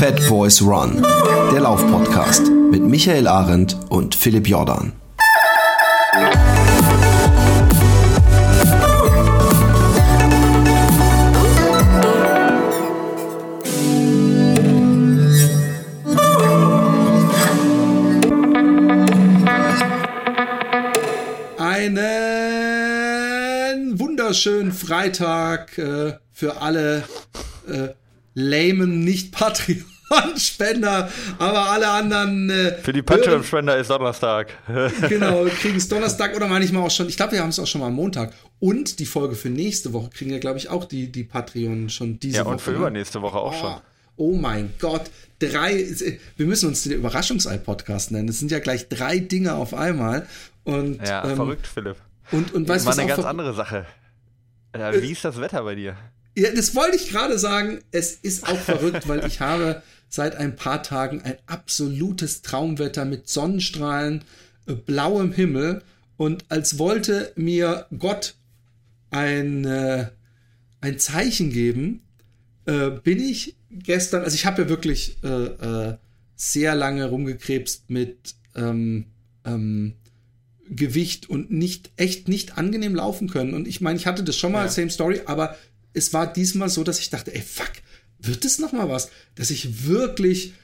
[0.00, 1.02] Fat Boys Run,
[1.52, 4.94] der Laufpodcast mit Michael Arendt und Philipp Jordan.
[21.58, 21.98] Einen
[23.98, 27.04] wunderschönen Freitag äh, für alle
[27.68, 27.88] äh,
[28.32, 29.04] lamen
[30.10, 32.50] Nicht-Patreon-Spender, aber alle anderen.
[32.50, 34.48] Äh, Für die Patreon-Spender ist Donnerstag.
[35.08, 37.08] genau, kriegen es Donnerstag oder manchmal auch schon.
[37.08, 38.32] Ich glaube, wir haben es auch schon mal am Montag.
[38.58, 42.18] Und die Folge für nächste Woche kriegen ja, glaube ich, auch die, die Patreon schon
[42.20, 42.52] diese ja, Woche.
[42.54, 42.76] und für ne?
[42.78, 43.74] übernächste Woche auch Oh, schon.
[44.16, 45.04] oh mein Gott,
[45.38, 45.86] drei.
[46.36, 48.28] Wir müssen uns den Überraschungsei-Podcast nennen.
[48.28, 50.26] Es sind ja gleich drei Dinge auf einmal.
[50.64, 51.96] Und, Ja, ähm, verrückt, Philipp.
[52.32, 53.86] Und, und weißt du, was eine ganz andere Sache.
[54.72, 55.96] Äh, wie ist das Wetter bei dir?
[56.36, 57.80] Ja, das wollte ich gerade sagen.
[57.90, 63.28] Es ist auch verrückt, weil ich habe seit ein paar Tagen ein absolutes Traumwetter mit
[63.28, 64.24] Sonnenstrahlen,
[64.66, 65.82] äh, blauem Himmel
[66.18, 68.34] und als wollte mir Gott
[69.10, 70.08] ein, äh,
[70.82, 72.02] ein Zeichen geben,
[72.66, 75.96] äh, bin ich gestern, also ich habe ja wirklich äh, äh,
[76.36, 79.06] sehr lange rumgekrebst mit ähm,
[79.44, 79.94] ähm,
[80.68, 83.54] Gewicht und nicht echt nicht angenehm laufen können.
[83.54, 84.70] Und ich meine, ich hatte das schon mal, Ja.
[84.70, 85.56] same story, aber
[85.92, 87.72] es war diesmal so, dass ich dachte, ey, fuck,
[88.22, 89.10] wird das noch mal was?
[89.34, 90.54] Dass ich wirklich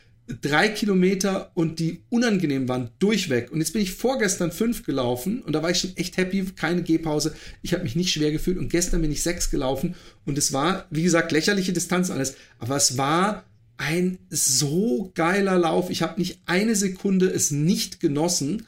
[0.42, 3.52] drei Kilometer und die unangenehm waren, durchweg.
[3.52, 6.82] Und jetzt bin ich vorgestern fünf gelaufen und da war ich schon echt happy, keine
[6.82, 7.34] Gehpause.
[7.62, 10.86] Ich habe mich nicht schwer gefühlt und gestern bin ich sechs gelaufen und es war,
[10.90, 13.44] wie gesagt, lächerliche Distanz alles, aber es war
[13.76, 15.91] ein so geiler Lauf.
[15.91, 18.66] Ich habe nicht eine Sekunde es nicht genossen.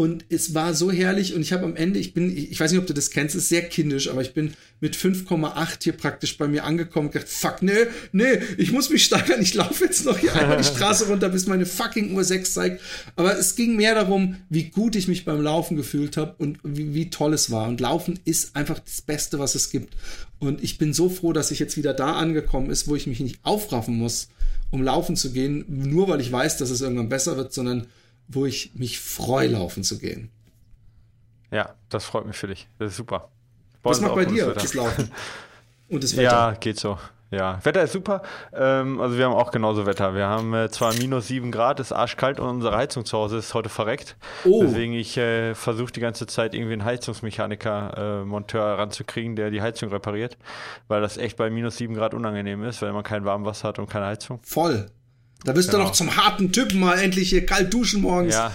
[0.00, 2.80] Und es war so herrlich und ich habe am Ende, ich bin, ich weiß nicht,
[2.80, 6.38] ob du das kennst, es ist sehr kindisch, aber ich bin mit 5,8 hier praktisch
[6.38, 10.06] bei mir angekommen und gedacht, fuck, nee, nee, ich muss mich steigern, ich laufe jetzt
[10.06, 12.80] noch hier einmal die Straße runter, bis meine fucking Uhr 6 zeigt.
[13.14, 16.94] Aber es ging mehr darum, wie gut ich mich beim Laufen gefühlt habe und wie,
[16.94, 17.68] wie toll es war.
[17.68, 19.94] Und Laufen ist einfach das Beste, was es gibt.
[20.38, 23.20] Und ich bin so froh, dass ich jetzt wieder da angekommen ist, wo ich mich
[23.20, 24.28] nicht aufraffen muss,
[24.70, 27.86] um laufen zu gehen, nur weil ich weiß, dass es irgendwann besser wird, sondern
[28.30, 30.30] wo ich mich freue, laufen zu gehen.
[31.50, 32.68] Ja, das freut mich für dich.
[32.78, 33.30] Das ist super.
[33.82, 35.10] Bei Was macht bei dir das Laufen?
[35.88, 36.22] Und das Wetter?
[36.22, 36.96] Ja, geht so.
[37.32, 38.22] Ja, Wetter ist super.
[38.52, 40.14] Ähm, also wir haben auch genauso Wetter.
[40.14, 43.54] Wir haben äh, zwar minus 7 Grad, ist arschkalt und unsere Heizung zu Hause ist
[43.54, 44.16] heute verreckt.
[44.44, 44.62] Oh.
[44.62, 49.62] Deswegen ich äh, versuche die ganze Zeit irgendwie einen Heizungsmechaniker, äh, Monteur ranzukriegen, der die
[49.62, 50.38] Heizung repariert,
[50.88, 53.88] weil das echt bei minus 7 Grad unangenehm ist, weil man kein Warmwasser hat und
[53.88, 54.40] keine Heizung.
[54.42, 54.86] Voll.
[55.44, 55.84] Da du Genau.
[55.88, 58.34] noch zum harten Typen mal endlich hier kalt duschen morgens.
[58.34, 58.52] Ja.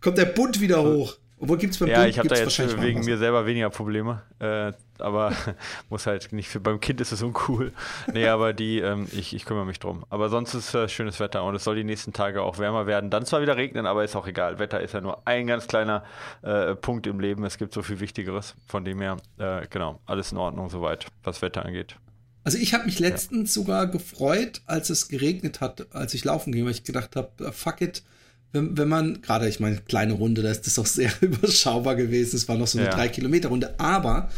[0.00, 1.16] Kommt der Bund wieder hoch.
[1.40, 4.22] Obwohl gibt's beim Ja, Bund ich habe da jetzt wegen mir selber weniger Probleme.
[4.40, 5.32] Äh, aber
[5.88, 7.72] muss halt nicht für beim Kind ist es uncool.
[8.12, 10.04] Nee, aber die, ähm, ich, ich kümmere mich drum.
[10.10, 13.10] Aber sonst ist äh, schönes Wetter und es soll die nächsten Tage auch wärmer werden.
[13.10, 14.58] Dann zwar wieder regnen, aber ist auch egal.
[14.58, 16.02] Wetter ist ja nur ein ganz kleiner
[16.42, 17.44] äh, Punkt im Leben.
[17.44, 18.56] Es gibt so viel Wichtigeres.
[18.66, 21.94] Von dem her, äh, genau, alles in Ordnung soweit, was Wetter angeht.
[22.48, 26.64] Also ich habe mich letztens sogar gefreut, als es geregnet hat, als ich laufen ging,
[26.64, 28.02] weil ich gedacht habe, fuck it,
[28.52, 32.36] wenn, wenn man, gerade ich meine, kleine Runde, da ist das auch sehr überschaubar gewesen,
[32.36, 32.94] es war noch so eine Ja.
[32.94, 34.30] drei Kilometer Runde, aber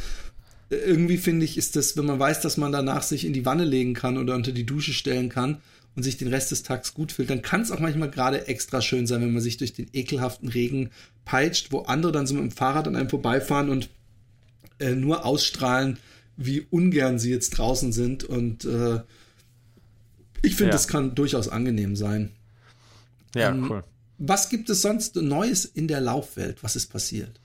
[0.71, 3.47] äh, irgendwie finde ich, ist das, wenn man weiß, dass man danach sich in die
[3.47, 5.59] Wanne legen kann oder unter die Dusche stellen kann
[5.95, 8.83] und sich den Rest des Tages gut fühlt, dann kann es auch manchmal gerade extra
[8.83, 10.91] schön sein, wenn man sich durch den ekelhaften Regen
[11.25, 13.89] peitscht, wo andere dann so mit dem Fahrrad an einem vorbeifahren und
[14.81, 15.99] äh, nur ausstrahlen,
[16.41, 18.25] wie ungern sie jetzt draußen sind.
[18.25, 19.01] Und äh,
[20.43, 20.73] ich finde, Ja.
[20.73, 22.33] das kann durchaus angenehm sein.
[23.35, 23.85] Ja, Ähm, cool.
[24.19, 26.63] Was gibt es sonst Neues in der Laufwelt?
[26.63, 27.41] Was ist passiert?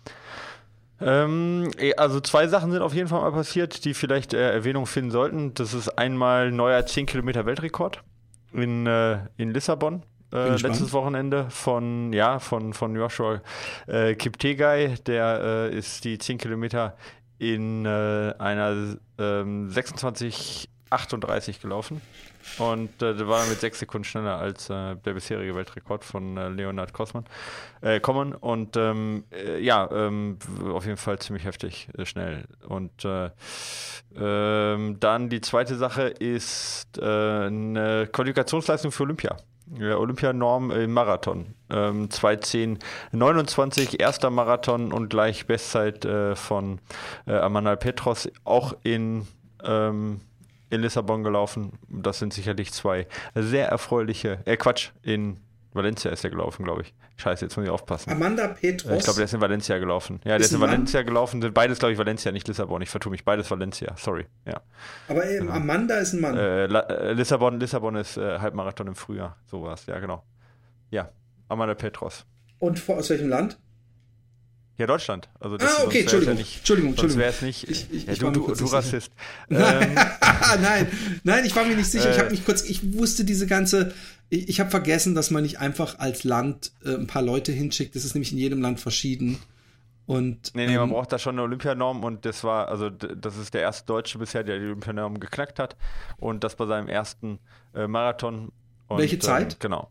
[0.99, 4.85] Ähm, eh, also zwei Sachen sind auf jeden Fall mal passiert, die vielleicht äh, Erwähnung
[4.85, 5.53] finden sollten.
[5.53, 8.01] Das ist einmal neuer 10 Kilometer Weltrekord
[8.53, 10.03] in, äh, in Lissabon.
[10.33, 13.41] Äh, letztes Wochenende von, ja, von, von Joshua
[13.87, 14.95] äh, Kiptegei.
[15.05, 16.97] Der äh, ist die 10 Kilometer
[17.37, 22.01] in äh, einer ähm, 26,38 gelaufen.
[22.59, 26.93] Und äh, war mit sechs Sekunden schneller als äh, der bisherige Weltrekord von äh, Leonard
[26.93, 27.25] Kosman,
[27.81, 28.33] äh, Common.
[28.33, 30.37] Und ähm, äh, ja, ähm,
[30.71, 32.45] auf jeden Fall ziemlich heftig äh, schnell.
[32.67, 33.31] Und äh,
[34.15, 39.35] ähm, dann die zweite Sache ist eine Qualifikationsleistung für Olympia.
[39.79, 41.55] Olympianorm im Marathon.
[41.69, 46.79] Ähm, 2.10.29, erster Marathon und gleich Bestzeit äh, von
[47.27, 49.27] äh, Amanal Petros, auch in,
[49.63, 50.21] ähm,
[50.69, 51.73] in Lissabon gelaufen.
[51.89, 55.37] Das sind sicherlich zwei sehr erfreuliche, äh Quatsch, in
[55.75, 56.93] Valencia ist er gelaufen, glaube ich.
[57.17, 58.09] Scheiße, jetzt muss ich aufpassen.
[58.11, 58.97] Amanda Petros.
[58.97, 60.19] Ich glaube, der ist in Valencia gelaufen.
[60.23, 60.69] Ja, der Ist ist in ein Mann?
[60.71, 61.41] Valencia gelaufen.
[61.41, 62.81] Sind beides, glaube ich, Valencia, nicht Lissabon.
[62.81, 63.23] Ich vertue mich.
[63.25, 63.93] Beides Valencia.
[63.97, 64.25] Sorry.
[64.45, 64.61] Ja.
[65.07, 66.37] aber ähm, Amanda ist ein Mann.
[66.37, 69.37] Äh, äh, Lissabon, Lissabon ist äh, Halbmarathon im Frühjahr.
[69.45, 69.85] So war es.
[69.85, 70.23] Ja, genau.
[70.91, 71.09] Ja.
[71.49, 72.25] Amanda Petros.
[72.59, 73.59] Und vor, aus welchem Land?
[74.77, 75.29] Ja, Deutschland.
[75.39, 77.19] Also Ah, sonst okay, Entschuldigung, Ja nicht, Entschuldigung, Entschuldigung.
[77.21, 77.69] wäre es nicht.
[77.69, 78.65] Ich- ich- ja, ich du, du, du.
[78.65, 79.09] Rassist.
[79.49, 79.95] Ähm,
[80.61, 80.87] nein,
[81.23, 82.09] nein, ich war mir nicht sicher.
[82.11, 82.19] Ich Äh.
[82.19, 83.93] habe mich kurz, ich wusste diese ganze,
[84.29, 87.95] ich, ich habe vergessen, dass man nicht einfach als Land äh, ein paar Leute hinschickt.
[87.95, 89.37] Das ist nämlich in jedem Land verschieden.
[90.05, 93.37] Und Nee, nee, man ähm, braucht da schon eine Olympianorm und das war, also das
[93.37, 95.75] ist der erste Deutsche bisher, der die Olympianorm geknackt hat
[96.17, 97.39] und das bei seinem ersten
[97.73, 98.51] äh, Marathon.
[98.87, 99.53] Und, Welche Zeit?
[99.53, 99.89] Ähm, genau.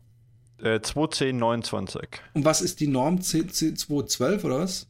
[0.61, 2.05] Äh, 2.10.29.
[2.33, 3.19] und was ist die Norm?
[3.19, 4.87] C, C, 212 oder was?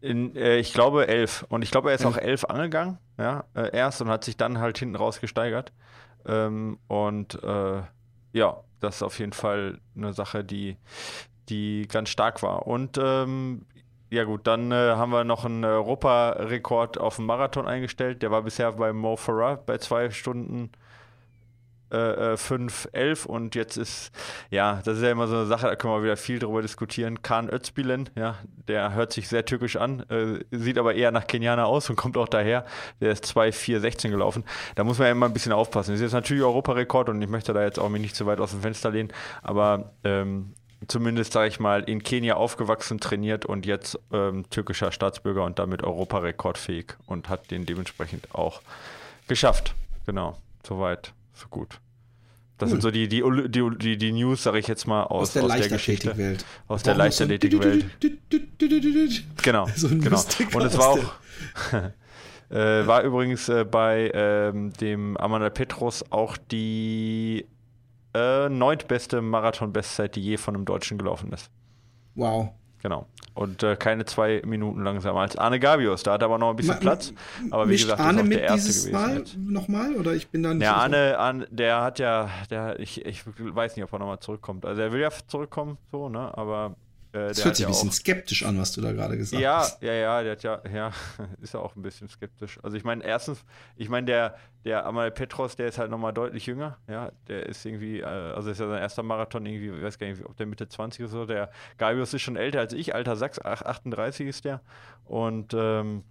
[0.00, 1.44] In, äh, ich glaube elf.
[1.48, 2.14] Und ich glaube, er ist Elf.
[2.14, 5.72] auch elf angegangen, ja, äh, erst und hat sich dann halt hinten raus gesteigert.
[6.24, 7.82] Ähm, und äh,
[8.32, 10.76] ja, das ist auf jeden Fall eine Sache, die,
[11.48, 12.66] die ganz stark war.
[12.66, 13.66] Und ähm,
[14.10, 18.22] ja gut, dann äh, haben wir noch einen Europarekord auf dem Marathon eingestellt.
[18.22, 20.70] Der war bisher bei Mo Farah bei zwei Stunden
[21.90, 24.10] äh, 5, 11 und jetzt ist,
[24.50, 27.22] ja, das ist ja immer so eine Sache, da können wir wieder viel drüber diskutieren.
[27.22, 28.36] Khan Özbilen, ja,
[28.68, 32.16] der hört sich sehr türkisch an, äh, sieht aber eher nach Kenianer aus und kommt
[32.16, 32.64] auch daher.
[33.00, 34.44] Der ist 2, 4, 16 gelaufen.
[34.74, 35.92] Da muss man ja immer ein bisschen aufpassen.
[35.92, 38.40] Das ist jetzt natürlich Europarekord und ich möchte da jetzt auch mich nicht zu weit
[38.40, 39.12] aus dem Fenster lehnen,
[39.42, 40.54] aber ähm,
[40.86, 45.82] zumindest, sage ich mal, in Kenia aufgewachsen, trainiert und jetzt ähm, türkischer Staatsbürger und damit
[45.82, 48.62] Europarekordfähig und hat den dementsprechend auch
[49.26, 49.74] geschafft.
[50.06, 51.80] Genau, soweit, so gut.
[52.58, 52.70] Das Cool.
[52.72, 55.44] sind so die, die, die, die, die News, sage ich jetzt mal, aus, Aus der
[55.44, 56.08] aus der Geschichte.
[56.08, 56.44] Leichtathletikwelt.
[56.66, 57.86] Aus der Leichtathletikwelt.
[59.42, 60.20] Genau, So genau.
[60.54, 61.12] Und es war auch,
[62.50, 67.46] äh, war übrigens äh, bei ähm, dem Amanda Petros auch die
[68.14, 71.50] äh, neuntbeste Marathon-Bestzeit, die je von einem Deutschen gelaufen ist.
[72.16, 72.50] Wow.
[72.82, 73.06] Genau.
[73.34, 76.02] Und äh, keine zwei Minuten langsamer als Arne Gavius.
[76.02, 77.12] Da hat er aber noch ein bisschen Ma- Platz.
[77.50, 78.92] Aber wie gesagt, Arne ist auch mit der erste gewesen.
[78.92, 79.94] Mal nochmal?
[79.94, 83.76] Oder ich bin da nicht Ja, Arne, Arne, der hat ja, der, ich, ich weiß
[83.76, 84.64] nicht, ob er nochmal zurückkommt.
[84.66, 86.36] Also er will ja zurückkommen, so, ne?
[86.36, 86.74] Aber
[87.12, 89.42] äh, Das hört sich ja ein bisschen auch, skeptisch an, was du da gerade gesagt
[89.42, 89.82] ja, hast.
[89.82, 90.92] ja, ja, der hat ja, ja,
[91.40, 92.58] ist ja auch ein bisschen skeptisch.
[92.62, 93.44] Also ich meine, erstens,
[93.76, 97.64] ich meine, der, der Amal Petros, der ist halt nochmal deutlich jünger, ja, der ist
[97.64, 100.46] irgendwie, äh, also ist ja sein erster Marathon irgendwie, ich weiß gar nicht, ob der
[100.46, 103.62] Mitte 20 ist oder so, der Gabius ist schon älter als ich, alter Sachs, ach,
[103.62, 104.60] 38 ist der
[105.06, 106.04] und ähm,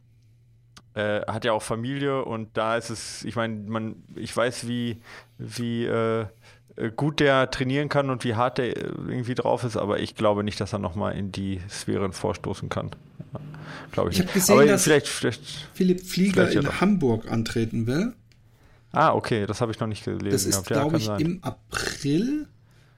[0.98, 5.00] äh, hat ja auch Familie und da ist es, ich meine, man, ich weiß, wie,
[5.38, 6.26] wie äh,
[6.95, 10.44] gut der trainieren kann und wie hart der äh, irgendwie drauf ist, aber ich glaube
[10.44, 12.91] nicht, dass er nochmal in die Sphären vorstoßen kann.
[13.33, 13.39] Ja,
[13.91, 14.33] glaube ich, Ich hab nicht.
[14.35, 15.41] gesehen, aber dass- vielleicht, vielleicht,
[15.74, 16.81] Philipp Flieger Vielleicht in.
[16.81, 18.13] Hamburg antreten will.
[18.91, 20.29] ah, okay, das habe ich noch nicht gelesen.
[20.31, 20.69] Das ist.
[20.69, 21.19] Ja, glaube ich, sein.
[21.19, 22.47] im April.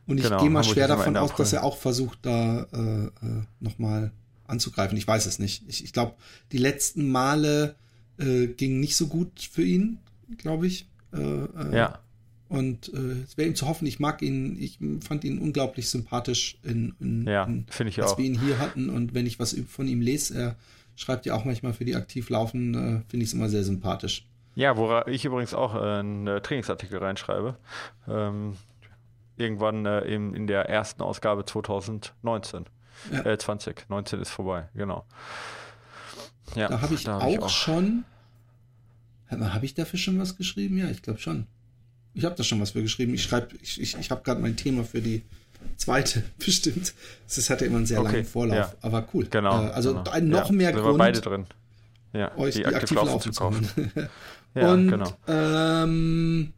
[0.08, 3.06] Und ich Genau, gehe mal Hamburg schwer davon aus, dass er auch versucht, da äh,
[3.06, 4.12] äh, nochmal
[4.48, 4.98] anzugreifen.
[4.98, 5.64] Ich weiß es nicht.
[5.68, 6.16] Ich, ich glaube,
[6.52, 7.76] die letzten Male
[8.18, 10.00] äh, gingen nicht so gut für ihn,
[10.38, 10.88] glaube ich.
[11.14, 12.00] Äh, äh, Ja,
[12.50, 16.58] Und äh, es wäre ihm zu hoffen, ich mag ihn, ich fand ihn unglaublich sympathisch,
[16.64, 18.18] in, in, ja, in, ich als auch.
[18.18, 18.90] wir ihn hier hatten.
[18.90, 20.56] Und wenn ich was von ihm lese, er
[20.96, 24.26] schreibt ja auch manchmal für die aktiv laufen, äh, finde ich es immer sehr sympathisch.
[24.56, 27.56] Ja, wo ich übrigens auch äh, einen äh, Trainingsartikel reinschreibe.
[28.08, 28.56] Ähm,
[29.38, 32.66] irgendwann äh, in, in der ersten Ausgabe 2019.
[33.12, 33.26] Ja.
[33.26, 33.86] Äh, 20.
[33.90, 35.06] 19 ist vorbei, genau.
[36.56, 38.06] Ja, Da habe ich hab auch, schon.
[39.30, 40.78] Habe ich dafür schon was geschrieben?
[40.78, 41.46] Ja, ich glaube schon.
[42.20, 43.14] Ich habe da schon was für geschrieben.
[43.14, 45.24] Ich schreibe, ich, ich, ich habe gerade mein Thema für die
[45.78, 46.94] zweite bestimmt.
[47.34, 48.74] Das hat ja immer einen sehr Okay, langen Vorlauf, ja.
[48.82, 49.28] aber cool.
[49.30, 49.68] Genau.
[49.68, 50.12] Äh, also genau.
[50.12, 51.46] ein noch ja, mehr sind wir Grund, beide drin.
[52.12, 53.68] Ja, euch die, aktiv laufen zu kaufen.
[54.56, 55.16] Ja, Und genau.
[55.28, 56.54] ähm,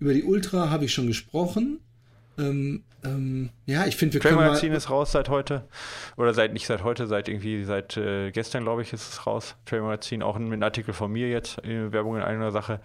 [0.00, 1.78] über die Ultra habe ich schon gesprochen.
[2.40, 5.64] Ähm, ähm, ja, ich finde, wir Trail können Magazin mal, ist raus seit heute.
[6.16, 9.56] Oder seit nicht seit heute, seit irgendwie seit äh, gestern, glaube ich, ist es raus.
[9.64, 12.80] Trail Magazin, auch ein, ein Artikel von mir jetzt, äh, Werbung in eigener Sache.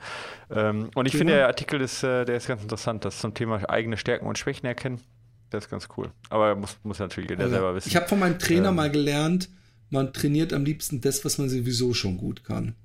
[0.49, 1.19] Ähm, und ich Genau.
[1.19, 3.03] finde, der Artikel ist, äh, der ist ganz interessant.
[3.05, 5.01] Das zum Thema eigene Stärken und Schwächen erkennen.
[5.49, 6.11] Das ist ganz cool.
[6.29, 7.89] Aber muss, muss natürlich jeder selber wissen.
[7.89, 9.49] ich habe von meinem Trainer Ähm, mal gelernt,
[9.89, 12.75] man trainiert am liebsten das, was man sowieso schon gut kann.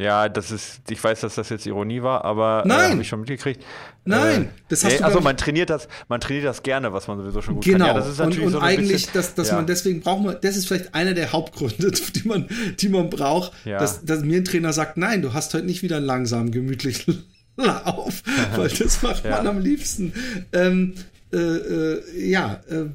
[0.00, 2.78] Ja, das ist, ich weiß, dass das jetzt Ironie war, aber Nein!
[2.80, 3.62] äh, habe ich schon mitgekriegt.
[4.04, 7.06] Nein, äh, das hast nee, du, Also man trainiert das, man trainiert das gerne, was
[7.06, 7.86] man sowieso schon gut Genau.
[7.86, 7.86] kann.
[7.88, 9.56] Ja, das ist und natürlich und so ein eigentlich, bisschen, dass, dass ja.
[9.56, 13.52] man deswegen braucht man, das ist vielleicht einer der Hauptgründe, die man, die man braucht,
[13.64, 13.78] Ja.
[13.78, 17.24] dass, dass mir ein Trainer sagt, nein, du hast heute nicht wieder einen langsamen, gemütlichen
[17.56, 18.22] Lauf,
[18.56, 20.12] weil das macht man am liebsten.
[20.52, 20.94] Ähm,
[21.32, 22.60] äh, äh, ja.
[22.68, 22.86] Äh,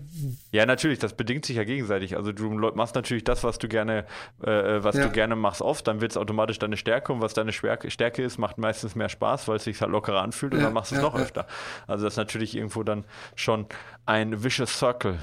[0.51, 2.18] ja, natürlich, das bedingt sich ja gegenseitig.
[2.18, 4.06] Also du machst natürlich das, was du gerne,
[4.44, 5.06] äh, was ja.
[5.06, 8.38] du gerne machst, oft, dann wird es automatisch deine Stärke und was deine Stärke ist,
[8.38, 11.01] macht meistens mehr Spaß, weil es sich halt lockerer anfühlt und dann machst du es
[11.01, 11.48] noch öfter.
[11.88, 13.68] Also das ist natürlich irgendwo dann schon
[14.06, 15.18] ein vicious circle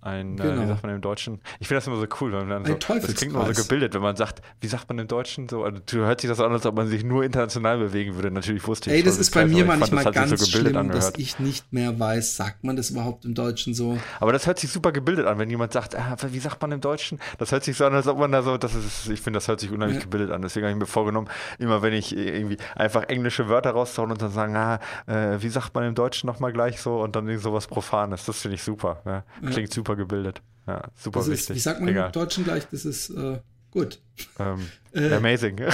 [0.00, 0.48] ein, genau.
[0.48, 0.68] äh, wie genau.
[0.68, 1.40] sagt man im Deutschen?
[1.58, 3.94] Ich finde das immer so cool, wenn man dann so, das klingt immer so gebildet,
[3.94, 6.52] wenn man sagt, wie sagt man im Deutschen so, also, du hört sich das an,
[6.52, 8.30] als ob man sich nur international bewegen würde.
[8.30, 11.14] Natürlich wusste ich Ey, das ist bei mir manchmal das ganz so schlimm, angehört.
[11.14, 13.98] dass ich nicht mehr weiß, sagt man das überhaupt im Deutschen so?
[14.20, 16.80] Aber das hört sich super gebildet an, wenn jemand sagt, ah, wie sagt man im
[16.80, 17.18] Deutschen?
[17.38, 19.48] Das hört sich so an, als ob man da so, das ist, ich finde, das
[19.48, 20.04] hört sich unheimlich ja.
[20.04, 20.42] gebildet an.
[20.42, 21.28] Deswegen habe ich mir vorgenommen,
[21.58, 25.74] immer wenn ich irgendwie einfach englische Wörter raushauen und dann sagen, ah, äh, wie sagt
[25.74, 28.24] man im Deutschen nochmal gleich so und dann sowas Profanes.
[28.24, 29.02] Das finde ich super.
[29.04, 29.24] Ja?
[29.40, 29.74] Klingt ja.
[29.74, 30.42] super gebildet.
[30.66, 31.50] Ja, super das wichtig.
[31.50, 32.06] Ist, wie sagt man Egal.
[32.06, 32.66] im Deutschen gleich?
[32.70, 33.38] Das ist äh,
[33.70, 34.00] gut.
[34.38, 35.56] Um, ähm, äh, amazing.
[35.56, 35.70] genau.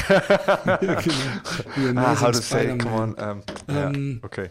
[1.76, 3.14] amazing ah, how to say, come on.
[3.14, 4.50] Um, ähm, ja, okay.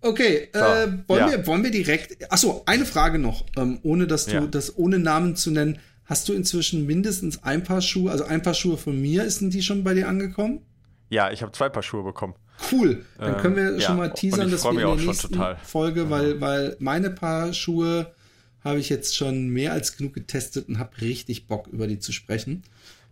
[0.00, 1.30] Okay, so, äh, wollen, ja.
[1.30, 2.30] wir, wollen wir direkt.
[2.30, 4.46] Achso, eine Frage noch, ähm, ohne dass du ja.
[4.46, 5.78] das ohne Namen zu nennen.
[6.04, 9.62] Hast du inzwischen mindestens ein Paar Schuhe, also ein Paar Schuhe von mir, sind die
[9.62, 10.60] schon bei dir angekommen?
[11.08, 12.34] Ja, ich habe zwei Paar Schuhe bekommen.
[12.70, 13.04] Cool.
[13.18, 16.76] Dann können wir ähm, schon mal teasern, dass wir in der nächsten Folge, weil, weil
[16.78, 18.14] meine Paar Schuhe
[18.66, 22.12] habe ich jetzt schon mehr als genug getestet und habe richtig Bock, über die zu
[22.12, 22.62] sprechen.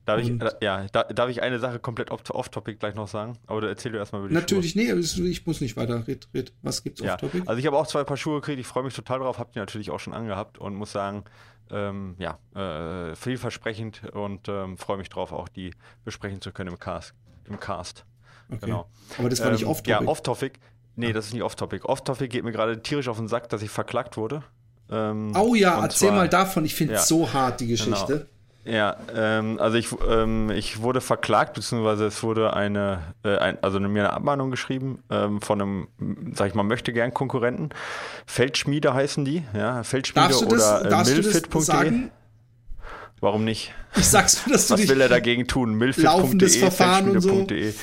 [0.04, 3.38] Darf ich, äh, ja, da, darf ich eine Sache komplett off-topic gleich noch sagen?
[3.46, 5.22] Aber erzähl du erstmal über die Natürlich, Schuhe.
[5.22, 6.06] nee, ich muss nicht weiter.
[6.06, 6.52] Red, red.
[6.60, 7.14] Was gibt's ja.
[7.14, 7.44] off-topic?
[7.46, 9.58] Also ich habe auch zwei Paar Schuhe gekriegt, ich freue mich total drauf, habe die
[9.58, 11.24] natürlich auch schon angehabt und muss sagen,
[11.70, 15.72] ähm, ja, äh, vielversprechend und ähm, freue mich drauf, auch die
[16.04, 17.14] besprechen zu können im Cast.
[17.48, 18.04] Im Cast.
[18.50, 18.66] Okay.
[18.66, 18.90] Genau.
[19.18, 19.90] Aber das war nicht ähm, off-topic?
[19.90, 20.60] Ja, off-topic.
[20.96, 21.86] Nee, das ist nicht off-topic.
[21.86, 24.42] Off-topic geht mir gerade tierisch auf den Sack, dass ich verklagt wurde.
[24.94, 26.64] Ähm, oh ja, erzähl zwar, mal davon.
[26.64, 28.12] Ich finde es ja, so hart, die Geschichte.
[28.12, 28.28] Genau.
[28.66, 33.78] Ja, ähm, also ich, ähm, ich wurde verklagt, beziehungsweise es wurde eine, äh, ein, also
[33.78, 35.88] mir eine Abmahnung geschrieben ähm, von einem,
[36.34, 37.70] sag ich mal, möchte gern Konkurrenten.
[38.26, 42.08] Feldschmiede heißen die, ja, Feldschmiede oder äh, milfit.de.
[43.20, 43.74] Warum nicht?
[43.96, 45.74] Ich sag's dass du Was will er dagegen tun?
[45.74, 47.74] Milfit.de, feldschmiede.de.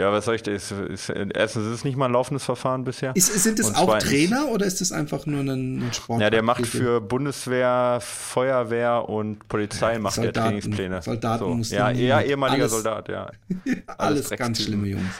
[0.00, 0.50] Ja, was soll ich da?
[0.50, 3.14] Ist, ist, erstens ist es nicht mal ein laufendes Verfahren bisher.
[3.14, 6.22] Ist, sind es auch Trainer oder ist es einfach nur ein, ein Sport?
[6.22, 11.02] Ja, der macht für Bundeswehr, Feuerwehr und Polizei macht Soldaten, der Trainingspläne.
[11.02, 11.74] Soldaten so.
[11.74, 13.30] Ja, eher ehemaliger alles, Soldat, ja.
[13.98, 15.14] alles, alles ganz schlimme Jungs.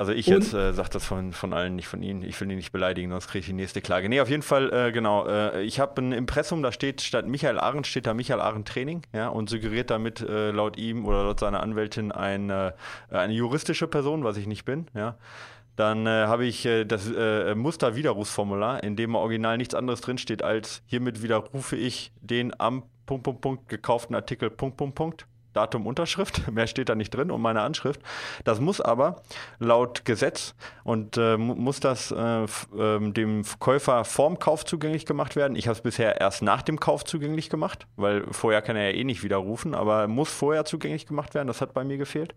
[0.00, 2.22] Also ich jetzt äh, sage das von, von allen, nicht von Ihnen.
[2.22, 4.08] Ich will ihn nicht beleidigen, sonst kriege ich die nächste Klage.
[4.08, 5.26] Nee, auf jeden Fall, äh, genau.
[5.26, 9.02] Äh, ich habe ein Impressum, da steht statt Michael Arendt steht da Michael Arendt Training,
[9.12, 12.72] ja, und suggeriert damit äh, laut ihm oder laut seiner Anwältin eine,
[13.10, 15.18] eine juristische Person, was ich nicht bin, ja.
[15.76, 20.82] Dann äh, habe ich äh, das äh, Musterwiderrufsformular, in dem original nichts anderes drinsteht als
[20.86, 25.26] hiermit widerrufe ich den am Punkt, Punkt, Punkt gekauften Artikel Punkt, Punkt, Punkt.
[25.52, 28.00] Datum, Unterschrift, mehr steht da nicht drin und meine Anschrift.
[28.44, 29.22] Das muss aber
[29.58, 30.54] laut Gesetz
[30.84, 35.56] und äh, muss das äh, äh, dem Käufer vorm Kauf zugänglich gemacht werden.
[35.56, 38.96] Ich habe es bisher erst nach dem Kauf zugänglich gemacht, weil vorher kann er ja
[38.96, 41.48] eh nicht widerrufen, aber muss vorher zugänglich gemacht werden.
[41.48, 42.34] Das hat bei mir gefehlt.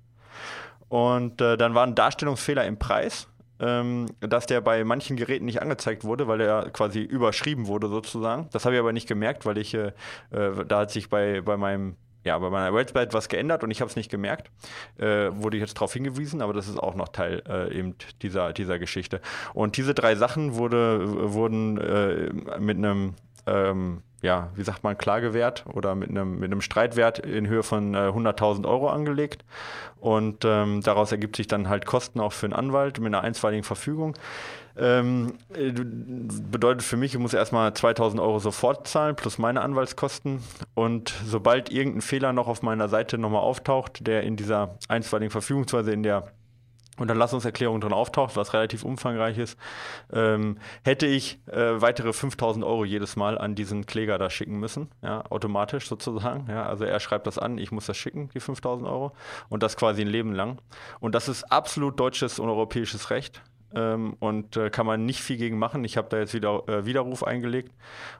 [0.90, 3.28] Und äh, dann war ein Darstellungsfehler im Preis.
[3.60, 8.50] Ähm, dass der bei manchen Geräten nicht angezeigt wurde, weil er quasi überschrieben wurde sozusagen.
[8.52, 9.94] Das habe ich aber nicht gemerkt, weil ich, äh,
[10.32, 13.82] äh, da hat sich bei, bei meinem ja, bei meiner Website was geändert und ich
[13.82, 14.50] habe es nicht gemerkt.
[14.98, 18.54] Äh, wurde ich jetzt darauf hingewiesen, aber das ist auch noch Teil äh, eben dieser,
[18.54, 19.22] dieser Geschichte.
[19.54, 23.16] Und diese drei Sachen wurde, wurden äh, mit einem,
[23.46, 27.96] ähm, ja, wie sagt man, Klagewert oder mit einem, mit einem Streitwert in Höhe von
[27.96, 29.44] 100.000 äh, Euro angelegt.
[30.00, 33.64] Und ähm, daraus ergibt sich dann halt Kosten auch für einen Anwalt mit einer einstweiligen
[33.64, 34.16] Verfügung.
[34.76, 40.42] Ähm, äh, bedeutet für mich, ich muss erstmal 2000 Euro sofort zahlen, plus meine Anwaltskosten.
[40.74, 45.92] Und sobald irgendein Fehler noch auf meiner Seite nochmal auftaucht, der in dieser einstweiligen Verfügungsweise
[45.92, 46.32] in der
[46.98, 49.58] Unterlassungserklärung drin auftaucht, was relativ umfangreich ist,
[50.12, 54.90] ähm, hätte ich äh, weitere 5000 Euro jedes Mal an diesen Kläger da schicken müssen,
[55.02, 56.46] ja, automatisch sozusagen.
[56.50, 59.12] Ja, also er schreibt das an, ich muss das schicken, die 5000 Euro,
[59.50, 60.60] und das quasi ein Leben lang.
[61.00, 63.42] Und das ist absolut deutsches und europäisches Recht
[63.76, 65.84] ähm, und äh, kann man nicht viel gegen machen.
[65.84, 67.72] Ich habe da jetzt wieder äh, Widerruf eingelegt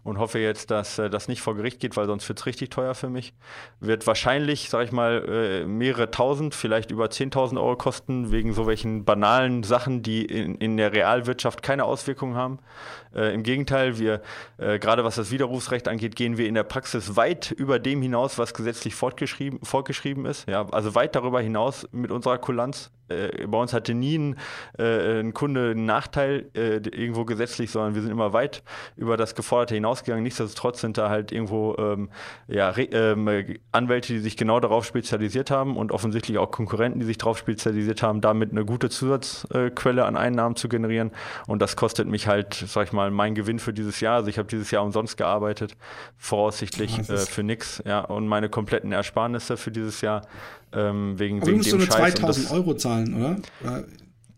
[0.04, 2.70] und hoffe jetzt, dass äh, das nicht vor Gericht geht, weil sonst wird es richtig
[2.70, 3.34] teuer für mich.
[3.80, 8.68] Wird wahrscheinlich, sage ich mal, äh, mehrere tausend, vielleicht über 10.000 Euro kosten, wegen so
[8.68, 12.60] welchen banalen Sachen, die in, in der Realwirtschaft keine Auswirkungen haben.
[13.16, 14.22] Äh, Im Gegenteil, wir,
[14.58, 18.38] äh, gerade was das Widerrufsrecht angeht, gehen wir in der Praxis weit über dem hinaus,
[18.38, 20.48] was gesetzlich fortgeschrieben, fortgeschrieben ist.
[20.50, 24.36] Ja, also weit darüber hinaus mit unserer Kulanz äh, bei uns hatte nie ein,
[24.78, 28.64] äh, ein Kunde einen Nachteil äh, irgendwo gesetzlich, sondern wir sind immer weit
[28.96, 30.24] über das Geforderte hinausgegangen.
[30.24, 32.10] Nichtsdestotrotz sind da halt irgendwo ähm,
[32.48, 37.18] ja, ähm, Anwälte, die sich genau darauf spezialisiert haben und offensichtlich auch Konkurrenten, die sich
[37.18, 41.12] darauf spezialisiert haben, damit eine gute Zusatzquelle an Einnahmen zu generieren.
[41.48, 44.16] Und das kostet mich halt, sag ich mal, mein Gewinn für dieses Jahr.
[44.16, 45.76] Also ich habe dieses Jahr umsonst gearbeitet,
[46.18, 47.82] voraussichtlich äh, für nichts.
[47.86, 50.22] Ja, und meine kompletten Ersparnisse für dieses Jahr
[50.76, 52.16] ähm, wegen, Aber wegen du musst so eine Scheiß.
[52.16, 53.36] 2000 Euro zahlen, oder?
[53.64, 53.84] oder?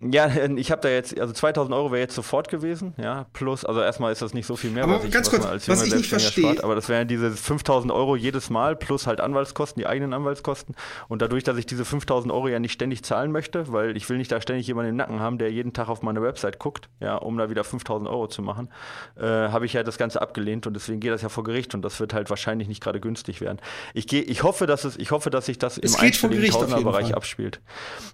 [0.01, 3.81] Ja, ich habe da jetzt, also 2000 Euro wäre jetzt sofort gewesen, ja, plus, also
[3.81, 5.69] erstmal ist das nicht so viel mehr, aber was, ich, ganz was kurz, man als
[5.69, 9.21] was ich nicht verstehe, spart, aber das wären diese 5000 Euro jedes Mal plus halt
[9.21, 10.75] Anwaltskosten, die eigenen Anwaltskosten
[11.07, 14.17] und dadurch, dass ich diese 5000 Euro ja nicht ständig zahlen möchte, weil ich will
[14.17, 17.15] nicht da ständig jemanden im Nacken haben, der jeden Tag auf meine Website guckt, ja,
[17.15, 18.69] um da wieder 5000 Euro zu machen,
[19.17, 21.81] äh, habe ich ja das Ganze abgelehnt und deswegen geht das ja vor Gericht und
[21.81, 23.59] das wird halt wahrscheinlich nicht gerade günstig werden.
[23.93, 27.15] Ich gehe, ich hoffe, dass es, ich hoffe, dass sich das Es im einstelligen Tausenderbereich
[27.15, 27.61] abspielt.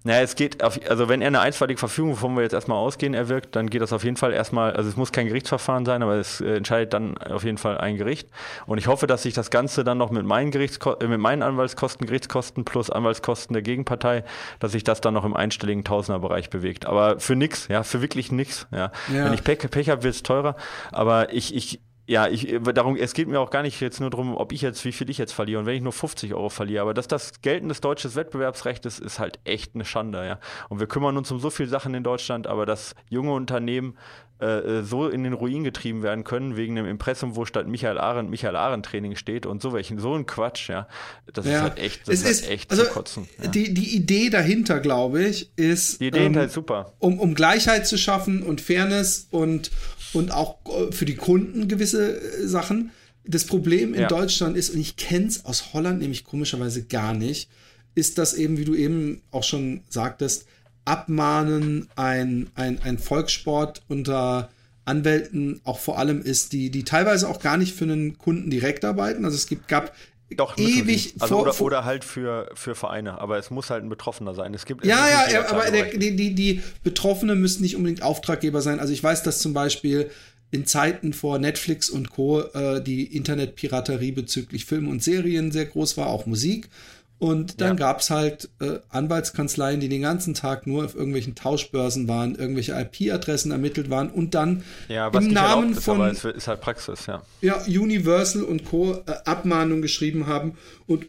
[0.04, 3.14] Naja, es geht, auf, also wenn er eine einstweilige Verfügung, wovon wir jetzt erstmal ausgehen,
[3.14, 6.16] erwirkt, dann geht das auf jeden Fall erstmal, also es muss kein Gerichtsverfahren sein, aber
[6.16, 8.30] es äh, entscheidet dann auf jeden Fall ein Gericht.
[8.66, 11.44] Und ich hoffe, dass sich das Ganze dann noch mit meinen, Gerichtsko äh, mit meinen
[11.44, 14.24] Anwaltskosten, Gerichtskosten plus Anwaltskosten der Gegenpartei,
[14.60, 16.86] dass sich das dann noch im einstelligen Tausenderbereich bewegt.
[16.86, 18.68] Aber für nix, ja, für wirklich nix.
[18.72, 18.92] Ja.
[19.14, 19.26] Ja.
[19.26, 20.56] Wenn ich Pech, Pech habe, wird es teurer.
[20.92, 24.36] Aber ich, ich, ja, ich, darum, es geht mir auch gar nicht jetzt nur darum,
[24.36, 26.82] ob ich jetzt, wie viel ich jetzt verliere und wenn ich nur 50 Euro verliere.
[26.82, 30.40] Aber dass das geltendes deutsches Wettbewerbsrecht ist, ist halt echt eine Schande, ja.
[30.70, 33.98] Und wir kümmern uns um so viele Sachen in Deutschland, aber dass junge Unternehmen
[34.42, 38.30] äh, so in den Ruin getrieben werden können, wegen dem Impressum, wo statt Michael Arendt
[38.30, 40.88] Michael Arendt Training steht und so welchen, so ein Quatsch, ja.
[41.32, 43.28] Das ist halt echt, das es ist, halt echt also zu kotzen.
[43.42, 43.50] Ja.
[43.50, 46.94] die, die Idee dahinter, glaube ich, ist, Die Idee ähm, halt super.
[47.00, 49.72] um, um Gleichheit zu schaffen und Fairness und,
[50.14, 52.92] und auch äh, für die Kunden gewisse äh, Sachen.
[53.24, 54.08] Das Problem in Ja.
[54.08, 57.50] Deutschland ist, und ich kenne es aus Holland nämlich komischerweise gar nicht,
[57.94, 60.48] ist, dass eben, wie du eben auch schon sagtest,
[60.86, 64.50] Abmahnen ein, ein, ein Volkssport unter
[64.86, 68.84] Anwälten auch vor allem ist, die, die teilweise auch gar nicht für einen Kunden direkt
[68.84, 69.26] arbeiten.
[69.26, 69.94] Also es gibt, gab
[70.32, 71.14] Doch, ewig.
[71.20, 74.34] Also vor- oder, vor- oder halt für, für Vereine, aber es muss halt ein Betroffener
[74.34, 74.54] sein.
[74.54, 78.02] Es gibt es Ja, ist ja, aber der, die, die, die Betroffenen müssen nicht unbedingt
[78.02, 78.80] Auftraggeber sein.
[78.80, 80.10] Also ich weiß, dass zum Beispiel
[80.50, 82.42] in Zeiten vor Netflix und Co.
[82.42, 86.70] Äh, die Internetpiraterie bezüglich Film und Serien sehr groß war, auch Musik.
[87.22, 87.76] Und dann Ja.
[87.76, 93.52] gab's halt äh, Anwaltskanzleien, die den ganzen Tag nur auf irgendwelchen Tauschbörsen waren, irgendwelche IP-Adressen
[93.52, 97.22] ermittelt waren und dann Ja, im Namen ist, von es ist halt Praxis, ja.
[97.42, 98.94] ja, Universal und Co.
[99.06, 100.58] Äh, Abmahnungen geschrieben haben.
[100.88, 101.06] Und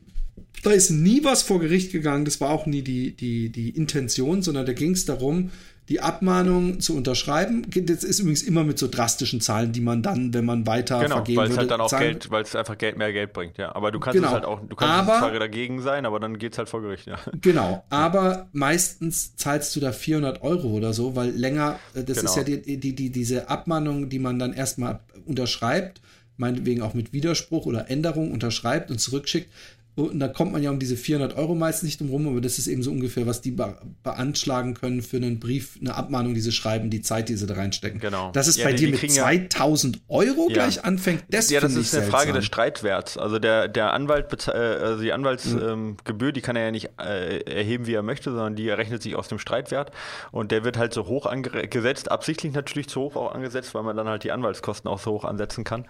[0.62, 2.26] da ist nie was vor Gericht gegangen.
[2.26, 5.50] Das war auch nie die, die, die Intention, sondern da ging es darum,
[5.88, 7.66] die Abmahnung zu unterschreiben.
[7.68, 11.16] Das ist übrigens immer mit so drastischen Zahlen, die man dann, wenn man weiter Genau,
[11.16, 13.32] vergeben weil es würde, halt dann auch zahlen- Geld, weil es einfach Geld mehr Geld
[13.32, 13.74] bringt, ja.
[13.74, 14.28] Aber du kannst Genau.
[14.28, 17.06] es halt auch, du kannst Aber- zwar dagegen sein, aber dann geht's halt vor Gericht,
[17.06, 17.18] ja.
[17.40, 22.30] Genau, aber meistens zahlst du da 400 Euro oder so, weil länger, äh, das Genau.
[22.30, 26.00] ist ja die, die, die, diese Abmahnung, die man dann erstmal unterschreibt,
[26.36, 29.50] meinetwegen auch mit Widerspruch oder Änderung unterschreibt und zurückschickt.
[29.94, 32.58] Und da kommt man ja um diese 400 Euro meist nicht drum rum, aber das
[32.58, 36.40] ist eben so ungefähr, was die be beanschlagen können für einen Brief, eine Abmahnung, die
[36.40, 38.00] sie schreiben, die Zeit, die sie da reinstecken.
[38.00, 38.30] Genau.
[38.32, 41.50] Dass es Ja, bei die- dir die mit kriegen ja- 2000 Euro gleich anfängt, das
[41.50, 42.36] ja, das ist eine Frage seltsam.
[42.36, 43.18] des Streitwerts.
[43.18, 46.88] Also der, der Anwalt, äh, also die Anwaltsgebühr, ähm, Gebühr, die kann er ja nicht
[46.98, 49.92] äh, erheben, wie er möchte, sondern die errechnet sich aus dem Streitwert
[50.30, 53.94] und der wird halt so hoch angesetzt, absichtlich natürlich zu hoch auch angesetzt, weil man
[53.96, 55.84] dann halt die Anwaltskosten auch so hoch ansetzen kann.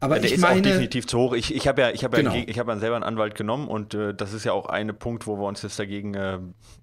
[0.00, 1.34] Aber der ich ist auch meine, definitiv zu hoch.
[1.34, 2.34] Ich, ich habe ja, ich habe Genau.
[2.34, 4.96] ja, ich habe ja selber einen Anwalt genommen und äh, das ist ja auch ein
[4.98, 6.38] Punkt, wo wir uns jetzt dagegen, äh,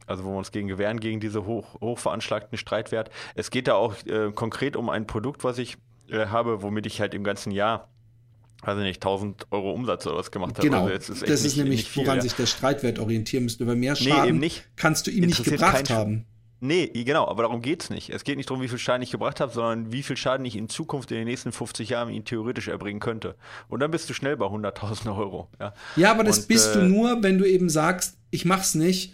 [0.06, 3.10] also wo wir uns gegen gewähren gegen diese hoch, hoch veranschlagten Streitwert.
[3.36, 5.77] Es geht da auch äh, konkret um ein Produkt, was ich
[6.10, 7.89] äh, habe, womit ich halt im ganzen Jahr
[8.63, 10.67] also nicht 1000 Euro Umsatz oder was gemacht habe.
[10.67, 12.23] Genau, Also echt das ist nicht- nämlich, nicht viel, woran ja.
[12.23, 13.67] sich der Streitwert orientieren müsste.
[13.67, 14.67] Weil mehr Nee, Schaden eben nicht.
[14.75, 16.25] kannst du ihm nicht gebracht kein haben.
[16.59, 18.09] Nee, genau, aber darum geht's nicht.
[18.09, 20.55] Es geht nicht darum, wie viel Schaden ich gebracht habe, sondern wie viel Schaden ich
[20.55, 23.35] in Zukunft in den nächsten 50 Jahren ihn theoretisch erbringen könnte.
[23.67, 25.49] Und dann bist du schnell bei 100.000 Euro.
[25.59, 28.73] Ja, Ja, aber das Und, bist äh, du nur, wenn du eben sagst, ich mach's
[28.73, 29.13] nicht,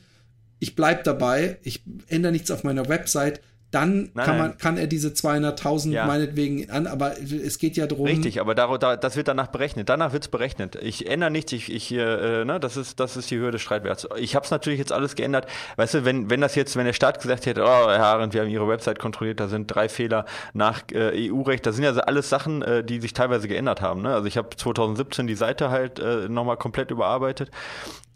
[0.60, 3.41] ich bleib dabei, ich ändere nichts auf meiner Website,
[3.74, 4.58] dann Nein, kann, man, nein.
[4.58, 6.06] kann er diese 200.000 Ja.
[6.06, 8.06] meinetwegen an, aber es geht ja darum.
[8.06, 9.90] Richtig, aber dar, da, das wird danach berechnet.
[9.90, 10.76] Danach wird's berechnet.
[10.82, 14.08] Ich ändere nichts, ich, ich äh, ne, das ist, das ist die Höhe des Streitwerts.
[14.18, 15.48] Ich habe es natürlich jetzt alles geändert.
[15.76, 18.42] Weißt du, wenn, wenn das jetzt, wenn der Staat gesagt hätte, oh, Herr Arendt, wir
[18.42, 22.30] haben Ihre Website kontrolliert, da sind drei Fehler nach äh, EU-Recht, das sind ja alles
[22.30, 24.04] Sachen, äh, die sich teilweise geändert haben.
[24.04, 24.14] Ne?
[24.14, 27.50] Also ich habe 2017 die Seite halt äh, nochmal komplett überarbeitet.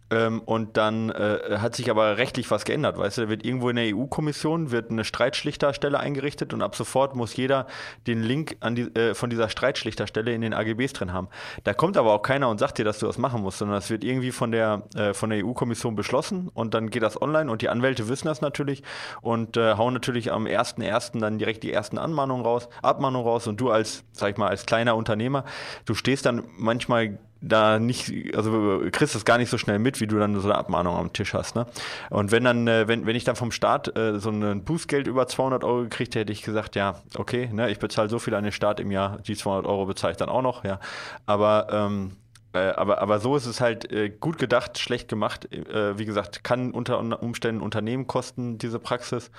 [0.09, 3.69] Ähm, und dann äh, hat sich aber rechtlich was geändert, weißt du, da wird irgendwo
[3.69, 7.67] in der EU-Kommission wird eine Streitschlichterstelle eingerichtet und ab sofort muss jeder
[8.07, 11.27] den Link an die, äh, von dieser Streitschlichterstelle in den AGBs drin haben.
[11.65, 13.89] Da kommt aber auch keiner und sagt dir, dass du das machen musst, sondern das
[13.89, 17.61] wird irgendwie von der, äh, von der EU-Kommission beschlossen und dann geht das online und
[17.61, 18.83] die Anwälte wissen das natürlich
[19.21, 21.19] und äh, hauen natürlich am 1.1.
[21.19, 24.65] dann direkt die ersten Anmahnungen raus, Abmahnungen raus und du als, sag ich mal, als
[24.65, 25.43] kleiner Unternehmer,
[25.85, 30.07] du stehst dann manchmal da nicht, also kriegst das gar nicht so schnell mit, wie
[30.07, 31.55] du dann so eine Abmahnung am Tisch hast.
[31.55, 31.65] Ne?
[32.09, 35.27] Und wenn dann, äh, wenn, wenn ich dann vom Staat äh, so ein Bußgeld über
[35.27, 38.43] 200 Euro gekriegt hätte, hätte ich gesagt, ja, okay, ne, ich bezahle so viel an
[38.43, 40.79] den Staat im Jahr, die 200 Euro bezahle ich dann auch noch, ja.
[41.25, 42.11] Aber ähm,
[42.53, 45.51] äh, aber, aber so ist es halt äh, gut gedacht, schlecht gemacht.
[45.53, 49.31] Äh, wie gesagt, kann unter Umständen Unternehmen kosten, diese Praxis.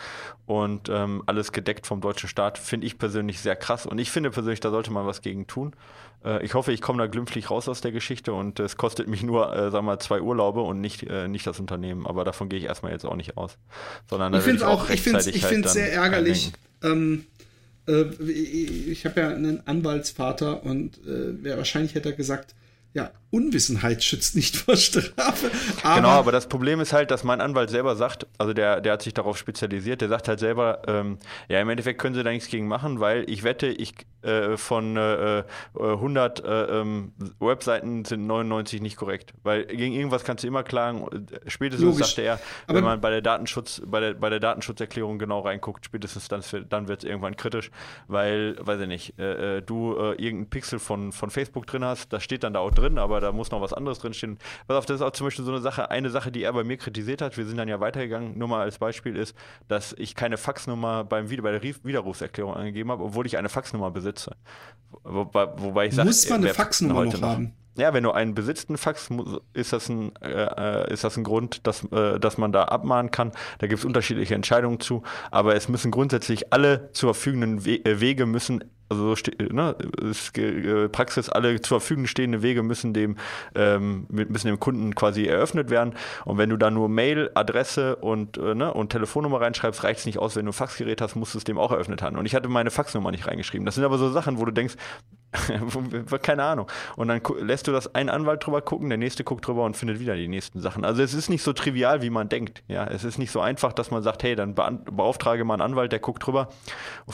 [0.47, 3.87] Und ähm, alles gedeckt vom deutschen Staat finde ich persönlich sehr krass.
[3.87, 5.75] Und ich finde persönlich, da sollte man was gegen tun.
[6.25, 9.23] Äh, ich hoffe, ich komme da glimpflich raus aus der Geschichte und es kostet mich
[9.23, 12.07] nur, äh, wir mal, zwei Urlaube und nicht, äh, nicht das Unternehmen.
[12.07, 13.59] Aber davon gehe ich erstmal jetzt auch nicht aus.
[14.09, 16.53] Sondern ich finde es auch, ich finde es halt sehr ärgerlich.
[16.83, 17.27] Ähm,
[17.87, 22.55] ich habe ja einen Anwaltsvater und äh, wahrscheinlich hätte er gesagt,
[22.93, 25.51] ja, Unwissenheit schützt nicht vor Strafe.
[25.83, 28.95] Aber genau, aber das Problem ist halt, dass mein Anwalt selber sagt, also der, der
[28.95, 32.31] hat sich darauf spezialisiert, der sagt halt selber, ähm, ja, im Endeffekt können sie da
[32.31, 35.45] nichts gegen machen, weil ich wette, ich äh, von äh,
[35.79, 39.33] 100 äh, ähm, Webseiten sind 99 nicht korrekt.
[39.45, 41.07] Weil gegen irgendwas kannst du immer klagen.
[41.47, 42.07] Spätestens Logisch.
[42.09, 45.85] sagte er, aber wenn man bei der Datenschutz, bei der, bei der Datenschutzerklärung genau reinguckt,
[45.85, 47.71] spätestens dann, dann wird es irgendwann kritisch,
[48.09, 52.13] weil, weiß ich nicht, äh, äh, du äh, irgendeinen Pixel von, von Facebook drin hast,
[52.13, 54.39] das steht dann da auch drin, aber da muss noch was anderes drinstehen.
[54.67, 56.65] Pass auf, das ist auch zum Beispiel so eine Sache, eine Sache, die er bei
[56.65, 59.35] mir kritisiert hat, wir sind dann ja weitergegangen, nur mal als Beispiel ist,
[59.69, 64.35] dass ich keine Faxnummer beim bei der Widerrufserklärung angegeben habe, obwohl ich eine Faxnummer besitze.
[65.03, 67.55] Wobei, wobei ich sage, muss man eine Faxnummer noch haben?
[67.79, 69.09] Ja, wenn du einen besitzt, einen Fax,
[69.53, 73.13] ist das ein, äh, äh, ist das ein Grund, dass, äh, dass man da abmahnen
[73.13, 73.31] kann.
[73.61, 78.27] Da gibt es unterschiedliche Entscheidungen zu, aber es müssen grundsätzlich alle zur verfügenden äh, Wege
[78.27, 79.15] müssen also
[79.51, 79.77] ne,
[80.37, 83.17] äh, Praxis, alle zur Verfügung stehenden Wege müssen dem,
[83.55, 85.95] ähm, müssen dem Kunden quasi eröffnet werden.
[86.25, 90.07] Und wenn du da nur Mail, Adresse und, äh, ne, und Telefonnummer reinschreibst, reicht es
[90.07, 90.37] nicht aus.
[90.37, 92.17] Wenn du ein Faxgerät hast, musst du es dem auch eröffnet haben.
[92.17, 93.67] Und ich hatte meine Faxnummer nicht reingeschrieben.
[93.67, 94.77] Das sind aber so Sachen, wo du denkst,
[96.23, 96.71] keine Ahnung.
[96.97, 100.01] Und dann lässt du das ein Anwalt drüber gucken, der nächste guckt drüber und findet
[100.01, 100.85] wieder die nächsten Sachen.
[100.85, 102.63] Also es ist nicht so trivial, wie man denkt.
[102.69, 105.93] Ja, es ist nicht so einfach, dass man sagt, hey, dann beauftrage mal einen Anwalt,
[105.93, 106.49] der guckt drüber.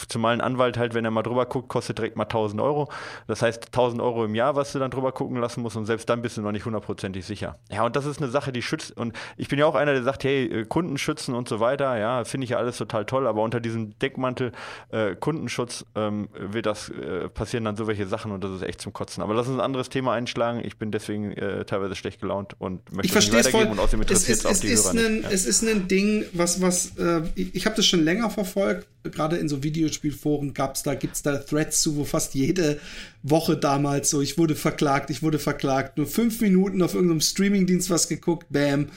[0.08, 2.90] Zumal ein Anwalt halt, wenn er mal drüber guckt, kostet direkt mal 1000 Euro.
[3.26, 6.08] Das heißt 1000 Euro im Jahr, was du dann drüber gucken lassen musst und selbst
[6.08, 7.58] dann bist du noch nicht hundertprozentig sicher.
[7.70, 8.96] Ja, und das ist eine Sache, die schützt.
[8.96, 11.96] Und ich bin ja auch einer, der sagt, hey, äh, Kunden schützen und so weiter.
[11.98, 13.26] Ja, finde ich ja alles total toll.
[13.26, 14.52] Aber unter diesem Deckmantel
[14.90, 18.80] äh, Kundenschutz ähm, wird das äh, passieren dann so welche Sachen und das ist echt
[18.80, 19.22] zum Kotzen.
[19.22, 20.62] Aber lass uns ein anderes Thema einschlagen.
[20.64, 23.72] Ich bin deswegen äh, teilweise schlecht gelaunt und möchte ich nicht weitergeben voll.
[23.72, 25.30] und außerdem interessiert es, es, es die ist Hörer ein, ja.
[25.30, 28.86] Es ist ein Ding, was, was, äh, ich, ich habe das schon länger verfolgt.
[29.02, 32.80] Gerade in so Videospielforen gab es da, gibt es da Threads zu, wo fast jede
[33.22, 35.96] Woche damals so, ich wurde verklagt, ich wurde verklagt.
[35.96, 38.88] Nur fünf Minuten auf irgendeinem Streamingdienst was geguckt, bam.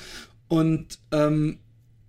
[0.48, 1.60] Und ähm,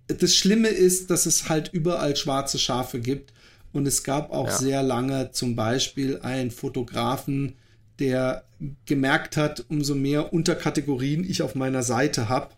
[0.06, 3.32] das Schlimme ist, dass es halt überall schwarze Schafe gibt
[3.72, 4.56] und es gab auch ja.
[4.56, 7.54] sehr lange zum Beispiel einen Fotografen,
[7.98, 8.44] der
[8.86, 12.54] gemerkt hat, umso mehr Unterkategorien ich auf meiner Seite habe,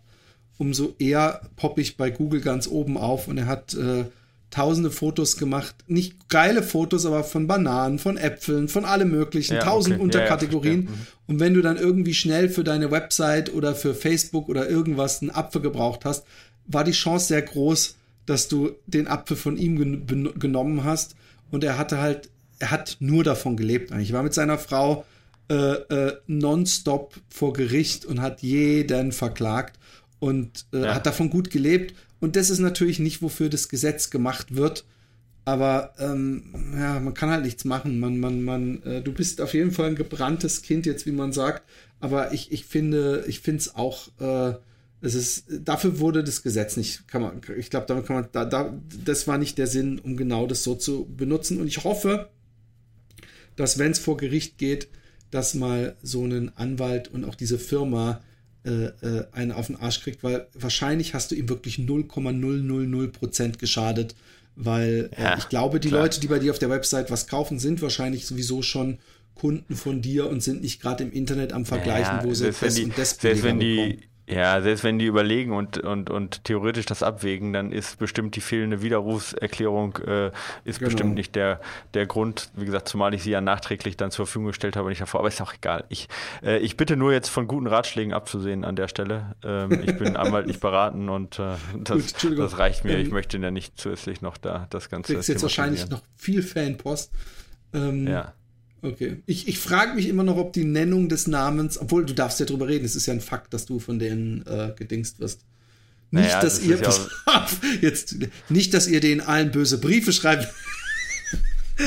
[0.57, 3.27] umso eher poppe ich bei Google ganz oben auf.
[3.27, 4.05] Und er hat äh,
[4.51, 5.75] tausende Fotos gemacht.
[5.87, 9.55] Nicht geile Fotos, aber von Bananen, von Äpfeln, von allem möglichen.
[9.55, 10.03] Ja, tausend okay.
[10.03, 10.83] Unterkategorien.
[10.83, 11.07] Ja, ja, mhm.
[11.27, 15.31] Und wenn du dann irgendwie schnell für deine Website oder für Facebook oder irgendwas einen
[15.31, 16.25] Apfel gebraucht hast,
[16.67, 21.15] war die Chance sehr groß, dass du den Apfel von ihm gen genommen hast.
[21.49, 24.11] Und er hatte halt, er hat nur davon gelebt eigentlich.
[24.11, 25.05] Er war mit seiner Frau
[25.49, 29.79] äh, äh, nonstop vor Gericht und hat jeden verklagt
[30.19, 31.95] und äh, hat davon gut gelebt.
[32.21, 34.85] Und das ist natürlich nicht, wofür das Gesetz gemacht wird.
[35.43, 36.43] Aber ähm,
[36.77, 37.99] ja, man kann halt nichts machen.
[37.99, 41.33] Man, man, man, äh, du bist auf jeden Fall ein gebranntes Kind jetzt, wie man
[41.33, 41.63] sagt.
[41.99, 44.53] Aber ich, ich finde, ich finde es auch äh,
[45.01, 48.45] es ist, dafür wurde das Gesetz nicht, kann man, ich glaube, damit kann man, da,
[48.45, 51.59] da, das war nicht der Sinn, um genau das so zu benutzen.
[51.59, 52.29] Und ich hoffe,
[53.55, 54.89] dass wenn es vor Gericht geht,
[55.31, 58.21] dass mal so ein Anwalt und auch diese Firma
[58.65, 64.15] äh, äh, einen auf den Arsch kriegt, weil wahrscheinlich hast du ihm wirklich 0,000% geschadet,
[64.55, 66.03] weil äh, ja, ich glaube, die klar.
[66.03, 68.99] Leute, die bei dir auf der Website was kaufen, sind wahrscheinlich sowieso schon
[69.33, 72.51] Kunden von dir und sind nicht gerade im Internet am Vergleichen, ja, wo sie
[72.95, 73.99] das und wenn die
[74.31, 78.41] Ja, selbst wenn die überlegen und, und, und theoretisch das abwägen, dann ist bestimmt die
[78.41, 80.31] fehlende Widerrufserklärung äh,
[80.63, 80.89] ist genau.
[80.89, 81.59] bestimmt nicht der,
[81.93, 82.49] der Grund.
[82.55, 85.19] Wie gesagt, zumal ich sie ja nachträglich dann zur Verfügung gestellt habe, nicht davor.
[85.19, 85.83] Aber ist auch egal.
[85.89, 86.07] Ich,
[86.43, 89.35] äh, ich bitte nur jetzt von guten Ratschlägen abzusehen an der Stelle.
[89.43, 92.97] Ähm, ich bin anwaltlich beraten und äh, das, Gut, das, reicht mir.
[92.97, 95.13] Ähm, ich möchte ja nicht zusätzlich noch da das Ganze.
[95.13, 97.11] Du jetzt wahrscheinlich noch viel Fanpost.
[97.73, 98.33] Ähm, ja.
[98.81, 99.17] Okay.
[99.25, 102.45] Ich, ich frage mich immer noch, ob die Nennung des Namens, obwohl du darfst ja
[102.45, 105.41] drüber reden, es ist ja ein Fakt, dass du von denen äh, gedingst wirst.
[106.09, 106.89] Nicht, naja, dass das ihr, ja
[107.25, 108.17] auf, jetzt,
[108.49, 110.47] nicht, dass ihr denen allen böse Briefe schreibt.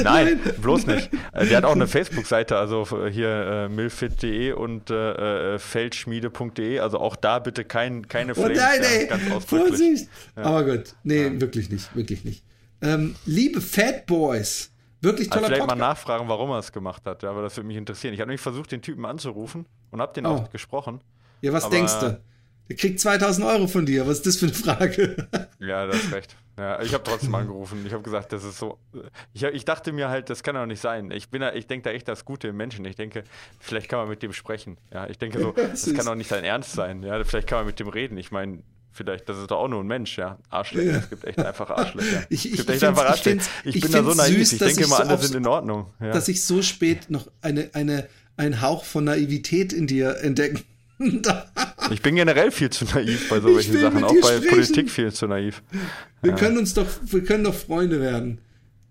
[0.02, 1.10] Nein, bloß nicht.
[1.32, 6.78] Äh, der hat auch eine Facebook-Seite, also hier äh, milfit.de und äh, äh feldschmiede.de.
[6.78, 8.58] Also auch da bitte kein, keine Flames.
[8.58, 10.08] Oh nein, ey, ja, Vorsicht!
[10.36, 10.42] Ja.
[10.42, 11.40] Aber gut, nee, ja.
[11.40, 12.42] wirklich nicht, wirklich nicht.
[12.80, 14.70] Ähm, liebe Fat Boys,
[15.04, 15.78] Wirklich toller also vielleicht Podcast.
[15.78, 18.14] mal nachfragen, warum er es gemacht hat, ja, aber das würde mich interessieren.
[18.14, 20.30] Ich habe nämlich versucht, den Typen anzurufen und habe den oh.
[20.30, 21.00] auch gesprochen.
[21.40, 22.20] Ja, was denkst du?
[22.68, 24.06] Der kriegt 2000 Euro von dir.
[24.06, 25.28] Was ist das für eine Frage?
[25.60, 26.36] Ja, das ist recht.
[26.58, 27.84] Ja, ich habe trotzdem angerufen.
[27.86, 28.78] Ich habe gesagt, das ist so.
[29.32, 31.10] Ich, ich, dachte mir halt, das kann doch nicht sein.
[31.10, 32.84] Ich, ich denke da echt das Gute im Menschen.
[32.84, 33.24] Ich denke,
[33.60, 34.76] vielleicht kann man mit dem sprechen.
[34.92, 37.02] Ja, ich denke so, das kann doch nicht sein Ernst sein.
[37.02, 38.18] Ja, vielleicht kann man mit dem reden.
[38.18, 38.62] Ich meine,
[38.94, 40.38] vielleicht, das ist doch auch nur ein Mensch, ja.
[40.48, 40.98] Arschlöcher, ja.
[40.98, 42.24] es gibt echt einfach Arschlöcher.
[42.30, 43.42] Ich, ich, es gibt echt einfach Arschlöcher.
[43.64, 45.86] Ich, ich, bin da so naiv, süß, ich denke immer, so alle sind in Ordnung.
[46.00, 46.12] Ja.
[46.12, 50.64] Dass ich so spät noch eine, eine, einen Hauch von Naivität in dir entdecken
[51.90, 54.48] ich bin generell viel zu naiv bei solchen Sachen, auch bei sprechen.
[54.48, 55.62] Politik viel zu naiv.
[56.22, 56.36] Wir ja.
[56.36, 58.38] können uns doch, wir können doch Freunde werden.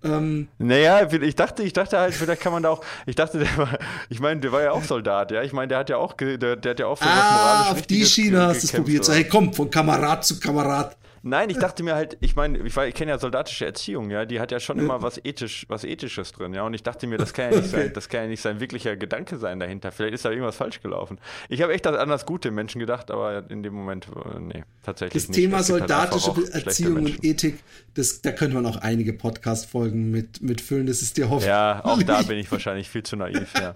[0.03, 3.57] Ähm, naja, ich dachte, ich dachte halt, vielleicht kann man da auch, ich dachte, der
[3.57, 6.13] war, ich meine, der war ja auch Soldat, ja, ich meine, der hat ja auch,
[6.13, 8.73] der, der hat ja auch für ah, was moralisch auf die Schiene hast du es
[8.73, 10.97] probiert, so, hey, komm, von Kamerad zu Kamerad.
[11.25, 14.41] Nein, ich dachte mir halt, ich meine, ich, ich kenne ja soldatische Erziehung, ja, die
[14.41, 17.33] hat ja schon immer was ethisch, was ethisches drin, ja, und ich dachte mir, das
[17.33, 19.93] kann ja nicht sein, das kann ja nicht sein wirklicher Gedanke sein dahinter.
[19.93, 21.19] Vielleicht ist da irgendwas falsch gelaufen.
[21.47, 24.63] Ich habe echt an das Gute im Menschen gedacht, aber in dem Moment, äh, nee,
[24.83, 25.39] tatsächlich das nicht.
[25.39, 27.59] Thema halt soldatische halt Erziehung und Ethik,
[27.93, 31.47] das, da könnte man auch einige Podcast-Folgen mit, mit füllen, das ist dir hoffentlich.
[31.47, 33.73] Ja, auch da bin ich wahrscheinlich viel zu naiv, ja.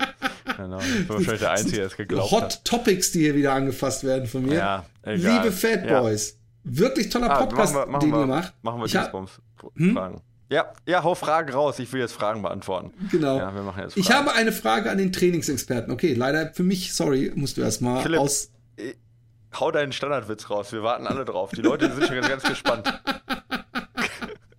[0.58, 0.80] Genau.
[0.80, 2.66] Ich bin wahrscheinlich der Einzige, der es geglaubt Hot hat.
[2.66, 4.56] Topics, die hier wieder angefasst werden von mir.
[4.56, 5.44] Ja, egal.
[5.44, 6.32] Liebe Fat Boys.
[6.32, 6.37] Ja.
[6.70, 8.54] Wirklich toller ah, Podcast, machen wir, machen den wir, ihr macht.
[8.62, 9.32] Machen wir Dingsbums
[9.76, 9.94] hm?
[9.94, 10.22] Fragen.
[10.50, 11.80] Ja, ja, hau Fragen raus.
[11.80, 12.92] Ich will jetzt Fragen beantworten.
[13.12, 13.38] Genau.
[13.38, 15.92] Ja, wir machen jetzt Ich habe eine Frage an den Trainingsexperten.
[15.92, 18.52] Okay, leider für mich, sorry, musst du erstmal aus.
[18.78, 18.94] Äh,
[19.60, 20.72] hau deinen Standardwitz raus.
[20.72, 21.52] Wir warten alle drauf.
[21.52, 22.88] Die Leute sind schon ganz, ganz gespannt.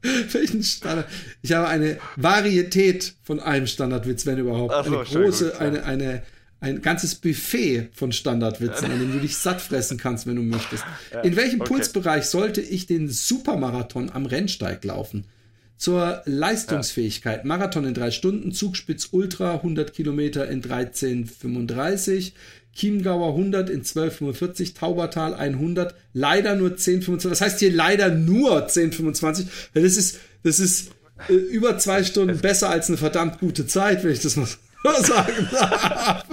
[0.03, 1.07] Welchen Standard?
[1.43, 4.73] Ich habe eine Varietät von einem Standardwitz, wenn überhaupt.
[4.85, 6.23] So, eine große, gut, eine, eine
[6.61, 10.85] ein ganzes Buffet von Standardwitzen, an dem du dich satt fressen kannst, wenn du möchtest.
[11.23, 11.75] In welchem okay.
[11.75, 15.25] Pulsbereich sollte ich den Supermarathon am Rennsteig laufen?
[15.77, 17.45] Zur Leistungsfähigkeit.
[17.45, 22.33] Marathon in drei Stunden, Zugspitz Ultra 100 Kilometer in 13,35,
[22.75, 27.29] Chiemgauer 100 in 12,45, Taubertal 100, leider nur 10,25.
[27.29, 30.91] Das heißt hier leider nur 10,25, weil das ist, das ist
[31.29, 34.49] äh, über zwei Stunden besser als eine verdammt gute Zeit, wenn ich das mal
[35.03, 36.25] sagen darf.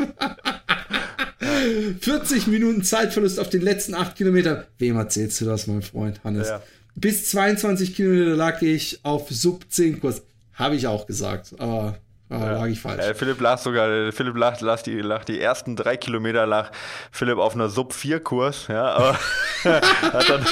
[2.02, 4.64] 40 Minuten Zeitverlust auf den letzten 8 Kilometern.
[4.78, 6.50] Wem erzählst du das, mein Freund Hannes?
[6.50, 6.62] Ja.
[6.96, 10.24] Bis 22 Kilometer lag ich auf Sub 10 Kurs.
[10.54, 11.98] Habe ich auch gesagt, aber
[12.30, 12.52] ja.
[12.52, 13.04] lag ich falsch.
[13.04, 16.72] Äh, Philipp lag sogar, Philipp lag, lag, die, lag die ersten drei Kilometer lag
[17.12, 19.20] Philipp auf einer Sub 4 Kurs, ja, aber
[19.64, 20.46] hat dann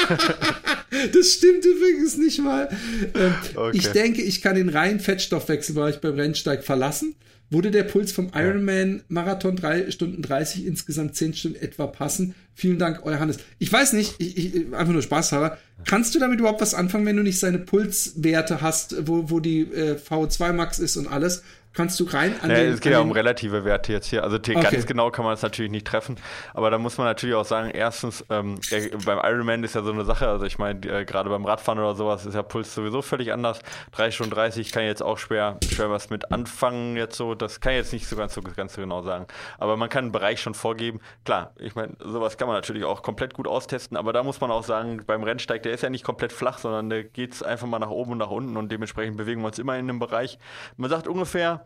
[1.13, 2.69] Das stimmt übrigens nicht mal.
[3.15, 3.77] Ähm, okay.
[3.77, 7.15] Ich denke, ich kann den reinen Fettstoffwechselbereich beim Rennsteig verlassen
[7.53, 12.35] würde der Puls vom Ironman Marathon 3 Stunden 30 insgesamt 10 Stunden etwa passen.
[12.55, 13.37] Vielen Dank, euer Hannes.
[13.59, 15.57] Ich weiß nicht, ich, ich, einfach nur Spaß halber.
[15.85, 19.61] Kannst du damit überhaupt was anfangen, wenn du nicht seine Pulswerte hast, wo, wo die
[19.61, 21.43] äh, VO2 Max ist und alles?
[21.73, 24.23] Kannst du rein an nee, den, Es geht ja um relative Werte jetzt hier.
[24.23, 24.53] Also okay.
[24.53, 26.17] ganz genau kann man es natürlich nicht treffen.
[26.53, 29.91] Aber da muss man natürlich auch sagen, erstens, ähm, äh, beim Ironman ist ja so
[29.91, 33.01] eine Sache, also ich meine, äh, gerade beim Radfahren oder sowas ist ja Puls sowieso
[33.01, 33.59] völlig anders.
[33.93, 37.35] 3 Stunden 30 kann ich jetzt auch schwer, schwer was mit anfangen jetzt so.
[37.35, 39.25] Das kann ich jetzt nicht so ganz, so ganz so genau sagen.
[39.57, 40.99] Aber man kann einen Bereich schon vorgeben.
[41.25, 44.51] Klar, ich meine, sowas kann man natürlich auch komplett gut austesten, aber da muss man
[44.51, 47.67] auch sagen, beim Rennsteig, der ist ja nicht komplett flach, sondern da geht es einfach
[47.67, 50.37] mal nach oben und nach unten und dementsprechend bewegen wir uns immer in einem Bereich.
[50.77, 51.62] Man sagt ungefähr,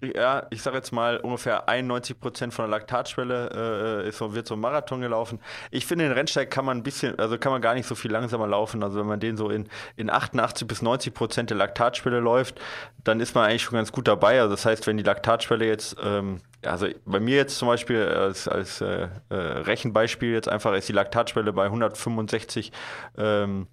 [0.00, 4.54] ja, ich sage jetzt mal, ungefähr 91 Prozent von der Laktatschwelle äh, ist, wird so
[4.54, 5.40] ein Marathon gelaufen.
[5.70, 8.12] Ich finde, den Rennsteig kann man ein bisschen, also kann man gar nicht so viel
[8.12, 8.82] langsamer laufen.
[8.82, 12.60] Also wenn man den so in, in 88 bis 90 Prozent der Laktatschwelle läuft,
[13.02, 14.40] dann ist man eigentlich schon ganz gut dabei.
[14.40, 18.46] Also das heißt, wenn die Laktatschwelle jetzt, ähm, also bei mir jetzt zum Beispiel als,
[18.46, 22.72] als äh, äh, Rechenbeispiel jetzt einfach ist die Laktatschwelle bei 165
[23.16, 23.66] ähm,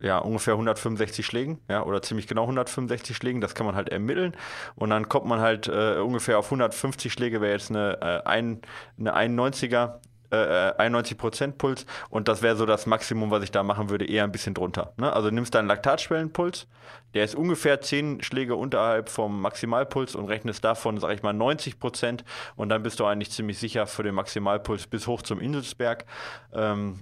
[0.00, 4.34] ja, ungefähr 165 Schlägen, ja, oder ziemlich genau 165 Schlägen, das kann man halt ermitteln.
[4.74, 8.60] Und dann kommt man halt äh, ungefähr auf 150 Schläge, wäre jetzt eine, äh, ein,
[8.98, 13.90] eine 91er äh, 91% Puls und das wäre so das Maximum, was ich da machen
[13.90, 14.92] würde, eher ein bisschen drunter.
[14.96, 15.12] Ne?
[15.12, 16.66] Also nimmst deinen Laktatschwellenpuls,
[17.14, 22.20] der ist ungefähr 10 Schläge unterhalb vom Maximalpuls und rechnest davon, sag ich mal, 90%
[22.56, 26.04] und dann bist du eigentlich ziemlich sicher für den Maximalpuls bis hoch zum Inselsberg.
[26.52, 27.00] Ähm,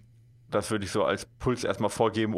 [0.51, 2.35] das würde ich so als Puls erstmal vorgeben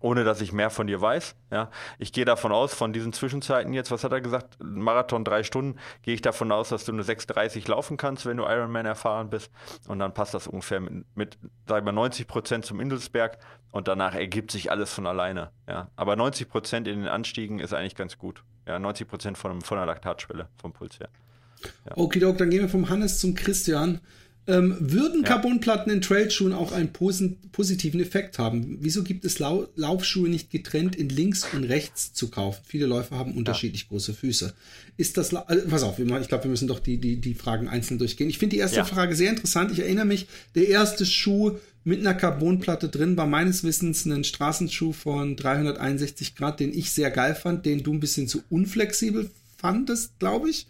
[0.00, 1.34] ohne dass ich mehr von dir weiß.
[1.50, 4.56] Ja, ich gehe davon aus, von diesen Zwischenzeiten jetzt, was hat er gesagt?
[4.60, 8.44] Marathon drei Stunden, gehe ich davon aus, dass du eine 6,30 laufen kannst, wenn du
[8.44, 9.50] Ironman erfahren bist.
[9.88, 13.38] Und dann passt das ungefähr mit, mit sagen wir 90 Prozent zum Indelsberg
[13.72, 15.50] und danach ergibt sich alles von alleine.
[15.68, 18.42] Ja, aber 90 Prozent in den Anstiegen ist eigentlich ganz gut.
[18.66, 21.08] Ja, 90 Prozent von, von der Laktatschwelle vom Puls her.
[21.86, 21.92] Ja.
[21.96, 24.00] Okay, Doc, dann gehen wir vom Hannes zum Christian.
[24.48, 25.28] Ähm, würden ja.
[25.28, 28.78] Carbonplatten in Trailschuhen auch einen positiven Effekt haben?
[28.80, 32.62] Wieso gibt es Lau Laufschuhe nicht getrennt in links und rechts zu kaufen?
[32.64, 33.88] Viele Läufer haben unterschiedlich ja.
[33.88, 34.54] große Füße.
[34.96, 37.98] Ist das, also, pass auf, ich glaube, wir müssen doch die, die, die Fragen einzeln
[37.98, 38.30] durchgehen.
[38.30, 38.84] Ich finde die erste ja.
[38.84, 39.72] Frage sehr interessant.
[39.72, 44.92] Ich erinnere mich, der erste Schuh mit einer Carbonplatte drin war meines Wissens ein Straßenschuh
[44.92, 50.18] von 361 Grad, den ich sehr geil fand, den du ein bisschen zu unflexibel fandest,
[50.18, 50.66] glaube ich.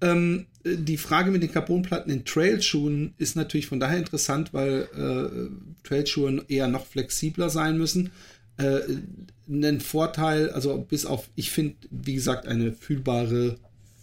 [0.00, 5.86] Ähm, die Frage mit den Carbonplatten in Trailschuhen ist natürlich von daher interessant, weil äh,
[5.86, 8.10] Trailschuhe eher noch flexibler sein müssen.
[8.58, 8.80] Äh,
[9.48, 13.56] ein Vorteil, also bis auf, ich finde, wie gesagt, eine fühlbare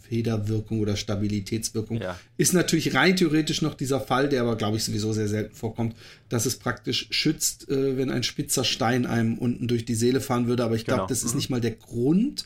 [0.07, 2.17] Federwirkung oder Stabilitätswirkung ja.
[2.37, 5.95] ist natürlich rein theoretisch noch dieser Fall, der aber, glaube ich, sowieso sehr selten vorkommt,
[6.29, 10.47] dass es praktisch schützt, äh, wenn ein spitzer Stein einem unten durch die Seele fahren
[10.47, 10.63] würde.
[10.63, 11.09] Aber ich glaube, genau.
[11.09, 11.37] das ist mhm.
[11.37, 12.45] nicht mal der Grund,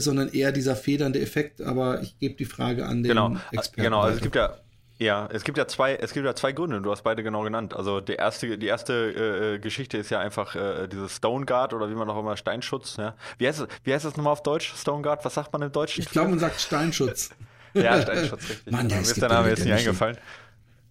[0.00, 1.62] sondern eher dieser federnde Effekt.
[1.62, 3.36] Aber ich gebe die Frage an den genau.
[3.52, 3.82] Experten.
[3.82, 4.56] Genau, also es gibt ja
[4.98, 6.80] ja, es gibt ja zwei, es gibt ja zwei Gründe.
[6.80, 7.74] Du hast beide genau genannt.
[7.74, 11.90] Also die erste, die erste äh, Geschichte ist ja einfach äh, dieses Stone Guard oder
[11.90, 12.96] wie man auch immer Steinschutz.
[12.96, 13.14] Ja.
[13.38, 13.68] Wie heißt es?
[13.82, 14.72] Wie heißt das nochmal auf Deutsch?
[14.76, 15.24] Stone Guard?
[15.24, 16.02] Was sagt man im Deutschen?
[16.02, 17.30] Ich glaube, man sagt Steinschutz.
[17.74, 18.72] ja, Steinschutz, richtig.
[18.72, 20.16] Mann, mir ist der Name jetzt nicht eingefallen.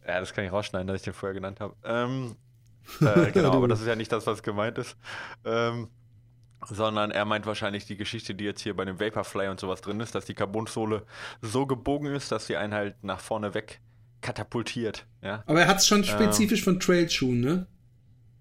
[0.06, 1.74] Ja, das kann ich rausschneiden, dass ich den vorher genannt habe.
[1.86, 2.36] Ähm,
[3.00, 4.98] äh, genau, aber das ist ja nicht das, was gemeint ist.
[5.46, 5.88] Ähm,
[6.70, 10.00] sondern er meint wahrscheinlich die Geschichte, die jetzt hier bei dem Vaporfly und sowas drin
[10.00, 11.04] ist, dass die Carbonsohle
[11.42, 13.82] so gebogen ist, dass sie einen halt nach vorne weg
[14.22, 15.06] katapultiert.
[15.22, 15.44] Ja?
[15.46, 17.68] Aber er hat es schon spezifisch ähm, von Trailschuhen, ne?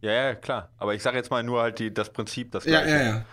[0.01, 0.71] Ja, ja, klar.
[0.79, 2.91] Aber ich sage jetzt mal nur halt die, das Prinzip, das gleiche.
[2.91, 3.25] Ja, ja, ja.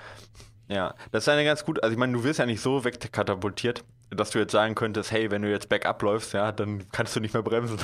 [0.70, 3.84] Ja, das ist eine ganz gut, also ich meine, du wirst ja nicht so wegkatapultiert,
[4.10, 7.20] dass du jetzt sagen könntest, hey, wenn du jetzt Backup läufst, ja, dann kannst du
[7.20, 7.78] nicht mehr bremsen.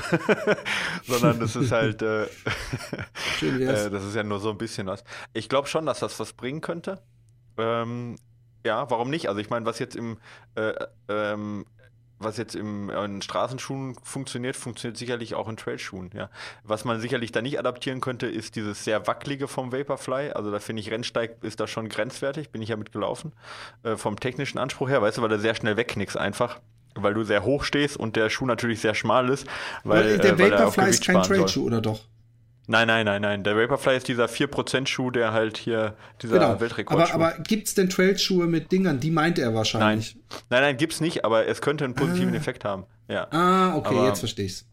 [1.03, 2.23] Sondern das ist halt, äh,
[3.41, 5.03] äh, das ist ja nur so ein bisschen was.
[5.33, 7.01] Ich glaube schon, dass das was bringen könnte.
[7.57, 8.15] Ähm,
[8.65, 9.29] ja, warum nicht?
[9.29, 10.17] Also ich meine, was jetzt im
[10.55, 10.73] äh,
[11.07, 11.65] ähm,
[12.19, 16.11] was jetzt im, in Straßenschuhen funktioniert, funktioniert sicherlich auch in Trailschuhen.
[16.13, 16.29] Ja.
[16.63, 20.31] Was man sicherlich da nicht adaptieren könnte, ist dieses sehr wackelige vom Vaporfly.
[20.31, 23.33] Also da finde ich, Rennsteig ist da schon grenzwertig, bin ich ja mitgelaufen.
[23.83, 26.59] Äh, vom technischen Anspruch her, weißt du, weil du sehr schnell wegknickst einfach.
[26.97, 29.45] Weil du sehr hoch stehst und der Schuh natürlich sehr schmal ist.
[29.83, 31.99] Weil, der äh, Vaporfly ist kein Trailschuh, oder doch?
[32.67, 33.43] Nein, nein, nein, nein.
[33.43, 36.59] Der Vaporfly ist dieser 4%-Schuh, der halt hier dieser genau.
[36.59, 38.99] Weltrekord Aber, aber gibt es denn Trailschuhe mit Dingern?
[38.99, 40.15] Die meint er wahrscheinlich.
[40.15, 42.37] Nein, nein, nein gibt's nicht, aber es könnte einen positiven ah.
[42.37, 42.85] Effekt haben.
[43.07, 43.27] Ja.
[43.31, 44.65] Ah, okay, aber, jetzt verstehe ich's.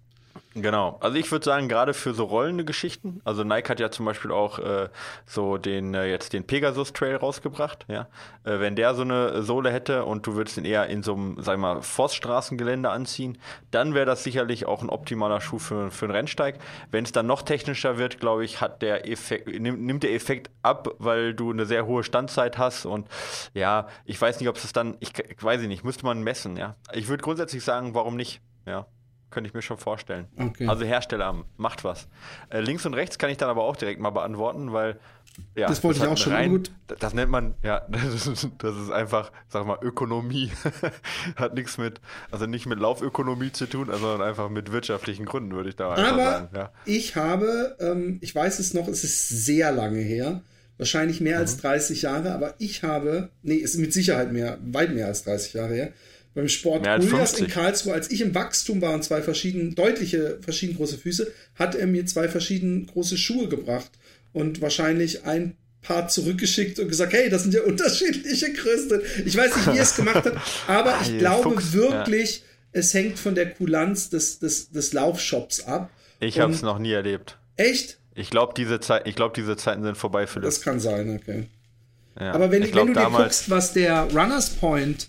[0.55, 0.99] Genau.
[1.01, 4.31] Also ich würde sagen, gerade für so rollende Geschichten, also Nike hat ja zum Beispiel
[4.31, 4.89] auch äh,
[5.25, 8.09] so den äh, jetzt den Pegasus Trail rausgebracht, ja.
[8.45, 11.37] Äh, wenn der so eine Sohle hätte und du würdest ihn eher in so einem,
[11.41, 13.39] sag mal, Forststraßengelände anziehen,
[13.71, 16.59] dann wäre das sicherlich auch ein optimaler Schuh für, für einen Rennsteig.
[16.91, 20.51] Wenn es dann noch technischer wird, glaube ich, hat der Effekt, nimmt, nimmt der Effekt
[20.63, 23.09] ab, weil du eine sehr hohe Standzeit hast und
[23.55, 26.77] ja, ich weiß nicht, ob es dann, ich, ich weiß nicht, müsste man messen, ja.
[26.93, 28.87] Ich würde grundsätzlich sagen, warum nicht, ja.
[29.33, 30.27] Könnte ich mir schon vorstellen.
[30.39, 30.69] Okay.
[30.69, 32.07] Also Hersteller, macht was.
[32.51, 34.99] Äh, links und rechts kann ich dann aber auch direkt mal beantworten, weil
[35.57, 36.71] ja, das wollte das ich auch schon rein, gut.
[37.01, 40.51] Das nennt man, ja, das ist, das ist einfach, sag mal, Ökonomie.
[41.37, 45.71] Hat nichts mit, also nicht mit Laufökonomie zu tun, sondern einfach mit wirtschaftlichen Gründen, würde
[45.71, 46.49] ich da einfach aber sagen.
[46.55, 46.73] Ja.
[46.85, 50.43] Ich habe, ähm, ich weiß es noch, es ist sehr lange her,
[50.77, 51.43] wahrscheinlich mehr mhm.
[51.43, 55.55] als 30 Jahre, aber ich habe, nee, ist mit Sicherheit mehr, weit mehr als 30
[55.55, 55.93] Jahre her,
[56.35, 60.77] beim Sport Julias in Karlsruhe, als ich im Wachstum war und zwei verschieden, deutliche, verschieden
[60.77, 63.91] große Füße, hat er mir zwei verschieden große Schuhe gebracht
[64.33, 69.03] und wahrscheinlich ein paar zurückgeschickt und gesagt, hey, das sind ja unterschiedliche Größen.
[69.27, 72.45] Ich weiß nicht, wie er es gemacht hat, aber ich glaube Fuchs, wirklich, ja.
[72.73, 75.91] es hängt von der Kulanz des, des, des Laufshops ab.
[76.21, 77.37] Ich habe es noch nie erlebt.
[77.57, 77.99] Echt?
[78.15, 80.57] Ich glaube, diese, Zeit, glaub, diese Zeiten sind vorbei für das.
[80.57, 81.49] Das kann sein, okay.
[82.21, 85.09] Ja, aber wenn, glaub, wenn du dir guckst, was der Runners Point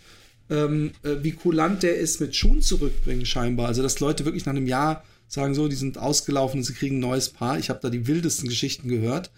[0.50, 3.68] ähm, äh, wie kulant der ist mit Schuhen zurückbringen scheinbar.
[3.68, 6.98] Also dass Leute wirklich nach einem Jahr sagen so, die sind ausgelaufen und sie kriegen
[6.98, 7.58] ein neues Paar.
[7.58, 9.32] Ich habe da die wildesten Geschichten gehört.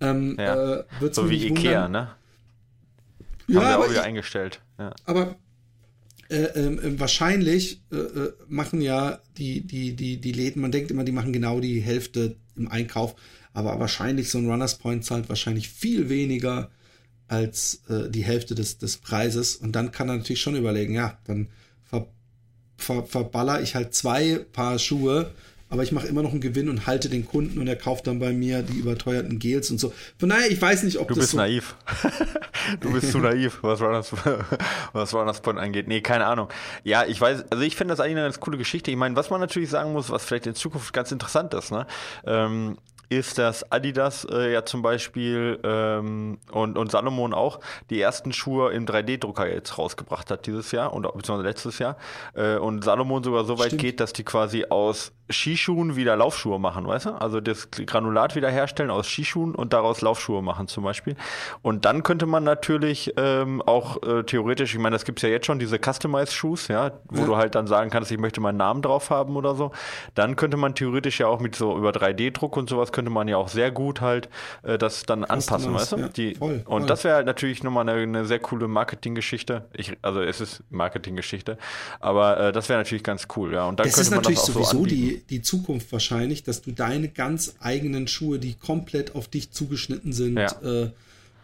[0.00, 0.80] Ähm, ja.
[0.80, 1.92] äh, so wie Ikea, wundern.
[1.92, 2.10] ne?
[3.46, 4.60] Ja, Haben aber auch wieder eingestellt.
[4.78, 4.94] Ja.
[5.04, 5.36] Aber
[6.30, 11.04] äh, äh, wahrscheinlich äh, äh, machen ja die, die, die, die Läden, man denkt immer,
[11.04, 13.14] die machen genau die Hälfte im Einkauf,
[13.52, 16.70] aber wahrscheinlich so ein Runners Point zahlt wahrscheinlich viel weniger
[17.28, 19.56] als äh, die Hälfte des, des Preises.
[19.56, 21.48] Und dann kann er natürlich schon überlegen, ja, dann
[21.84, 22.06] ver,
[22.76, 25.32] ver, verballer ich halt zwei Paar Schuhe
[25.74, 28.20] aber ich mache immer noch einen Gewinn und halte den Kunden und er kauft dann
[28.20, 29.92] bei mir die überteuerten Gels und so.
[30.18, 31.74] Von daher, ich weiß nicht, ob du das bist so naiv.
[32.80, 34.12] du bist zu naiv, was Runners,
[34.92, 35.88] was Runners Point angeht.
[35.88, 36.48] Nee, keine Ahnung.
[36.84, 38.92] Ja, ich weiß, also ich finde das eigentlich eine ganz coole Geschichte.
[38.92, 41.88] Ich meine, was man natürlich sagen muss, was vielleicht in Zukunft ganz interessant ist, ne?
[42.24, 42.78] Ähm,
[43.08, 48.72] ist, dass Adidas äh, ja zum Beispiel ähm, und, und Salomon auch die ersten Schuhe
[48.72, 51.96] im 3D-Drucker jetzt rausgebracht hat dieses Jahr und beziehungsweise letztes Jahr.
[52.34, 53.80] Äh, und Salomon sogar so weit Stimmt.
[53.82, 57.10] geht, dass die quasi aus Skischuhen wieder Laufschuhe machen, weißt du?
[57.12, 61.16] Also das Granulat wieder herstellen aus Skischuhen und daraus Laufschuhe machen zum Beispiel.
[61.62, 65.30] Und dann könnte man natürlich ähm, auch äh, theoretisch, ich meine, das gibt es ja
[65.30, 67.26] jetzt schon, diese Customized-Shoes, ja, wo Ja.
[67.26, 69.70] du halt dann sagen kannst, ich möchte meinen Namen drauf haben oder so.
[70.14, 73.36] Dann könnte man theoretisch ja auch mit so über 3D-Druck und sowas könnte man ja
[73.36, 74.28] auch sehr gut halt
[74.62, 75.96] äh, das dann anpassen, weißt du?
[75.98, 76.86] ja, Die, voll, und voll.
[76.86, 79.64] das wäre halt natürlich nochmal eine, eine sehr coole Marketinggeschichte.
[79.72, 81.58] Ich, also es ist Marketinggeschichte,
[82.00, 83.66] aber äh, das wäre natürlich ganz cool, ja.
[83.66, 86.42] Und dann Das könnte ist man natürlich das auch sowieso so die, die Zukunft wahrscheinlich,
[86.44, 90.48] dass du deine ganz eigenen Schuhe, die komplett auf dich zugeschnitten sind, Ja.
[90.62, 90.90] äh,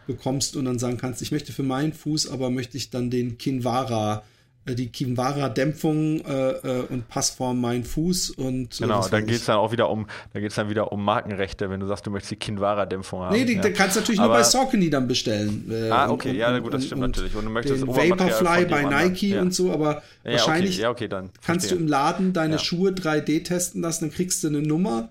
[0.06, 3.38] bekommst und dann sagen kannst, ich möchte für meinen Fuß, aber möchte ich dann den
[3.38, 4.24] Kinvara,
[4.68, 9.56] die Kinvara-Dämpfung äh, äh, und Passform mein Fuß und äh, Genau, dann geht es dann
[9.56, 12.36] auch wieder um, da geht's dann wieder um Markenrechte, wenn du sagst, du möchtest die
[12.36, 13.36] Kinvara-Dämpfung haben.
[13.36, 13.62] Nee, die, ja.
[13.62, 15.64] die kannst du natürlich nur Aber- bei Saucony dann bestellen.
[15.70, 17.34] Äh, Ah, okay, und- ja, gut, das stimmt und natürlich.
[17.34, 18.82] Und du möchtest den Vaporfly bei.
[18.84, 19.42] Nike Ja.
[19.42, 21.70] und so, aber Ja, wahrscheinlich okay, okay, kannst verstehe.
[21.78, 22.58] du im Laden deine.
[22.58, 25.08] Schuhe 3D testen lassen, dann kriegst du eine Nummer,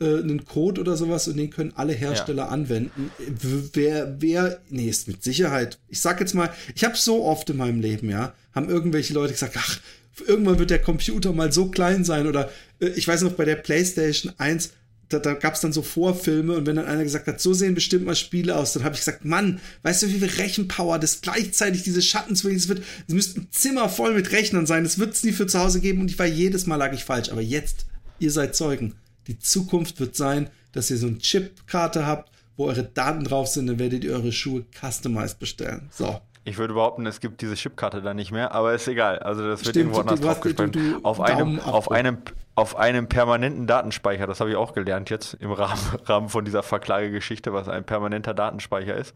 [0.00, 3.10] äh, einen Code oder sowas und den können alle Hersteller anwenden.
[3.18, 5.78] W- Wer, wer, nee, ist mit Sicherheit.
[5.88, 9.32] Ich sag jetzt mal, ich habe so oft in meinem Leben, ja, haben irgendwelche Leute
[9.32, 9.80] gesagt, ach,
[10.26, 13.56] irgendwann wird der Computer mal so klein sein oder äh, ich weiß noch bei der
[13.56, 14.70] PlayStation 1
[15.10, 17.74] da, da gab es dann so Vorfilme und wenn dann einer gesagt hat, so sehen
[17.74, 21.22] bestimmt mal Spiele aus, dann habe ich gesagt, Mann, weißt du, wie viel Rechenpower das
[21.22, 25.14] gleichzeitig diese Schattenswürde, es wird, es müsste ein Zimmer voll mit Rechnern sein, das wird
[25.14, 27.40] es nie für zu Hause geben und ich war jedes Mal lag ich falsch, aber
[27.40, 27.86] jetzt,
[28.18, 28.96] ihr seid Zeugen,
[29.28, 33.68] die Zukunft wird sein, dass ihr so eine Chipkarte habt, wo eure Daten drauf sind,
[33.68, 35.88] dann werdet ihr eure Schuhe customized bestellen.
[35.92, 36.20] So.
[36.44, 39.18] Ich würde behaupten, es gibt diese Chipkarte da nicht mehr, aber ist egal.
[39.18, 42.18] Also das wird Stimmt, irgendwo anders du- Auf einem, auf einem,
[42.54, 46.62] auf einem permanenten Datenspeicher, das habe ich auch gelernt jetzt im Rahmen, Rahmen von dieser
[46.62, 49.14] Verklagegeschichte, was ein permanenter Datenspeicher ist.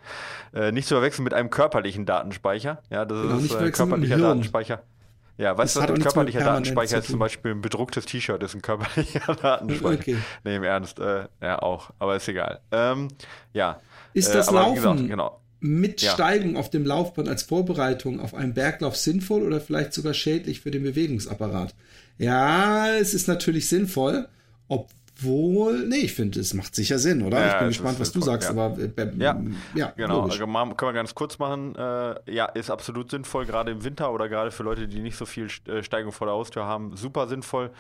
[0.53, 2.83] Äh, nicht zu verwechseln mit einem körperlichen Datenspeicher.
[2.91, 4.19] Ja, das Genau, ist äh, mit dem körperlicher.
[4.19, 4.83] Datenspeicher.
[5.39, 7.19] Ja, weißt Das du, ein körperlicher Datenspeicher ist zum.
[7.19, 9.99] Beispiel ein bedrucktes T-Shirt, ist ein körperlicher Datenspeicher.
[10.01, 10.17] Okay.
[10.45, 12.61] Nee, im Ernst, äh, ja auch, aber ist egal.
[12.71, 13.09] Ähm,
[13.53, 13.81] ja.
[14.13, 15.41] Ist äh, das wie Laufen gesagt, genau.
[15.61, 16.13] mit Ja.
[16.13, 20.71] Steigung auf dem Laufband als Vorbereitung auf einen Berglauf sinnvoll oder vielleicht sogar schädlich für
[20.71, 21.75] den Bewegungsapparat?
[22.19, 24.29] Ja, es ist natürlich sinnvoll,
[24.69, 24.89] obwohl,
[25.23, 27.41] nee, ich finde, es macht sicher Sinn, oder?
[27.41, 28.65] Ja, ich bin es gespannt, was du sinnvoll, sagst, ja.
[28.65, 29.41] aber äh, Ja,
[29.75, 31.75] ja Genau, also können wir ganz kurz machen.
[31.77, 35.27] Äh, ja, ist absolut sinnvoll, gerade im Winter oder gerade für Leute, die nicht so
[35.27, 36.97] viel äh, Steigung vor der Haustür haben.
[36.97, 37.71] Super sinnvoll.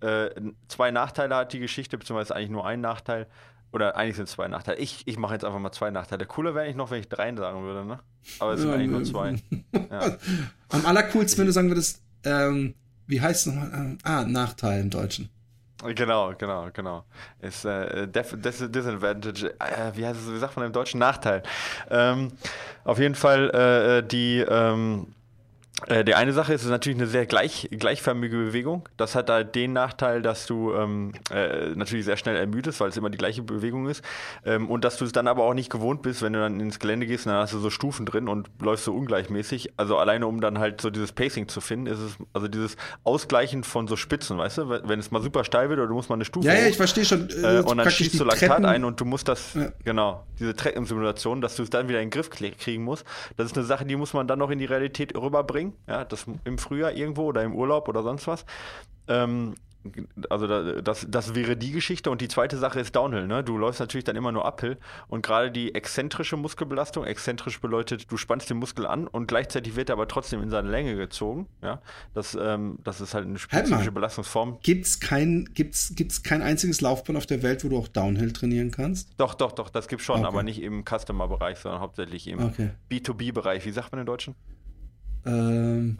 [0.00, 0.30] Äh,
[0.68, 3.26] zwei Nachteile hat die Geschichte, beziehungsweise eigentlich nur ein Nachteil.
[3.72, 4.78] Oder eigentlich sind es zwei Nachteile.
[4.78, 6.26] Ich, ich mache jetzt einfach mal zwei Nachteile.
[6.26, 8.00] Cooler wäre eigentlich noch, wenn ich drei sagen würde, ne?
[8.40, 10.18] Aber es sind Ja, eigentlich nur ähm, zwei.
[10.68, 12.74] Am allercoolsten, wenn du sagen würdest, ähm,
[13.06, 13.70] wie heißt es nochmal?
[13.72, 15.28] Ähm, ah, Nachteil im Deutschen.
[15.82, 17.04] Genau, genau, genau.
[17.40, 21.00] Ist äh, Disadvantage, äh, wie heißt es, wie sagt man im Deutschen?
[21.00, 21.42] Nachteil.
[21.90, 22.32] Ähm,
[22.84, 25.14] auf jeden Fall äh, die, ähm,
[25.86, 28.88] äh, die eine Sache ist, es ist natürlich eine sehr gleich, gleichförmige Bewegung.
[28.96, 32.96] Das hat halt den Nachteil, dass du ähm, äh, natürlich sehr schnell ermüdest, weil es
[32.96, 34.04] immer die gleiche Bewegung ist.
[34.44, 36.78] Ähm, und dass du es dann aber auch nicht gewohnt bist, wenn du dann ins
[36.78, 39.72] Gelände gehst und dann hast du so Stufen drin und läufst so ungleichmäßig.
[39.76, 43.64] Also alleine um dann halt so dieses Pacing zu finden, ist es, also dieses Ausgleichen
[43.64, 44.68] von so Spitzen, weißt du?
[44.68, 46.66] Wenn wenn es mal super steil wird oder du musst mal eine Stufe Ja, ja,
[46.66, 47.28] ich verstehe schon.
[47.42, 49.68] äh, und dann schießt du Laktat Treppen- ein und du musst das, Ja.
[49.84, 53.04] genau, diese Treppensimulation, dass du es dann wieder in den Griff kriegen musst.
[53.36, 55.69] Das ist eine Sache, die muss man dann noch in die Realität rüberbringen.
[55.86, 58.44] Ja, das im Frühjahr irgendwo oder im Urlaub oder sonst was.
[59.08, 59.54] Ähm,
[60.28, 62.10] also da, das, das wäre die Geschichte.
[62.10, 63.26] Und die zweite Sache ist Downhill.
[63.26, 63.42] Ne?
[63.42, 64.76] Du läufst natürlich dann immer nur Uphill.
[65.08, 69.88] Und gerade die exzentrische Muskelbelastung, exzentrisch bedeutet, du spannst den Muskel an und gleichzeitig wird
[69.88, 71.46] er aber trotzdem in seine Länge gezogen.
[71.62, 71.80] Ja?
[72.12, 73.92] Das, ähm, das ist halt eine spezifische mal.
[73.92, 74.58] Belastungsform.
[74.62, 78.70] Gibt's kein, gibt's, gibt's kein einziges Laufband auf der Welt, wo du auch Downhill trainieren
[78.70, 79.08] kannst?
[79.16, 80.26] Doch, doch, doch, das gibt schon, Okay.
[80.26, 82.70] aber nicht im Customer-Bereich, sondern hauptsächlich im Okay.
[82.90, 83.64] B2B-Bereich.
[83.64, 84.34] Wie sagt man im Deutschen?
[85.26, 85.98] Ähm,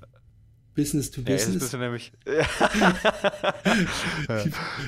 [0.74, 1.72] Business to Ja, Business.
[1.72, 2.12] nämlich.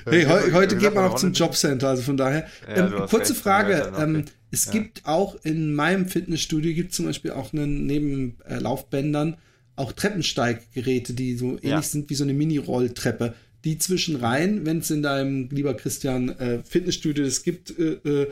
[0.06, 1.32] hey, heu, heute geht man auch zum?
[1.32, 2.46] Jobcenter, also von daher.
[2.68, 3.72] Ja, ähm, kurze recht, Frage.
[3.72, 4.02] ja.
[4.02, 4.72] Ähm, es Ja.
[4.72, 9.36] gibt auch in meinem Fitnessstudio gibt zum Beispiel auch einen, neben äh, Laufbändern
[9.76, 11.82] auch Treppensteiggeräte, die so ähnlich Ja.
[11.82, 13.34] sind wie so eine Mini-Rolltreppe.
[13.64, 18.22] Die zwischen rein, wenn es in deinem, lieber Christian, äh, Fitnessstudio es gibt, äh, äh,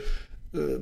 [0.53, 0.79] äh,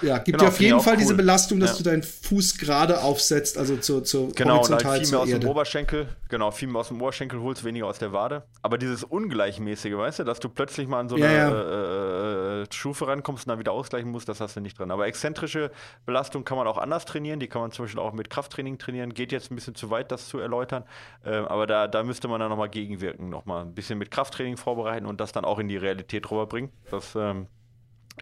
[0.00, 1.16] ja, gibt Genau, ja auf jeden Fall diese cool.
[1.16, 1.76] Belastung, dass Ja.
[1.78, 5.34] du deinen Fuß gerade aufsetzt, also zur, zur Genau, halt horizontal viel mehr aus dem
[5.34, 5.48] Erde.
[5.48, 8.42] Oberschenkel, genau, viel mehr aus dem Oberschenkel holst, weniger aus der Wade.
[8.62, 12.66] Aber dieses Ungleichmäßige, weißt du, dass du plötzlich mal an so eine Ja, Äh, äh,
[12.72, 14.90] Stufe rankommst und dann wieder ausgleichen musst, das hast du nicht drin.
[14.90, 15.70] Aber exzentrische
[16.06, 19.14] Belastung kann man auch anders trainieren, die kann man zum Beispiel auch mit Krafttraining trainieren.
[19.14, 20.84] Geht jetzt ein bisschen zu weit, das zu erläutern.
[21.24, 25.06] Ähm, aber da, da müsste man dann nochmal gegenwirken, nochmal ein bisschen mit Krafttraining vorbereiten
[25.06, 26.70] und das dann auch in die Realität rüberbringen.
[26.90, 27.46] Das ähm,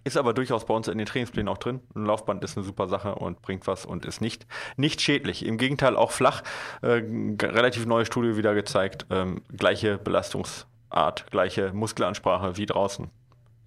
[0.05, 1.81] ist aber durchaus bei uns in den Trainingsplänen auch drin.
[1.95, 4.47] Ein Laufband ist eine super Sache und bringt was und ist nicht,
[4.77, 5.45] nicht schädlich.
[5.45, 6.43] Im Gegenteil auch flach.
[6.83, 7.03] Äh,
[7.43, 9.07] relativ neue Studie wieder gezeigt.
[9.11, 13.09] Ähm, gleiche Belastungsart, gleiche Muskelansprache wie draußen.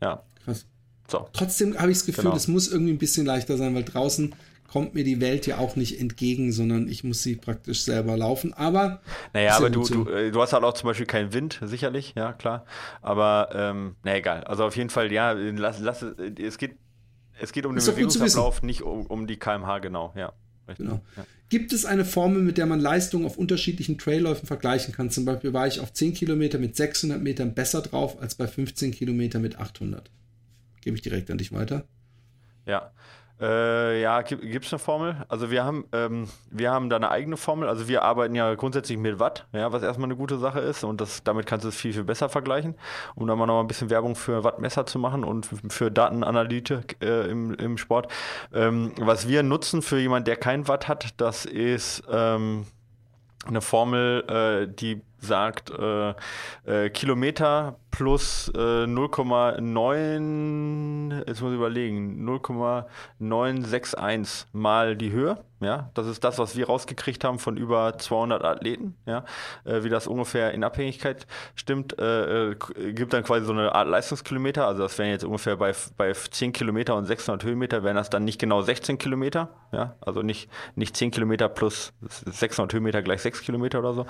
[0.02, 0.66] Ja, Krass.
[1.08, 1.28] so.
[1.34, 2.36] Trotzdem habe ich das Gefühl, Genau.
[2.36, 4.36] es muss irgendwie ein bisschen leichter sein, weil draußen
[4.74, 8.54] kommt mir die Welt ja auch nicht entgegen, sondern ich muss sie praktisch selber laufen.
[8.54, 9.02] Aber
[9.32, 10.04] Naja, aber du, so.
[10.06, 12.66] du, äh, du hast halt auch zum Beispiel keinen Wind, sicherlich, ja, klar.
[13.04, 14.44] Aber, ähm, na egal.
[14.46, 16.76] Also auf jeden Fall, ja, lass, lass, es- es geht,
[17.40, 20.34] es geht um den Bewegungsablauf, nicht um, um die kmh, genau, ja.
[20.68, 20.88] Richtig.
[20.88, 21.02] Genau.
[21.18, 21.26] Ja.
[21.50, 25.12] Gibt es eine Formel, mit der man Leistungen auf unterschiedlichen Trailläufen vergleichen kann?
[25.12, 28.92] Zum Beispiel war ich auf 10 Kilometer mit 600 Metern besser drauf als bei 15
[28.92, 30.10] Kilometer mit 800.
[30.82, 31.84] Gebe ich direkt an dich weiter.
[32.66, 32.92] Ja.
[33.44, 35.18] Äh, ja, gibt es eine Formel?
[35.28, 37.68] Also wir haben, ähm, wir haben da eine eigene Formel.
[37.68, 41.02] Also wir arbeiten ja grundsätzlich mit Watt, ja, was erstmal eine gute Sache ist und
[41.02, 42.76] das, damit kannst du es viel, viel besser vergleichen,
[43.16, 47.30] um da mal noch ein bisschen Werbung für Wattmesser zu machen und für Datenanalytik äh,
[47.30, 48.10] im, im Sport.
[48.54, 52.66] Ähm, was wir nutzen für jemanden, der kein Watt hat, das ist ähm,
[53.46, 56.14] eine Formel, äh, die sagt, äh,
[56.66, 65.38] äh, Kilometer plus äh, 0,9, jetzt muss ich überlegen, 0,961 mal die Höhe.
[65.64, 68.96] Ja, das ist das, was wir rausgekriegt haben von über 200 Athleten.
[69.06, 69.24] Ja,
[69.64, 71.26] äh, wie das ungefähr in Abhängigkeit
[71.56, 72.56] stimmt, äh, äh,
[72.92, 74.68] gibt dann quasi so eine Art Leistungskilometer.
[74.68, 78.26] Also das wären jetzt ungefähr bei, bei 10 Kilometer und 600 Höhenmeter wären das dann
[78.26, 79.50] nicht genau 16 Kilometer.
[79.72, 84.06] Ja, also nicht, nicht 10 Kilometer plus 600 Höhenmeter gleich 6 Kilometer oder so,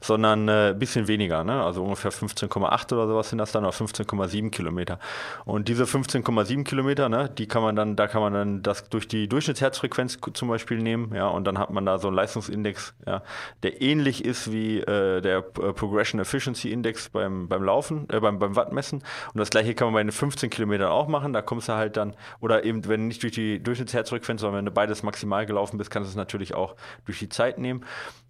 [0.00, 1.44] sondern äh, ein bisschen weniger.
[1.44, 1.62] Ne?
[1.62, 4.98] Also ungefähr 15,8 oder sowas sind das dann, oder 15,7 Kilometer.
[5.44, 9.08] Und diese 15,7 Kilometer, ne, die kann man dann, da kann man dann das durch
[9.08, 13.22] die Durchschnittsherzfrequenz zum Beispiel nehmen, ja, und dann hat man da so einen Leistungsindex, ja,
[13.62, 18.38] der ähnlich ist wie äh, der äh, Progression Efficiency Index beim, beim Laufen, äh, beim,
[18.38, 19.02] beim Wattmessen.
[19.32, 21.32] Und das gleiche kann man bei den 15 Kilometern auch machen.
[21.32, 24.70] Da kommst du halt dann, oder eben, wenn nicht durch die Durchschnittsherzfrequenz, sondern wenn du
[24.70, 27.84] beides maximal gelaufen bist, kannst du es natürlich auch durch die Zeit nehmen.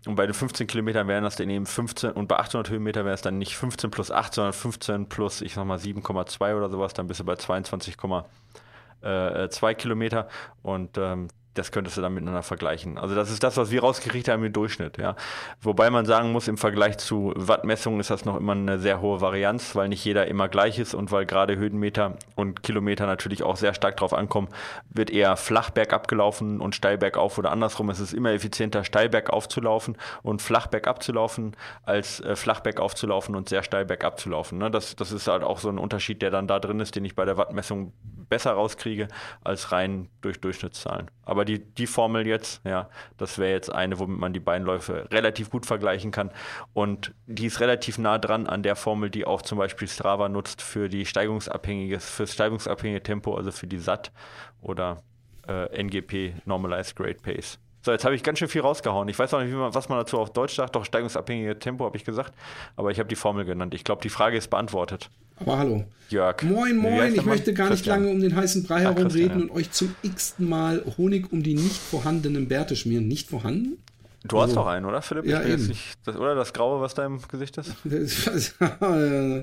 [0.06, 3.14] Und bei den 15 Kilometern wären das dann eben 15 und bei 800 Höhenmeter wäre
[3.14, 6.94] es dann nicht 15 plus 8, sondern 15 plus, ich sag mal 7,2 oder sowas,
[6.94, 10.28] dann bist du bei 22,2 Kilometer.
[10.62, 11.28] Und ähm,
[11.58, 12.98] das könntest du dann miteinander vergleichen.
[12.98, 15.16] Also das ist das, was wir rausgekriegt haben im Durchschnitt, ja.
[15.60, 19.20] Wobei man sagen muss, im Vergleich zu Wattmessungen ist das noch immer eine sehr hohe
[19.20, 23.56] Varianz, weil nicht jeder immer gleich ist und weil gerade Höhenmeter und Kilometer natürlich auch
[23.56, 24.48] sehr stark drauf ankommen,
[24.90, 27.90] wird eher flach bergab gelaufen und steil bergauf oder andersrum.
[27.90, 32.36] Es ist immer effizienter, steil bergauf zu laufen und flach bergab zu laufen, als äh,
[32.36, 34.58] flach bergauf zu laufen und sehr steil bergab zu laufen.
[34.58, 34.70] Ne?
[34.70, 37.14] Das, das ist halt auch so ein Unterschied, der dann da drin ist, den ich
[37.14, 37.92] bei der Wattmessung
[38.28, 39.08] besser rauskriege
[39.42, 41.10] als rein durch Durchschnittszahlen.
[41.24, 45.08] Aber die, die Formel jetzt, ja, das wäre jetzt eine, womit man die beiden Läufe
[45.10, 46.30] relativ gut vergleichen kann.
[46.72, 50.62] Und die ist relativ nah dran an der Formel, die auch zum Beispiel Strava nutzt
[50.62, 54.12] für die steigungsabhängige, fürs steigungsabhängige Tempo, also für die SAT
[54.60, 55.02] oder
[55.48, 57.58] äh, NGP Normalized Grade Pace.
[57.86, 59.08] So, jetzt habe ich ganz schön viel rausgehauen.
[59.08, 60.74] Ich weiß auch nicht, man, was man dazu auf Deutsch sagt.
[60.74, 62.34] Doch, steigungsabhängige Tempo habe ich gesagt.
[62.74, 63.74] Aber ich habe die Formel genannt.
[63.74, 65.08] Ich glaube, die Frage ist beantwortet.
[65.36, 65.84] Aber hallo.
[66.08, 66.42] Jörg.
[66.42, 67.14] Moin, moin.
[67.14, 68.00] Ich möchte gar nicht Christian.
[68.02, 69.44] lange um den heißen Brei Ah, herumreden ja.
[69.44, 73.08] und euch zum x-ten Mal Honig um die nicht vorhandenen Bärte schmieren.
[73.08, 73.78] Nicht vorhanden?
[74.24, 75.26] Du hast Also- doch einen, oder Philipp?
[75.26, 75.66] Ja, eben.
[75.66, 77.74] Nicht, das, oder das Graue, was da im Gesicht ist?
[78.80, 79.38] äh,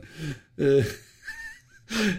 [0.58, 0.84] äh,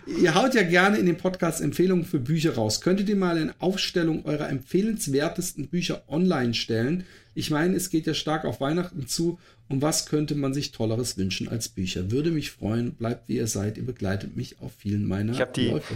[0.07, 2.81] Ihr haut ja gerne in den Podcast Empfehlungen für Bücher raus.
[2.81, 7.05] Könntet ihr mal eine Aufstellung eurer empfehlenswertesten Bücher online stellen?
[7.35, 9.39] Ich meine, es geht ja stark auf Weihnachten zu.
[9.69, 12.11] Um was könnte man sich Tolleres wünschen als Bücher?
[12.11, 12.95] Würde mich freuen.
[12.95, 13.79] Bleibt wie ihr seid.
[13.79, 15.95] Ihr begleitet mich auf vielen meiner Ich die- Läufe.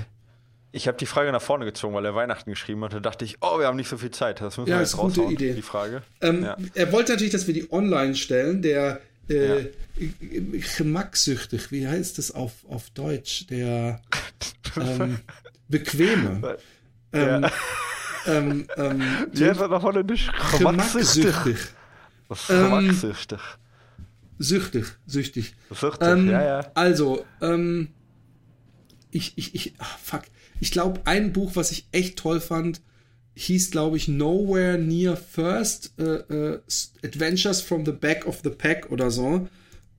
[0.71, 3.01] Ich habe die Frage nach vorne gezogen, weil er Weihnachten geschrieben hatte.
[3.01, 4.41] dachte ich, oh, wir haben nicht so viel Zeit.
[4.43, 5.55] Das müssen Ja, wir ist jetzt eine gute Idee.
[5.55, 6.03] die Frage.
[6.21, 6.57] Ähm, ja.
[6.75, 8.61] Er wollte natürlich, dass wir die online stellen.
[8.61, 9.01] Der
[9.31, 9.67] äh, Ja.
[10.77, 13.47] Gemacksüchtig, wie heißt das auf, auf Deutsch?
[13.49, 14.01] Der
[14.81, 15.19] ähm,
[15.69, 16.59] Bequeme.
[17.13, 17.47] Ähm,
[18.27, 19.03] ähm, ähm,
[19.35, 20.29] Ja, das war holländisch.
[22.29, 23.29] Gemacksüchtig.
[23.29, 23.41] Gemacksüchtig.
[24.39, 25.55] Süchtig, süchtig.
[25.71, 26.71] Süchtig, Ähm, ja, ja.
[26.75, 27.89] Also, ähm,
[29.11, 30.23] ich, ich, ich, ah, fuck.
[30.61, 32.81] Ich glaube, ein Buch, was ich echt toll fand,
[33.35, 36.61] hieß, glaube ich, Nowhere Near First äh, äh,
[37.05, 39.49] Adventures from the Back of the Pack oder so.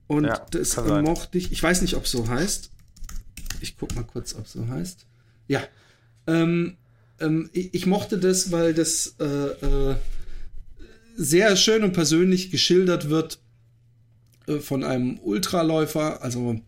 [0.06, 1.52] Und Ja, das mochte ich.
[1.52, 2.70] Ich weiß nicht, ob es so heißt.
[3.60, 5.06] Ich guck mal kurz, ob es so heißt.
[5.48, 5.62] Ja.
[6.26, 6.76] Ähm,
[7.18, 9.96] ähm, ich, ich mochte das, weil das äh, äh,
[11.16, 13.38] sehr schön und persönlich geschildert wird
[14.46, 16.60] äh, von einem Ultraläufer, also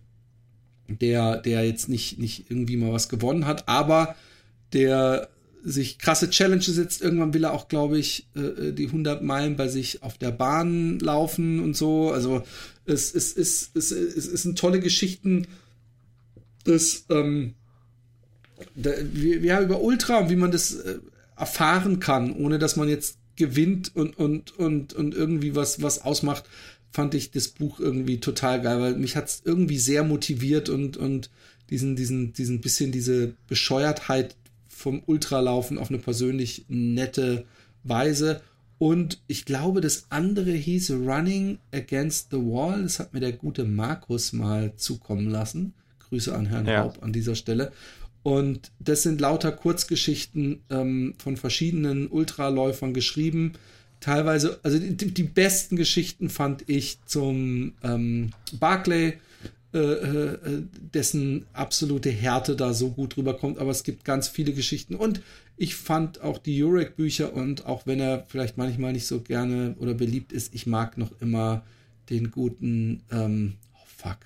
[0.89, 4.15] der, der jetzt nicht, nicht irgendwie mal was gewonnen hat, aber
[4.73, 5.29] der
[5.65, 7.03] sich krasse Challenges setzt.
[7.03, 10.99] Irgendwann will er auch, glaube ich, äh, die 100 Meilen bei sich auf der Bahn
[10.99, 12.11] laufen und so.
[12.11, 12.43] Also
[12.85, 15.47] es, es, es, es, es, es sind tolle Geschichten.
[16.65, 17.55] Das, ähm,
[18.75, 20.99] da, wir, wir über Ultra und wie man das äh,
[21.37, 26.45] erfahren kann, ohne dass man jetzt gewinnt und, und, und, und irgendwie was, was ausmacht,
[26.91, 30.97] fand ich das Buch irgendwie total geil, weil mich hat es irgendwie sehr motiviert und,
[30.97, 31.31] und
[31.71, 34.37] diesen, diesen, diesen bisschen diese Bescheuertheit
[34.69, 37.47] vom Ultralaufen auf eine persönlich nette
[37.83, 38.43] Weise.
[38.79, 42.83] Und ich glaube, das andere hieß Running Against the Wall.
[42.83, 45.73] Das hat mir der gute Markus mal zukommen lassen.
[46.01, 46.83] Grüße an Herrn Ja.
[46.83, 47.73] Raub an dieser Stelle.
[48.23, 53.55] Und das sind lauter Kurzgeschichten ähm, von verschiedenen Ultraläufern geschrieben.
[54.01, 59.15] Teilweise, also die, die besten Geschichten fand ich zum ähm, Barclay,
[59.75, 60.39] äh, äh,
[60.93, 63.59] dessen absolute Härte da so gut rüberkommt.
[63.59, 64.95] Aber es gibt ganz viele Geschichten.
[64.95, 65.23] Und
[65.57, 69.95] ich fand auch die Jurek-Bücher und auch wenn er vielleicht manchmal nicht so gerne oder
[69.95, 71.65] beliebt ist, ich mag noch immer
[72.11, 74.19] den guten, ähm, oh fuck.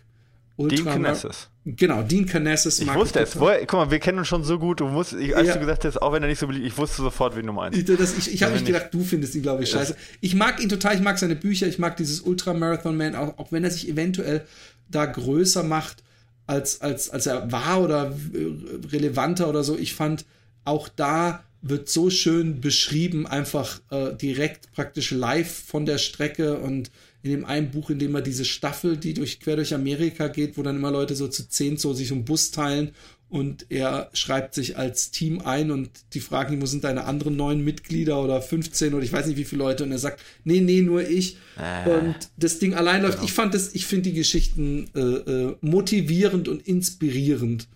[0.58, 1.48] Dean Ultra- Knesses.
[1.68, 3.40] Genau, Dean Canassis Ich mag wusste es.
[3.40, 4.78] Woher, guck mal, wir kennen uns schon so gut.
[4.78, 5.54] Du musst, ich, als Ja.
[5.54, 7.76] du gesagt hast, auch wenn er nicht so beliebt, ich wusste sofort, wen du meinst.
[7.76, 9.96] Ich, das, ich, ich habe nicht wenn gedacht, du findest ihn, glaube ich, scheiße.
[10.20, 13.64] Ich mag ihn total, ich mag seine Bücher, ich mag dieses Ultramarathon-Man, auch, auch wenn
[13.64, 14.46] er sich eventuell
[14.88, 16.04] da größer macht,
[16.46, 19.76] als, als, als er war oder äh, relevanter oder so.
[19.76, 20.24] Ich fand,
[20.64, 26.92] auch da wird so schön beschrieben, einfach äh, direkt praktisch live von der Strecke und
[27.26, 30.56] in dem einen Buch, in dem er diese Staffel, die durch quer durch Amerika geht,
[30.56, 32.92] wo dann immer Leute so zu zehn so sich einen Bus teilen
[33.28, 37.36] und er schreibt sich als Team ein und die fragen ihn, wo sind deine anderen
[37.36, 40.60] neun Mitglieder oder 15 oder ich weiß nicht wie viele Leute und er sagt, nee,
[40.60, 41.36] nee, nur ich.
[41.58, 43.22] Äh, und das Ding allein läuft.
[43.24, 47.66] Ich fand das, ich finde die Geschichten äh, äh, motivierend und inspirierend.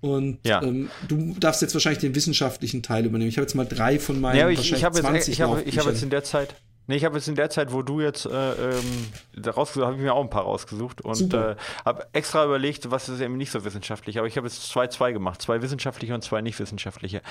[0.00, 0.62] Und Ja.
[0.62, 3.28] ähm, du darfst jetzt wahrscheinlich den wissenschaftlichen Teil übernehmen.
[3.28, 5.40] Ich habe jetzt mal drei von meinen Ja, ich, wahrscheinlich ich habe jetzt, 20 ich
[5.40, 6.54] habe, ich habe jetzt in der Zeit,
[6.86, 9.08] nee, ich habe jetzt in der Zeit, wo du jetzt äh, ähm,
[9.44, 13.20] rausgesucht, habe ich mir auch ein paar rausgesucht und äh, habe extra überlegt, was ist
[13.20, 14.18] eben nicht so wissenschaftlich.
[14.18, 17.22] Aber ich habe jetzt zwei, zwei gemacht, zwei wissenschaftliche und zwei nicht wissenschaftliche.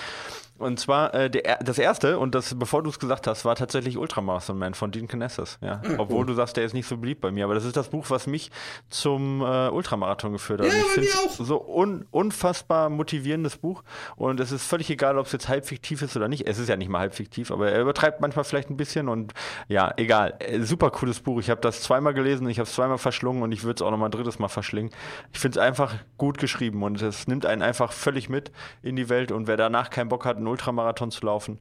[0.58, 3.56] Und zwar äh, der, er- das erste und das, bevor du es gesagt hast, war
[3.56, 5.58] tatsächlich Ultramarathon Man von Dean Knesses.
[5.62, 7.76] Ja, Ah, obwohl du sagst, der ist nicht so beliebt bei mir, aber das ist
[7.76, 8.52] das Buch, was mich
[8.90, 10.68] zum äh, Ultramarathon geführt hat.
[10.68, 11.32] Ja, ich auch.
[11.32, 13.84] so un, unfassbar motivierendes Buch
[14.16, 16.48] und es ist völlig egal, ob es jetzt halb fiktiv ist oder nicht.
[16.48, 19.34] Es ist ja nicht mal halb fiktiv, aber er übertreibt manchmal vielleicht ein bisschen und
[19.68, 20.36] ja, egal.
[20.40, 21.40] Äh, Super cooles Buch.
[21.40, 23.92] Ich habe das zweimal gelesen, ich habe es zweimal verschlungen und ich würde es auch
[23.92, 24.92] noch mal ein drittes Mal verschlingen.
[25.34, 28.52] Ich finde es einfach gut geschrieben und es nimmt einen einfach völlig mit
[28.82, 31.60] in die Welt und wer danach keinen Bock hat, einen Ultramarathon zu laufen,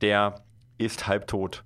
[0.00, 0.36] der
[0.78, 1.64] ist halbtot.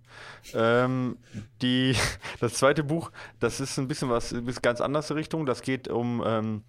[0.54, 1.18] Ähm,
[1.62, 1.94] die,
[2.40, 5.46] das zweite Buch, das ist ein bisschen was, ein bisschen ganz andere Richtung.
[5.46, 6.62] Das geht um, ähm,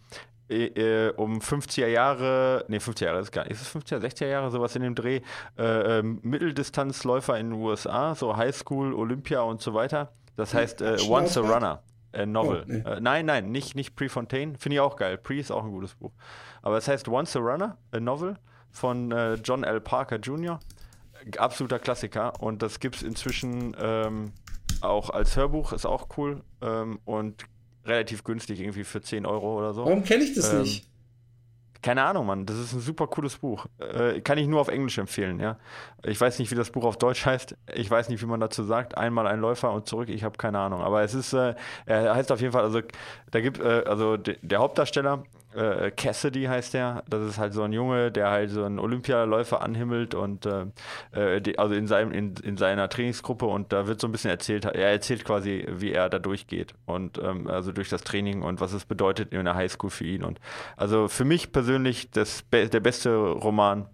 [0.49, 4.27] äh, äh, um 50er Jahre, nee, 50er Jahre ist gar nicht, ist es 50er, 60er
[4.27, 5.21] Jahre, sowas in dem Dreh,
[5.57, 10.11] äh, ähm, Mitteldistanzläufer in den USA, so Highschool, Olympia und so weiter.
[10.35, 11.41] Das heißt äh, Once a?
[11.41, 11.83] Runner.
[12.11, 12.63] A Novel.
[12.63, 12.79] Oh, nee.
[12.79, 14.55] äh, nein, nein, nicht, nicht Prefontaine.
[14.57, 15.19] Finde ich auch geil.
[15.19, 16.11] Pre ist auch ein gutes Buch.
[16.63, 18.35] Aber es heißt Once a Runner, a Novel
[18.71, 19.81] von äh, John L.
[19.81, 20.59] Parker Jr.
[21.37, 22.41] Absoluter Klassiker.
[22.41, 24.31] Und das gibt es inzwischen ähm,
[24.81, 26.41] auch als Hörbuch, ist auch cool.
[26.61, 27.45] Ähm, und
[27.85, 29.85] relativ günstig, irgendwie für 10 Euro oder so.
[29.85, 30.85] Warum kenne ich das Ähm, nicht?
[31.81, 32.45] Keine Ahnung, Mann.
[32.45, 33.65] Das ist ein super cooles Buch.
[33.79, 35.57] Äh, kann ich nur auf Englisch empfehlen, ja.
[36.03, 37.55] Ich weiß nicht, wie das Buch auf Deutsch heißt.
[37.73, 38.97] Ich weiß nicht, wie man dazu sagt.
[38.97, 40.09] Einmal ein Läufer und zurück.
[40.09, 40.81] Ich habe keine Ahnung.
[40.81, 41.55] Aber es ist, äh,
[41.85, 42.81] er heißt auf jeden Fall, also
[43.31, 45.23] da gibt, äh, also de, der Hauptdarsteller,
[45.55, 47.03] äh, Cassidy heißt der.
[47.09, 50.65] Das ist halt so ein Junge, der halt so einen Olympialäufer anhimmelt und äh,
[51.11, 54.31] äh, die, also in seinem, in, in seiner Trainingsgruppe und da wird so ein bisschen
[54.31, 58.61] erzählt, er erzählt quasi, wie er da durchgeht und ähm, also durch das Training und
[58.61, 60.23] was es bedeutet in der Highschool für ihn.
[60.23, 60.39] Und
[60.77, 63.87] also für mich persönlich das der beste Roman,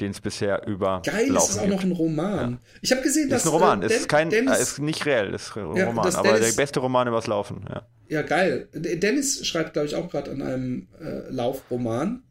[0.00, 1.74] den es bisher über Geil, das ist auch gibt.
[1.74, 2.58] noch ein Roman.
[2.82, 5.34] Ich habe gesehen, dass ist ein Roman, äh, es ist kein, Dennis, ist nicht reell,
[5.34, 7.86] ist ein Ja, Roman, aber Dennis- der beste Roman übers Laufen, ja.
[8.08, 8.68] Ja, geil.
[8.72, 12.22] Dennis schreibt, glaube ich, auch gerade an einem äh, Laufroman.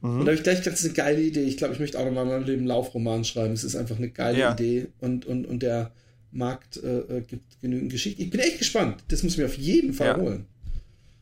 [0.00, 1.42] Und da habe ich gleich gedacht, das ist eine geile Idee.
[1.44, 3.52] Ich glaube, ich möchte auch nochmal in meinem Leben einen Laufroman schreiben.
[3.54, 4.52] Es ist einfach eine geile Ja.
[4.52, 4.88] Idee.
[4.98, 5.92] Und, und, und der
[6.32, 8.20] Markt äh, äh, gibt genügend Geschichte.
[8.20, 9.04] Ich bin echt gespannt.
[9.08, 10.16] Das muss ich mir auf jeden Fall Ja.
[10.16, 10.46] holen.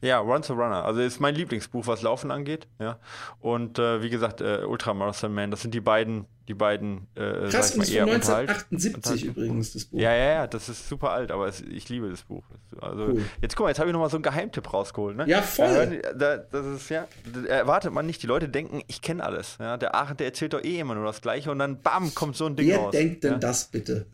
[0.02, 0.84] Ja, Run to Runner.
[0.84, 2.66] Also ist mein Lieblingsbuch, was Laufen angeht.
[2.78, 2.98] Ja.
[3.40, 7.74] Und äh, wie gesagt, äh, Ultramarathon Man, das sind die beiden, die beiden, äh, Krass,
[7.74, 9.98] und ist von 1978 übrigens, das Buch.
[9.98, 12.42] Ja, ja, ja, das ist super alt, aber es, ich liebe das Buch.
[12.80, 13.24] Also, cool.
[13.42, 15.16] jetzt guck mal, jetzt habe ich nochmal so einen Geheimtipp rausgeholt.
[15.16, 15.28] Ne?
[15.28, 16.00] Ja, voll.
[16.16, 17.06] Da, das ist, ja,
[17.46, 18.22] erwartet man nicht.
[18.22, 19.58] Die Leute denken, ich kenne alles.
[19.60, 19.76] Ja?
[19.76, 22.46] Der Aachen, der erzählt doch eh immer nur das Gleiche und dann bam, kommt so
[22.46, 22.92] ein Ding Wer raus.
[22.92, 23.38] Wer denkt denn ja?
[23.38, 24.06] das bitte?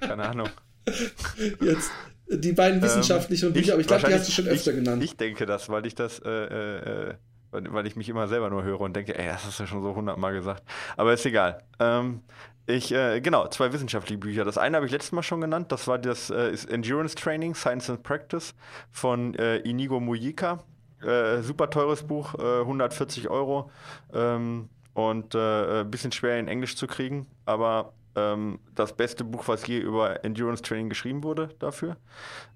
[0.00, 0.48] Keine Ahnung.
[1.60, 1.90] Jetzt,
[2.30, 5.02] die beiden wissenschaftlichen ähm, Bücher, aber ich glaube, die hast du schon öfter ich, genannt.
[5.02, 7.14] Ich denke das, weil ich das, äh, äh,
[7.50, 9.94] weil, ich mich immer selber nur höre und denke, ey, das hast du schon so
[9.94, 10.62] hundertmal gesagt.
[10.96, 11.62] Aber ist egal.
[11.80, 12.20] Ähm,
[12.66, 14.44] ich, äh, genau, zwei wissenschaftliche Bücher.
[14.44, 17.90] Das eine habe ich letztes Mal schon genannt, das war das äh, Endurance Training, Science
[17.90, 18.54] and Practice
[18.92, 20.62] von äh, Inigo Mujika.
[21.02, 23.70] Äh, super teures Buch, 140 Euro.
[24.12, 29.66] Ähm, und ein bisschen schwer in Englisch zu kriegen, aber ähm, das beste Buch, was
[29.66, 31.96] je über Endurance Training geschrieben wurde dafür.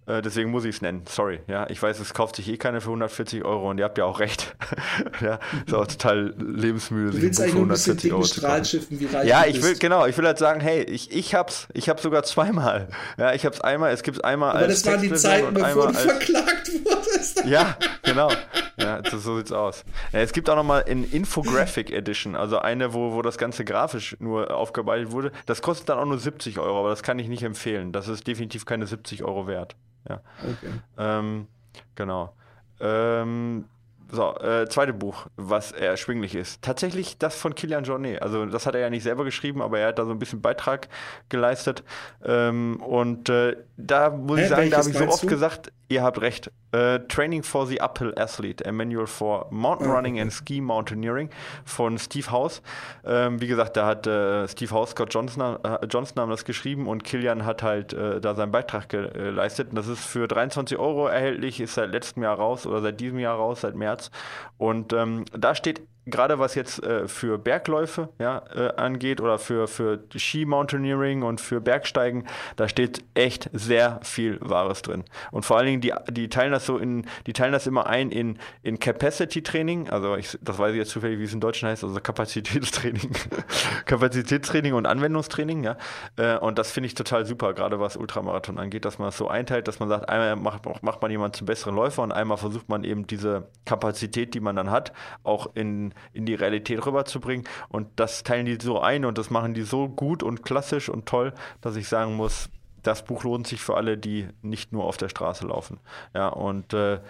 [0.07, 1.05] Äh, deswegen muss ich es nennen.
[1.09, 1.41] Sorry.
[1.47, 4.05] Ja, ich weiß, es kauft sich eh keiner für 140 Euro und ihr habt ja
[4.05, 4.55] auch recht.
[5.21, 7.13] ja, ist auch total lebensmüde.
[7.13, 10.27] Du willst eigentlich ein bisschen dicken Strahlschiffen wie reich Ja, ich will, genau, ich will
[10.27, 12.89] halt sagen, hey, ich, ich hab's, ich hab's sogar zweimal.
[13.17, 15.95] Ja, ich hab's einmal, es gibt's einmal Aber als das waren die Zeiten, bevor du
[15.95, 17.45] verklagt wurdest.
[17.47, 18.31] ja, genau.
[18.77, 19.85] Ja, so sieht's aus.
[20.13, 24.17] Ja, es gibt auch nochmal in Infographic Edition, also eine, wo, wo das Ganze grafisch
[24.19, 25.33] nur aufgearbeitet wurde.
[25.47, 27.93] Das kostet dann auch nur 70 Euro, aber das kann ich nicht empfehlen.
[27.93, 29.77] Das ist definitiv keine 70 Euro wert.
[30.09, 30.21] Ja.
[30.43, 30.73] Okay.
[30.99, 31.47] Ähm,
[31.95, 32.35] genau.
[32.81, 33.65] Ähm,
[34.11, 36.63] so, äh, zweite Buch, was erschwinglich ist.
[36.63, 38.23] Tatsächlich das von Kilian Jornet.
[38.23, 40.41] Also, das hat er ja nicht selber geschrieben, aber er hat da so ein bisschen
[40.41, 40.89] Beitrag
[41.29, 41.83] geleistet.
[42.25, 45.27] Ähm, und äh, da muss Hä, ich sagen, da habe ich so oft du?
[45.27, 46.51] gesagt, ihr habt recht.
[46.75, 51.31] Uh, Training for the Uphill Athlete, a Manual for Mountain Running and Ski Mountaineering
[51.65, 52.63] von Steve House.
[53.05, 56.89] Ähm, wie gesagt, da hat äh, Steve House, Scott Johnson, äh, Johnson haben das geschrieben
[56.89, 59.69] und Kilian hat halt äh, da seinen Beitrag geleistet.
[59.69, 63.21] Und das ist für 23 Euro erhältlich, ist seit letztem Jahr raus oder seit diesem
[63.21, 64.11] Jahr raus, seit März.
[64.59, 69.67] Und ähm, da steht gerade was jetzt äh, für Bergläufe ja, äh, angeht oder für,
[69.67, 72.27] für Ski-Mountaineering und für Bergsteigen,
[72.57, 75.05] da steht echt sehr viel Wahres drin.
[75.31, 78.11] Und vor allen Dingen, die, die teilen das so in, die teilen das immer ein
[78.11, 81.85] in, in Capacity-Training, also ich, das weiß ich jetzt zufällig, wie es in Deutschen heißt,
[81.85, 83.11] also Kapazitätstraining.
[83.87, 85.77] Kapazitätstraining und Anwendungstraining, ja.
[86.17, 89.29] Äh, und das finde ich total super, gerade was Ultramarathon angeht, dass man es so
[89.29, 92.69] einteilt, dass man sagt, einmal macht, macht man jemanden zum besseren Läufer und einmal versucht
[92.69, 94.93] man eben diese Kapazität, die man dann hat,
[95.23, 97.47] auch in in die Realität rüberzubringen.
[97.69, 101.07] Und das teilen die so ein und das machen die so gut und klassisch und
[101.07, 102.49] toll, dass ich sagen muss,
[102.83, 105.81] das Buch lohnt sich für alle, die nicht nur auf der Straße laufen.
[106.15, 107.01] Ja, und äh,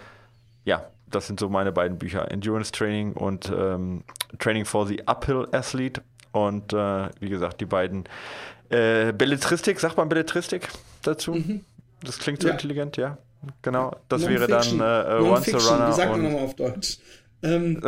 [0.63, 4.03] ja, das sind so meine beiden Bücher: Endurance Training und ähm,
[4.39, 6.01] Training for the Uphill Athlete.
[6.31, 8.05] Und äh, wie gesagt, die beiden
[8.69, 10.69] äh, Belletristik, sagt man Belletristik
[11.01, 11.33] dazu?
[11.35, 11.63] Mhm.
[12.03, 12.53] Das klingt so ja.
[12.53, 13.17] intelligent, ja.
[13.61, 15.89] Genau, das wäre dann äh, Once a Runner.
[15.89, 16.97] Wie sagt man nochmal auf Deutsch?
[17.45, 17.81] Ähm,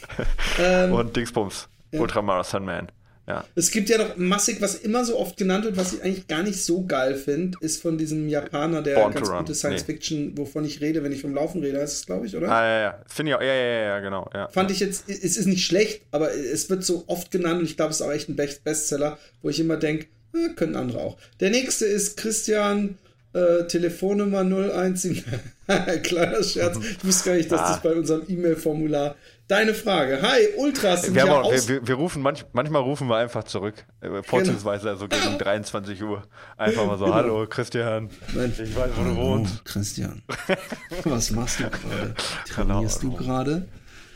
[0.58, 2.00] ähm, und Dingsbums, ja.
[2.00, 2.88] Ultramarathon Man.
[3.26, 3.42] Ja.
[3.54, 6.42] Es gibt ja noch massig, was immer so oft genannt wird, was ich eigentlich gar
[6.42, 9.94] nicht so geil finde, ist von diesem Japaner, der Born ganz gute Science nee.
[9.94, 12.50] Fiction, wovon ich rede, wenn ich vom Laufen rede, heißt es, glaube ich, oder?
[12.50, 13.02] Ah, ja, ja.
[13.06, 14.28] Finde ich auch, ja, ja, ja, genau.
[14.34, 14.48] Ja.
[14.48, 17.76] Fand ich jetzt, es ist nicht schlecht, aber es wird so oft genannt und ich
[17.76, 21.16] glaube, es ist auch echt ein Bestseller, wo ich immer denke, eh, können andere auch.
[21.40, 22.98] Der nächste ist Christian
[23.34, 25.24] äh, Telefonnummer 017.
[26.02, 26.78] Kleiner Scherz.
[26.78, 27.68] Ich wusste gar nicht, dass ah.
[27.72, 29.16] das bei unserem E-Mail-Formular.
[29.46, 30.22] Deine Frage.
[30.22, 33.84] Hi, Ultras sind wir, ja auch, wir, wir, rufen manch, manchmal rufen wir einfach zurück.
[34.00, 34.98] Äh, vorzugsweise genau.
[34.98, 36.22] so gegen 23 Uhr.
[36.56, 37.16] Einfach mal so, genau.
[37.16, 38.08] hallo Christian.
[38.34, 38.54] Nein.
[38.54, 39.64] Ich weiß, wo hallo, du wohnst.
[39.66, 40.22] Christian.
[41.04, 42.14] Was machst du gerade?
[42.48, 43.16] Trainierst genau.
[43.18, 43.68] du gerade?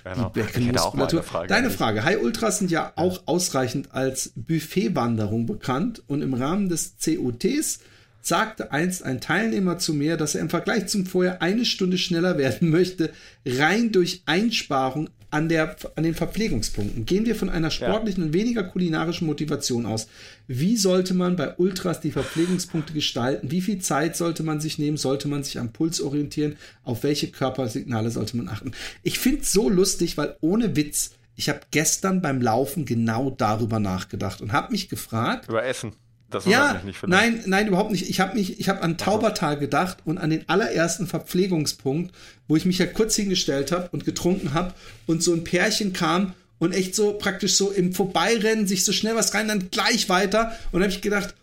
[0.05, 0.33] Genau.
[0.35, 1.23] Die Beckenmuskulatur.
[1.23, 2.05] Frage Deine Frage.
[2.05, 7.81] Hi Ultras sind ja auch ausreichend als Buffetwanderung bekannt und im Rahmen des COTs
[8.21, 12.39] sagte einst ein Teilnehmer zu mir, dass er im Vergleich zum Vorher eine Stunde schneller
[12.39, 13.11] werden möchte,
[13.47, 17.05] rein durch Einsparung an, der, an den Verpflegungspunkten.
[17.05, 18.27] Gehen wir von einer sportlichen ja.
[18.27, 20.09] und weniger kulinarischen Motivation aus.
[20.47, 23.51] Wie sollte man bei Ultras die Verpflegungspunkte gestalten?
[23.51, 24.97] Wie viel Zeit sollte man sich nehmen?
[24.97, 26.57] Sollte man sich am Puls orientieren?
[26.83, 28.73] Auf welche Körpersignale sollte man achten?
[29.03, 33.81] Ich finde es so lustig, weil ohne Witz, ich habe gestern beim Laufen genau darüber
[33.81, 35.49] nachgedacht und habe mich gefragt.
[35.49, 35.93] Über Essen.
[36.31, 38.11] Das ja, nicht nein, nein, überhaupt nicht.
[38.11, 42.15] Ich habe mich, ich habe an Taubertal gedacht und an den allerersten Verpflegungspunkt,
[42.47, 44.75] wo ich mich ja kurz hingestellt habe und getrunken habe
[45.07, 49.17] und so ein Pärchen kam und echt so praktisch so im Vorbeirennen sich so schnell
[49.17, 51.35] was rein, dann gleich weiter und habe ich gedacht,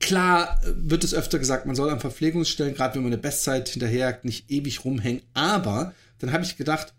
[0.00, 4.24] klar wird es öfter gesagt, man soll an Verpflegungsstellen, gerade wenn man eine Bestzeit hinterherjagt,
[4.24, 6.94] nicht ewig rumhängen, aber dann habe ich gedacht,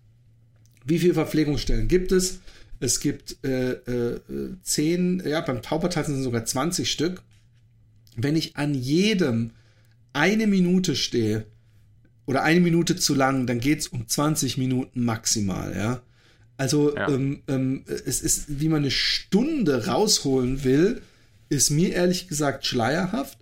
[0.86, 2.40] wie viele Verpflegungsstellen gibt es?
[2.86, 4.20] Es gibt äh, äh,
[4.62, 7.24] zehn, ja, beim Taubertal sind es sogar 20 Stück.
[8.16, 9.52] Wenn ich an jedem
[10.14, 11.46] eine Minute stehe,
[12.26, 16.02] oder eine Minute zu lang, dann geht's um 20 Minuten maximal, ja.
[16.58, 17.10] Also Ja.
[17.10, 21.02] ähm, ähm, es ist, wie man eine Stunde rausholen will,
[21.50, 23.38] ist mir ehrlich gesagt schleierhaft.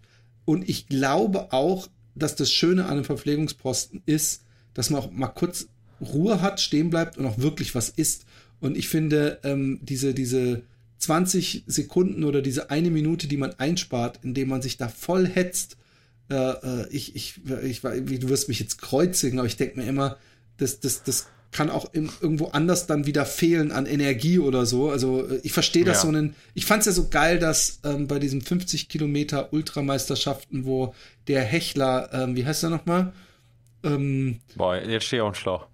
[0.46, 4.42] Und ich glaube auch, dass das Schöne an einem Verpflegungsposten ist,
[4.74, 5.68] dass man auch mal kurz
[6.02, 8.26] Ruhe hat, stehen bleibt und auch wirklich was isst.
[8.64, 10.62] Und ich finde, ähm, diese, diese
[11.00, 15.76] 20 Sekunden oder diese eine Minute, die man einspart, indem man sich da voll hetzt,
[16.30, 20.16] äh, äh, ich, ich, ich, du wirst mich jetzt kreuzigen, aber ich denke mir immer,
[20.56, 24.90] das, das, das kann auch im, irgendwo anders dann wieder fehlen an Energie oder so.
[24.90, 26.02] Also äh, ich verstehe das Ja.
[26.04, 26.34] so einen.
[26.54, 30.96] Ich fand es ja so geil, dass ähm, bei diesen 50 Kilometer Ultrameisterschaften, wo
[31.28, 33.12] der Hechler, ähm, wie heißt er nochmal?
[33.84, 35.68] Ähm, Boah, jetzt stehe ich auf dem Schlauch.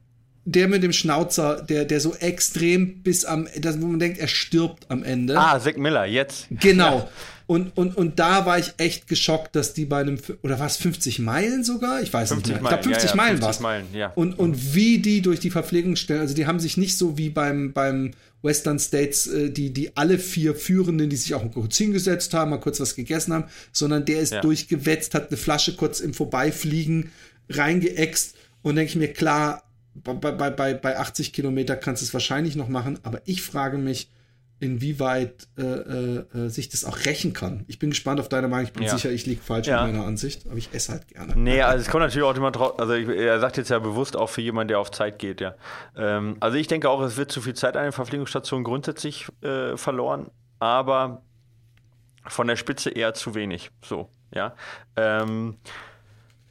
[0.51, 4.27] Der mit dem Schnauzer, der, der so extrem bis am, das, wo man denkt, er
[4.27, 5.37] stirbt am Ende.
[5.37, 6.47] Ah, Zack Miller, jetzt.
[6.49, 7.09] Genau.
[7.45, 10.77] Und, und, und da war ich echt geschockt, dass die bei einem, oder war es
[10.77, 12.01] 50 Meilen sogar?
[12.01, 12.71] Ich weiß 50 nicht mehr.
[12.71, 13.59] Ich glaube, Meilen, 50 ja, ja, Meilen 50 war es.
[13.59, 14.11] Meilen, ja.
[14.15, 17.73] Und, und wie die durch die Verpflegungsstellen, also die haben sich nicht so wie beim,
[17.73, 18.11] beim
[18.43, 22.59] Western States, äh, die, die alle vier Führenden, die sich auch kurz hingesetzt haben, mal
[22.59, 24.41] kurz was gegessen haben, sondern der ist Ja.
[24.41, 27.11] durchgewetzt, hat eine Flasche kurz im Vorbeifliegen
[27.49, 29.63] reingeäxt und denke ich mir, klar,
[30.03, 33.77] bei, bei, bei, bei 80 Kilometer kannst du es wahrscheinlich noch machen, aber ich frage
[33.77, 34.09] mich,
[34.61, 37.63] inwieweit äh, äh, äh, sich das auch rächen kann.
[37.67, 38.65] Ich bin gespannt auf deine Meinung.
[38.67, 38.89] Ich bin Ja.
[38.97, 39.85] sicher, ich liege falsch Ja.
[39.85, 41.33] mit meiner Ansicht, aber ich esse halt gerne.
[41.37, 44.17] Nee, also es kommt natürlich auch immer drauf, also ich, er sagt jetzt ja bewusst
[44.17, 45.55] auch für jemanden, der auf Zeit geht, ja.
[45.95, 49.77] Ähm, also ich denke auch, es wird zu viel Zeit an den Verpflegungsstationen grundsätzlich äh,
[49.77, 50.29] verloren,
[50.59, 51.21] aber
[52.27, 54.55] von der Spitze eher zu wenig, so, ja.
[54.97, 55.55] Ähm,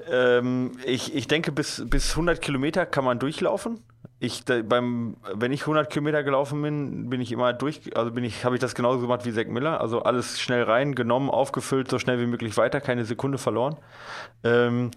[0.06, 3.80] ähm, ich, ich denke, bis, bis 100 Kilometer kann man durchlaufen.
[4.20, 8.44] Ich, da, beim, wenn ich 100 Kilometer gelaufen bin, bin ich immer durch, also ich,
[8.44, 9.80] habe ich das genauso gemacht wie Zack Miller.
[9.80, 13.76] Also alles schnell rein, genommen, aufgefüllt, so schnell wie möglich weiter, keine Sekunde verloren.
[14.44, 14.90] Ähm,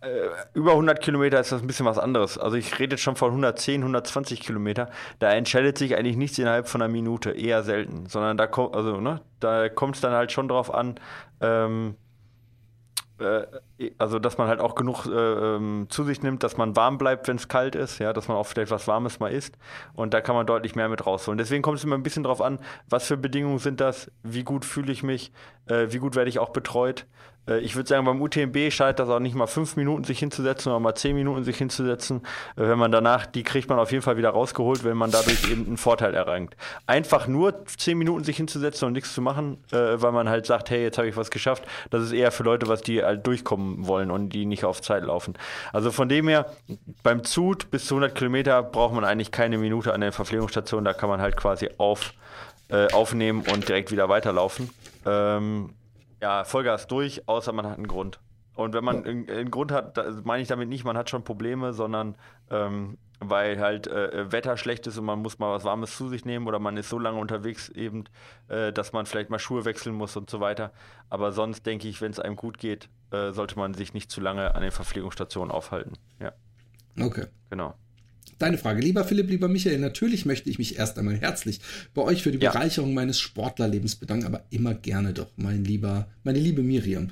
[0.00, 2.38] äh, über 100 Kilometer ist das ein bisschen was anderes.
[2.38, 4.90] Also ich rede jetzt schon von 110, 120 Kilometer.
[5.18, 8.06] Da entscheidet sich eigentlich nichts innerhalb von einer Minute, eher selten.
[8.06, 11.00] Sondern da kommt, also, ne, da kommt es dann halt schon drauf an,
[11.40, 12.07] ähm, äh,
[13.98, 17.28] also dass man halt auch genug äh, ähm, zu sich nimmt, dass man warm bleibt,
[17.28, 19.56] wenn es kalt ist, ja, dass man auch vielleicht was Warmes mal isst
[19.94, 21.38] und da kann man deutlich mehr mit rausholen.
[21.38, 22.58] Deswegen kommt es immer ein bisschen drauf an,
[22.88, 25.32] was für Bedingungen sind das, wie gut fühle ich mich,
[25.66, 27.06] äh, wie gut werde ich auch betreut.
[27.48, 30.70] Äh, ich würde sagen, beim UTMB scheint das auch nicht mal fünf Minuten sich hinzusetzen
[30.70, 32.18] oder mal zehn Minuten sich hinzusetzen.
[32.56, 35.50] Äh, wenn man danach, die kriegt man auf jeden Fall wieder rausgeholt, wenn man dadurch
[35.50, 36.56] eben einen Vorteil erlangt.
[36.86, 40.70] Einfach nur zehn Minuten sich hinzusetzen und nichts zu machen, äh, weil man halt sagt,
[40.70, 43.86] hey, jetzt habe ich was geschafft, das ist eher für Leute, was die halt durchkommen
[43.86, 45.34] wollen und die nicht auf Zeit laufen.
[45.72, 46.46] Also von dem her,
[47.02, 50.92] beim Zug bis zu 100 Kilometer braucht man eigentlich keine Minute an der Verpflegungsstation, da
[50.92, 52.12] kann man halt quasi auf,
[52.68, 54.70] äh, aufnehmen und direkt wieder weiterlaufen.
[55.06, 55.70] Ähm,
[56.20, 58.20] ja, Vollgas durch, außer man hat einen Grund.
[58.54, 61.72] Und wenn man einen, einen Grund hat, meine ich damit nicht, man hat schon Probleme,
[61.72, 62.16] sondern
[62.50, 66.24] ähm, weil halt äh, Wetter schlecht ist und man muss mal was Warmes zu sich
[66.24, 68.04] nehmen oder man ist so lange unterwegs eben,
[68.48, 70.72] äh, dass man vielleicht mal Schuhe wechseln muss und so weiter.
[71.08, 74.20] Aber sonst denke ich, wenn es einem gut geht, äh, sollte man sich nicht zu
[74.20, 75.92] lange an den Verpflegungsstationen aufhalten.
[76.20, 76.32] Ja,
[77.00, 77.26] Okay.
[77.50, 77.74] genau.
[78.38, 81.60] Deine Frage, lieber Philipp, lieber Michael, natürlich möchte ich mich erst einmal herzlich
[81.92, 82.52] bei euch für die Ja.
[82.52, 87.10] Bereicherung meines Sportlerlebens bedanken, aber immer gerne doch, mein lieber, meine liebe Miriam.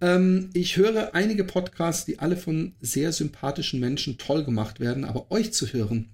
[0.00, 5.30] Ähm, ich höre einige Podcasts, die alle von sehr sympathischen Menschen toll gemacht werden, aber
[5.30, 6.08] euch zu hören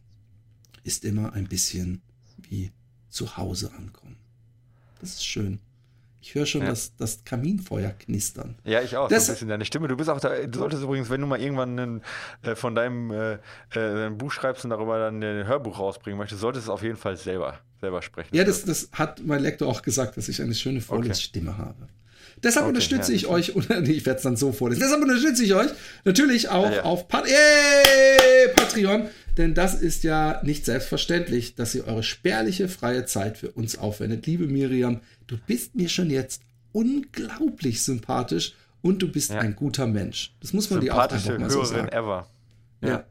[0.82, 2.02] ist immer ein bisschen
[2.48, 2.72] wie
[3.08, 4.16] zu Hause ankommen.
[5.00, 5.60] Das ist schön.
[6.22, 6.68] Ich höre schon Ja.
[6.68, 8.56] das, das Kaminfeuer knistern.
[8.64, 9.08] Ja, ich auch.
[9.08, 9.88] Das- so ein bisschen deine Stimme.
[9.88, 12.02] Du bist auch da, du solltest übrigens, wenn du mal irgendwann einen,
[12.42, 13.38] äh, von deinem äh,
[13.74, 16.82] äh, ein Buch schreibst und darüber dann ein Hörbuch rausbringen möchtest, solltest du es auf
[16.82, 18.34] jeden Fall selber, selber sprechen.
[18.36, 21.88] Ja, das, das hat mein Lektor auch gesagt, dass ich eine schöne Vorlesstimme habe.
[22.42, 24.80] Deshalb Okay, unterstütze ja, ich euch, oder nee, ich werde es dann so vorlesen.
[24.80, 25.70] Deshalb unterstütze ich euch
[26.04, 26.82] natürlich auch Ja.
[26.84, 33.04] auf Pat Yay, Patreon, denn das ist ja nicht selbstverständlich, dass ihr eure spärliche freie
[33.06, 34.26] Zeit für uns aufwendet.
[34.26, 40.32] Liebe Miriam, du bist mir schon jetzt unglaublich sympathisch und du bist ein guter Mensch.
[40.40, 41.88] Das muss man dir auch einfach mal so sagen.
[41.88, 42.26] ever.
[42.82, 43.04] Ja.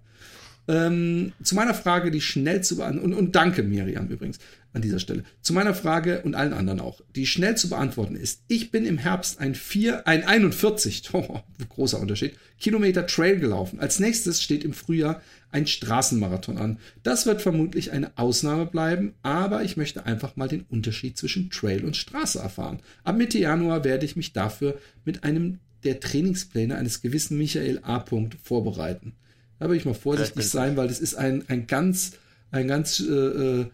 [0.68, 4.38] Ähm, zu meiner Frage, die schnell zu beantworten, und, und danke Miriam übrigens
[4.74, 8.44] an dieser Stelle, zu meiner Frage und allen anderen auch, die schnell zu beantworten ist,
[8.48, 13.80] ich bin im Herbst ein, 4, ein 41, oh, großer Unterschied, Kilometer Trail gelaufen.
[13.80, 16.78] Als nächstes steht im Frühjahr ein Straßenmarathon an.
[17.04, 21.84] Das wird vermutlich eine Ausnahme bleiben, aber ich möchte einfach mal den Unterschied zwischen Trail
[21.84, 22.80] und Straße erfahren.
[23.04, 28.04] Ab Mitte Januar werde ich mich dafür mit einem der Trainingspläne eines gewissen Michael A.
[28.44, 29.14] vorbereiten.
[29.60, 32.14] Da will ich mal vorsichtig sein, weil das ist ein, ein ganz,
[32.52, 33.66] ein ganz äh, äh,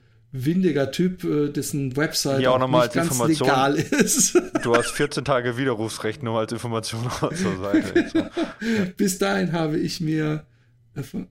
[0.44, 3.48] windiger Typ, äh, dessen Website Hier auch noch mal nicht als ganz Information.
[3.48, 4.42] legal ist.
[4.64, 8.06] Du hast 14 Tage Widerrufsrecht nur als Information zur Seite.
[8.14, 8.26] So.
[8.98, 10.46] Bis dahin habe ich mir,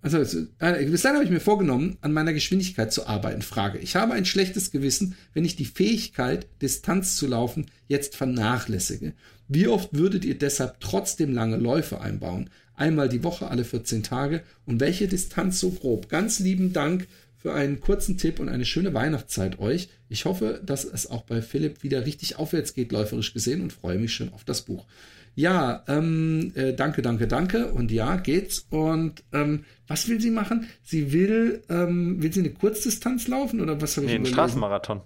[0.02, 0.18] also,
[0.59, 3.42] äh, bis dahin habe ich mir vorgenommen, an meiner Geschwindigkeit zu arbeiten.
[3.42, 3.78] Frage.
[3.78, 9.14] Ich habe ein schlechtes Gewissen, wenn ich die Fähigkeit, Distanz zu laufen, jetzt vernachlässige.
[9.48, 12.50] Wie oft würdet ihr deshalb trotzdem lange Läufe einbauen?
[12.76, 14.42] Einmal die Woche, alle 14 Tage?
[14.66, 16.09] Und welche Distanz so grob?
[16.09, 17.07] Ganz lieben Dank
[17.45, 19.90] für einen kurzen Tipp und eine schöne Weihnachtszeit euch.
[20.09, 23.99] Ich hoffe, dass es auch bei Philipp wieder richtig aufwärts geht, läuferisch gesehen, und freue
[23.99, 24.86] mich schon auf das Buch.
[25.34, 27.70] Ja, ähm, äh, danke, danke, danke.
[27.70, 28.64] Und ja, geht's.
[28.70, 30.68] Und ähm, was will sie machen?
[30.82, 34.34] Sie will, ähm, will sie eine Kurzdistanz laufen oder was habe ich Nee, ein überlesen?
[34.36, 35.03] Straßenmarathon.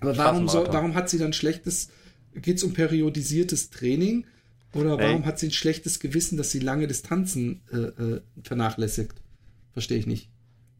[0.00, 0.72] Aber warum, Straßenmarathon.
[0.74, 1.90] warum hat sie dann schlechtes,
[2.36, 4.24] geht's um periodisiertes Training?
[4.72, 5.02] Oder Nee.
[5.02, 9.20] warum hat sie ein schlechtes Gewissen, dass sie lange Distanzen äh, äh, vernachlässigt?
[9.74, 10.30] Verstehe ich nicht.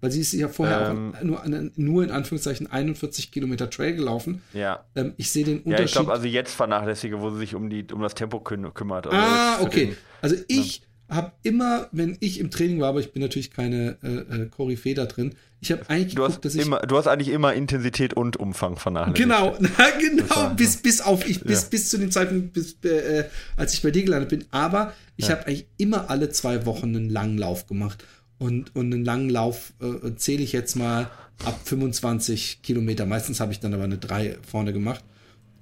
[0.01, 1.15] Weil sie ist ja vorher Ähm.
[1.15, 4.43] auch nur, nur in Anführungszeichen 41 Kilometer Trail gelaufen.
[4.55, 4.85] Ja.
[4.95, 5.87] Ähm, ich sehe den Ja, Unterschied.
[5.87, 9.07] ich glaube, also jetzt vernachlässige, wo sie sich um, die, um das Tempo küm kümmert.
[9.07, 9.87] Also ah, okay.
[9.87, 13.99] den- Also ich habe immer, wenn ich im Training war, aber ich bin natürlich keine
[14.03, 16.97] äh, äh, Koryphäe da drin, ich habe eigentlich Du geguckt, hast, dass ich immer, du
[16.97, 19.19] hast eigentlich immer Intensität und Umfang vernachlässigt.
[19.29, 21.69] Genau, na, genau, bis, bis auf ich, bis, Ja.
[21.69, 23.25] bis zu dem Zeitpunkt, bis, äh,
[23.57, 24.45] als ich bei dir gelandet bin.
[24.53, 25.33] Aber ich Ja.
[25.37, 28.05] habe eigentlich immer alle zwei Wochen einen langen Lauf gemacht.
[28.41, 31.11] Und, und einen langen Lauf äh, zähle ich jetzt mal
[31.45, 33.05] ab 25 Kilometer.
[33.05, 35.05] Meistens habe ich dann aber eine 3 vorne gemacht.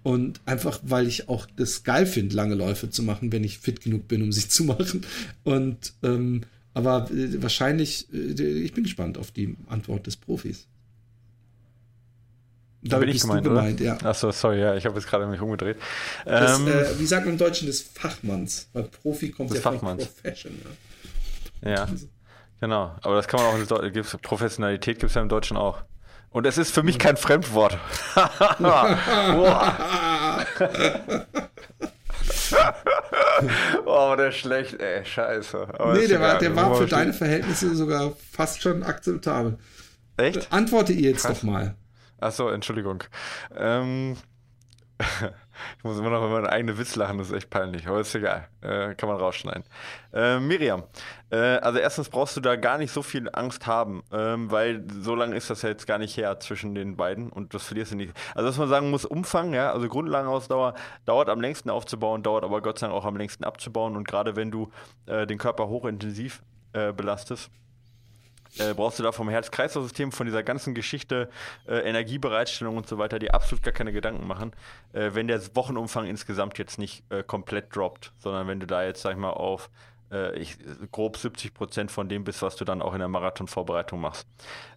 [0.04, 3.80] Und einfach, weil ich auch das geil finde, lange Läufe zu machen, wenn ich fit
[3.80, 5.02] genug bin, um sie zu machen.
[5.42, 10.68] Und ähm, aber äh, wahrscheinlich, äh, ich bin gespannt auf die Antwort des Profis.
[12.82, 13.98] Da bin ich gemeint, gemeint, ja.
[14.04, 15.78] Achso, sorry, ja, ich habe jetzt gerade mich umgedreht.
[16.24, 18.68] Das, Ähm, äh, wie sagt man im Deutschen des Fachmanns?
[18.72, 20.06] Weil Profi kommt ja von Fachmanns.
[20.06, 20.60] Professional.
[21.62, 21.88] ja,
[22.61, 22.94] genau.
[23.02, 25.82] Aber das kann man auch in Deu- gibt's, Professionalität gibt es ja im Deutschen auch.
[26.30, 27.78] Und es ist für mich kein Fremdwort.
[28.59, 28.98] Boah.
[33.86, 35.68] oh, der ist schlecht, ey, scheiße.
[35.78, 39.59] Aber Nee, der war, der war für deine Verhältnisse sogar fast schon akzeptabel.
[40.16, 40.52] Echt?
[40.52, 41.38] Antworte ihr jetzt Krass.
[41.40, 41.74] doch mal.
[42.20, 43.04] Achso, Entschuldigung.
[43.56, 44.16] Ähm,
[45.78, 48.14] ich muss immer noch über meinen eigenen Witz lachen, das ist echt peinlich, aber ist
[48.14, 48.49] egal.
[48.62, 49.64] Äh, kann man rausschneiden.
[50.12, 50.84] Äh, Miriam,
[51.30, 55.14] äh, also erstens brauchst du da gar nicht so viel Angst haben, ähm, weil so
[55.14, 57.96] lange ist das ja jetzt gar nicht her zwischen den beiden und das verlierst du
[57.96, 58.12] nicht.
[58.34, 60.74] Also, was man sagen muss, Umfang, ja, also Grundlagenausdauer
[61.05, 64.34] dauert am längsten aufzubauen, dauert aber Gott sei Dank auch am längsten abzubauen und gerade
[64.34, 64.70] wenn du
[65.07, 66.42] äh, den Körper hochintensiv
[66.72, 67.51] äh, belastest,
[68.59, 71.28] äh, brauchst du da vom Herz-Kreislauf-System, von dieser ganzen Geschichte,
[71.66, 74.53] äh, Energiebereitstellung und so weiter, die absolut gar keine Gedanken machen,
[74.92, 79.03] äh, wenn der Wochenumfang insgesamt jetzt nicht äh, komplett droppt, sondern wenn du da jetzt,
[79.03, 79.70] sag ich mal, auf
[80.11, 80.57] äh, ich,
[80.92, 84.26] grob 70 Prozent von dem bist, was du dann auch in der Marathonvorbereitung machst.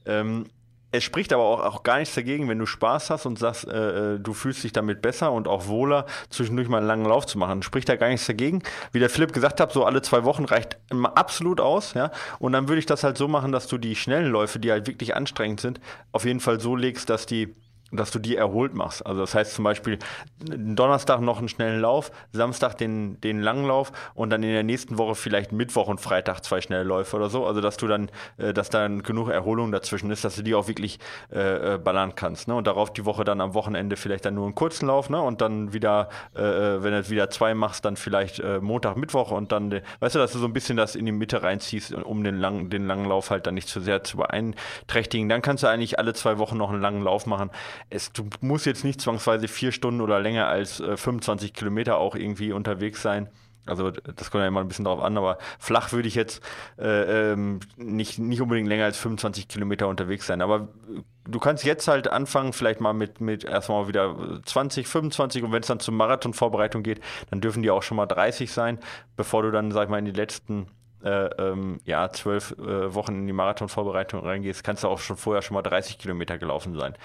[0.05, 0.47] Ähm,
[0.91, 4.15] es spricht aber auch, auch gar nichts dagegen, wenn du Spaß hast und sagst, äh,
[4.15, 7.37] äh, du fühlst dich damit besser und auch wohler, zwischendurch mal einen langen Lauf zu
[7.37, 7.63] machen.
[7.63, 8.61] Spricht da gar nichts dagegen.
[8.91, 10.77] Wie der Philipp gesagt hat, so alle zwei Wochen reicht
[11.15, 12.11] absolut aus, ja.
[12.39, 14.87] Und dann würde ich das halt so machen, dass du die schnellen Läufe, die halt
[14.87, 15.79] wirklich anstrengend sind,
[16.11, 17.55] auf jeden Fall so legst, dass die
[17.91, 19.05] dass du die erholt machst.
[19.05, 19.99] Also das heißt zum Beispiel
[20.39, 24.97] Donnerstag noch einen schnellen Lauf, Samstag den, den langen Lauf und dann in der nächsten
[24.97, 27.45] Woche vielleicht Mittwoch und Freitag zwei schnelle Läufe oder so.
[27.45, 30.67] Also dass du dann, äh, dass dann genug Erholung dazwischen ist, dass du die auch
[30.67, 30.99] wirklich
[31.31, 32.47] äh, äh, ballern kannst.
[32.47, 32.55] Ne?
[32.55, 35.21] Und darauf die Woche dann am Wochenende vielleicht dann nur einen kurzen Lauf, ne?
[35.21, 39.31] Und dann wieder, äh, äh, wenn du wieder zwei machst, dann vielleicht äh, Montag, Mittwoch
[39.31, 42.23] und dann, weißt du, dass du so ein bisschen das in die Mitte reinziehst, um
[42.23, 45.29] den langen, den langen Lauf halt dann nicht zu sehr zu beeinträchtigen.
[45.29, 47.51] Dann kannst du eigentlich alle zwei Wochen noch einen langen Lauf machen.
[47.89, 52.15] Es, du musst jetzt nicht zwangsweise vier Stunden oder länger als äh, 25 Kilometer auch
[52.15, 53.29] irgendwie unterwegs sein.
[53.65, 56.41] Also das kommt ja immer ein bisschen drauf an, aber flach würde ich jetzt
[56.79, 60.41] äh, ähm, nicht, nicht unbedingt länger als 25 Kilometer unterwegs sein.
[60.41, 65.43] Aber äh, du kannst jetzt halt anfangen, vielleicht mal mit, mit erstmal wieder 20, 25
[65.43, 68.79] und wenn es dann zur Marathonvorbereitung geht, dann dürfen die auch schon mal 30 sein,
[69.15, 70.67] bevor du dann, sag ich mal, in die letzten
[71.03, 75.41] äh, ähm, ja, zwölf äh, Wochen in die Marathonvorbereitung reingehst, kannst du auch schon vorher
[75.41, 76.95] schon mal 30 Kilometer gelaufen sein.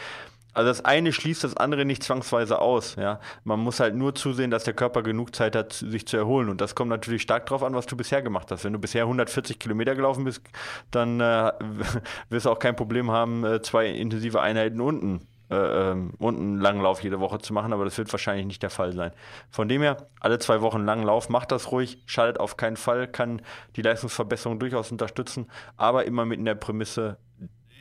[0.57, 2.97] Also das eine schließt das andere nicht zwangsweise aus.
[2.97, 3.21] Ja?
[3.45, 6.49] Man muss halt nur zusehen, dass der Körper genug Zeit hat, sich zu erholen.
[6.49, 8.65] Und das kommt natürlich stark drauf an, was du bisher gemacht hast.
[8.65, 10.41] Wenn du bisher 140 Kilometer gelaufen bist,
[10.91, 11.53] dann äh,
[12.31, 16.59] wirst du auch kein Problem haben, äh, zwei intensive Einheiten unten äh, ähm, und einen
[16.59, 19.13] langen jede Woche zu machen, aber das wird wahrscheinlich nicht der Fall sein.
[19.51, 22.79] Von dem her, alle zwei Wochen einen langen Lauf, macht das ruhig, schadet auf keinen
[22.79, 23.43] Fall, kann
[23.77, 27.19] die Leistungsverbesserung durchaus unterstützen, aber immer mit in der Prämisse,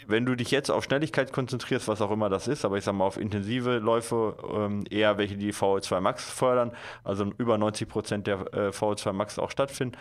[0.07, 2.93] wenn du dich jetzt auf Schnelligkeit konzentrierst, was auch immer das ist, aber ich sag
[2.93, 6.71] mal auf intensive Läufe, ähm, eher welche die VO2 Max fördern,
[7.03, 9.97] also über 90 Prozent der äh, VO2 Max auch stattfinden,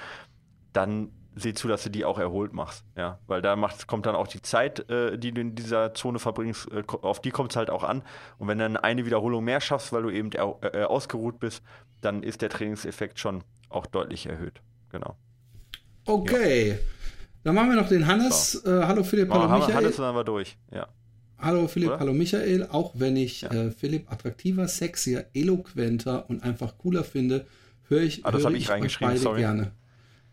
[0.72, 2.84] dann seh zu, dass du die auch erholt machst.
[2.96, 6.18] Ja, weil da macht, kommt dann auch die Zeit, äh, die du in dieser Zone
[6.18, 8.02] verbringst, äh, auf die kommt es halt auch an.
[8.38, 11.62] Und wenn du dann eine Wiederholung mehr schaffst, weil du eben er, äh, ausgeruht bist,
[12.00, 14.60] dann ist der Trainingseffekt schon auch deutlich erhöht.
[14.90, 15.16] Genau.
[16.06, 16.70] Okay.
[16.70, 16.76] Ja.
[17.44, 18.52] Dann machen wir noch den Hannes.
[18.52, 18.68] So.
[18.68, 19.74] Äh, hallo Philipp, hallo Michael.
[19.74, 20.88] Hannes sind wir durch, ja.
[21.38, 22.00] Hallo Philipp, Oder?
[22.00, 22.68] hallo Michael.
[22.70, 23.50] Auch wenn ich ja.
[23.50, 27.44] äh, Philipp attraktiver, sexier, eloquenter und einfach cooler finde,
[27.88, 29.40] höre ich, ah, höre ich, ich euch beide sorry.
[29.40, 29.72] gerne.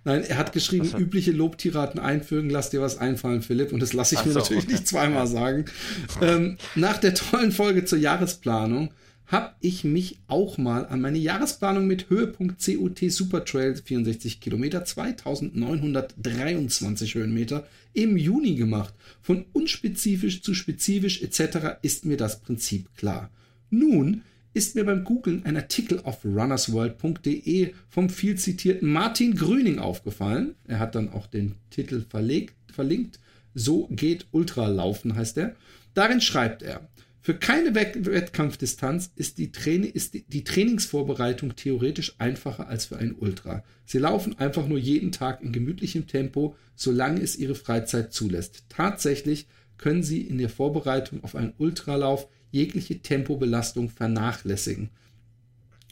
[0.05, 0.99] Nein, er hat geschrieben, hat...
[0.99, 3.73] übliche Lobtiraten einfügen, lass dir was einfallen, Philipp.
[3.73, 4.73] Und das lasse ich Ach mir so, natürlich okay.
[4.73, 5.65] nicht zweimal sagen.
[6.21, 8.93] Ähm, nach der tollen Folge zur Jahresplanung
[9.31, 17.15] habe ich mich auch mal an meine Jahresplanung mit Höhepunkt COT Supertrail 64 Kilometer, 2923
[17.15, 18.93] Höhenmeter im Juni gemacht.
[19.21, 21.77] Von unspezifisch zu spezifisch etc.
[21.81, 23.31] ist mir das Prinzip klar.
[23.69, 24.23] Nun
[24.53, 30.55] ist mir beim Googlen ein Artikel auf runnersworld.de vom viel zitierten Martin Grüning aufgefallen.
[30.67, 33.21] Er hat dann auch den Titel verlegt, verlinkt.
[33.53, 35.55] So geht Ultralaufen heißt er.
[35.93, 36.89] Darin schreibt er,
[37.23, 39.51] für keine Wettkampfdistanz ist die,
[39.93, 43.63] ist die, Trainingsvorbereitung theoretisch einfacher als für ein Ultra.
[43.85, 48.63] Sie laufen einfach nur jeden Tag in gemütlichem Tempo, solange es ihre Freizeit zulässt.
[48.69, 49.45] Tatsächlich
[49.77, 54.89] können sie in der Vorbereitung auf einen Ultralauf jegliche Tempobelastung vernachlässigen.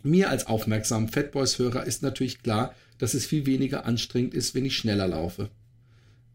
[0.02, 4.78] Mir als aufmerksamen Fatboys-Hörer ist natürlich klar, dass es viel weniger anstrengend ist, wenn ich
[4.78, 5.52] schneller laufe.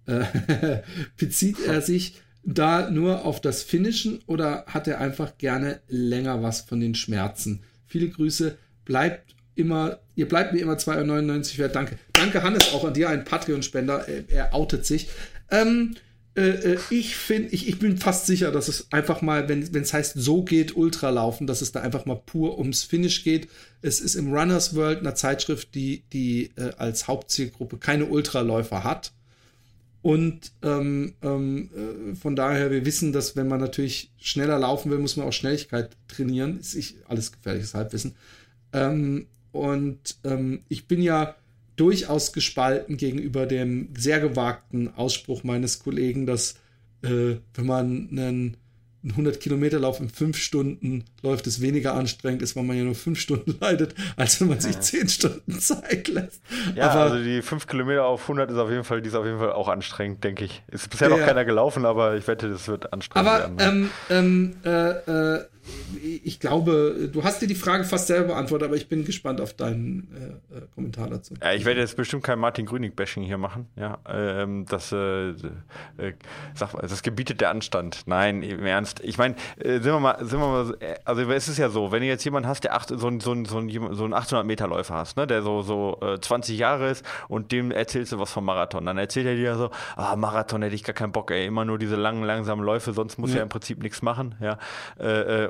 [0.07, 0.83] Äh,
[1.17, 6.63] bezieht er sich da nur auf das Finishen oder hat er einfach gerne länger was
[6.63, 7.63] von den Schmerzen?
[7.87, 11.75] Viele Grüße, bleibt immer, ihr bleibt mir immer 2,99 wert.
[11.75, 11.99] Danke.
[12.13, 14.09] Danke, Hannes, auch an dir, ein Patreon-Spender.
[14.09, 15.09] Er, er, outet sich.
[15.51, 15.95] Ähm,
[16.37, 19.93] äh, äh ich finde, ich, ich bin fast sicher, dass es einfach mal, wenn es
[19.93, 23.49] heißt, so geht Ultralaufen, dass es da einfach mal pur ums Finish geht.
[23.81, 29.13] Es ist im Runners World, einer Zeitschrift, die, die äh, als Hauptzielgruppe keine Ultraläufer hat
[30.05, 34.99] und ähm, ähm, äh, von daher, wir wissen, dass wenn man natürlich schneller laufen will,
[34.99, 36.61] muss man auch Schnelligkeit trainieren.
[36.61, 38.15] Ist ich, alles gefährliches Halbwissen.
[38.75, 41.35] Ähm, und ähm, ich bin ja
[41.77, 46.57] durchaus gespalten gegenüber dem sehr gewagten Ausspruch meines Kollegen, dass
[47.01, 48.59] äh, wenn man einen
[49.05, 52.85] ein 100 Kilometer Lauf in fünf Stunden läuft, es weniger anstrengend ist, weil man ja
[52.85, 56.41] nur fünf Stunden leidet, als wenn man sich zehn Stunden Zeit lässt.
[56.75, 59.27] Ja, aber, also die fünf Kilometer auf 100 ist auf jeden Fall, die ist auf
[59.27, 60.63] jeden Fall auch anstrengend, denke ich.
[60.69, 63.91] Ist bisher ja, noch keiner gelaufen, aber ich wette, das wird anstrengend aber, werden.
[64.09, 65.45] Aber ähm, ähm, äh, äh,
[66.25, 69.55] ich glaube, du hast dir die Frage fast selber beantwortet, aber ich bin gespannt auf
[69.55, 70.09] deinen
[70.53, 71.35] äh, äh, Kommentar dazu.
[71.41, 73.67] Ja, ich werde jetzt bestimmt kein Martin Grünig-Bashing hier machen.
[73.77, 75.35] Ja, ähm, das, äh, äh,
[76.55, 78.03] sag, das gebietet der Anstand.
[78.07, 79.01] Nein, im Ernst.
[79.01, 81.93] Ich meine, äh, sind wir mal, sind wir mal, äh, also es ist ja so,
[81.93, 84.15] wenn du jetzt jemanden hast, der acht, so, ein, so, ein, so, ein, so einen
[84.15, 88.19] 800 Meter Läufer hast, ne, der so, so 20 Jahre ist und dem erzählst du
[88.19, 91.31] was vom Marathon, dann erzählt er dir so, ah, Marathon hätte ich gar keinen Bock,
[91.31, 93.39] ey, immer nur diese langen, langsamen Läufe, sonst muss ja.
[93.39, 94.59] er im Prinzip nichts machen, ja,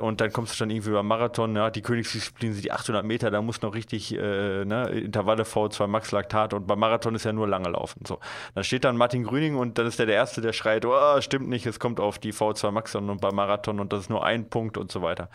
[0.05, 3.31] und dann kommst du dann irgendwie beim Marathon, ja, die Königsdisziplin sind die 800 Meter,
[3.31, 7.33] da muss noch richtig äh, ne, Intervalle V2 Max Laktat und beim Marathon ist ja
[7.33, 8.01] nur lange laufen.
[8.05, 8.19] So.
[8.53, 11.49] Dann steht dann Martin Grüning und dann ist der der Erste, der schreit, oh, stimmt
[11.49, 14.49] nicht, es kommt auf die V2 Max und beim Marathon und das ist nur ein
[14.49, 15.29] Punkt und so weiter.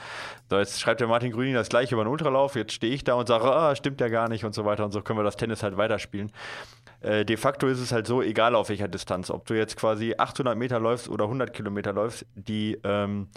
[0.49, 3.15] So, jetzt schreibt der Martin Grüning das gleiche über den Ultralauf, jetzt stehe ich da
[3.15, 5.37] und sage, oh, stimmt ja gar nicht und so weiter und so können wir das
[5.37, 6.33] Tennis halt weiterspielen.
[7.01, 10.15] Äh, de facto ist es halt so, egal auf welcher Distanz, ob du jetzt quasi
[10.17, 13.29] 800 Meter läufst oder 100 Kilometer läufst, die ähm,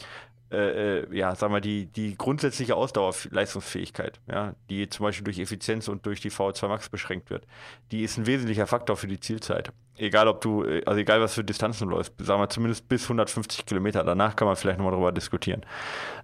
[0.53, 5.87] äh, äh, ja, sagen wir, die, die grundsätzliche Ausdauerleistungsfähigkeit, ja, die zum Beispiel durch Effizienz
[5.87, 7.47] und durch die VO2 Max beschränkt wird,
[7.91, 9.71] die ist ein wesentlicher Faktor für die Zielzeit.
[9.97, 13.03] Egal ob du, äh, also egal was für Distanzen du läufst, sagen wir zumindest bis
[13.03, 15.65] 150 Kilometer, danach kann man vielleicht nochmal darüber diskutieren.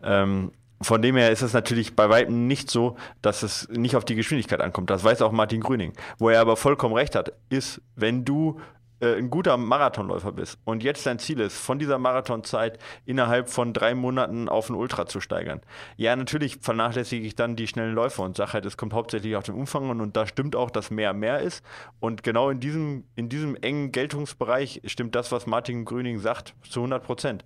[0.03, 0.51] Ähm,
[0.81, 4.15] von dem her ist es natürlich bei weitem nicht so, dass es nicht auf die
[4.15, 4.89] Geschwindigkeit ankommt.
[4.89, 5.93] Das weiß auch Martin Grüning.
[6.19, 8.61] Wo er aber vollkommen recht hat, ist, wenn du
[8.99, 13.73] äh, ein guter Marathonläufer bist und jetzt dein Ziel ist, von dieser Marathonzeit innerhalb von
[13.73, 15.61] drei Monaten auf ein Ultra zu steigern.
[15.97, 19.43] Ja, natürlich vernachlässige ich dann die schnellen Läufe und sage halt, es kommt hauptsächlich auf
[19.43, 21.63] den Umfang und, und da stimmt auch, dass mehr mehr ist.
[21.99, 26.81] Und genau in diesem, in diesem engen Geltungsbereich stimmt das, was Martin Grüning sagt, zu
[26.81, 27.45] 100 Prozent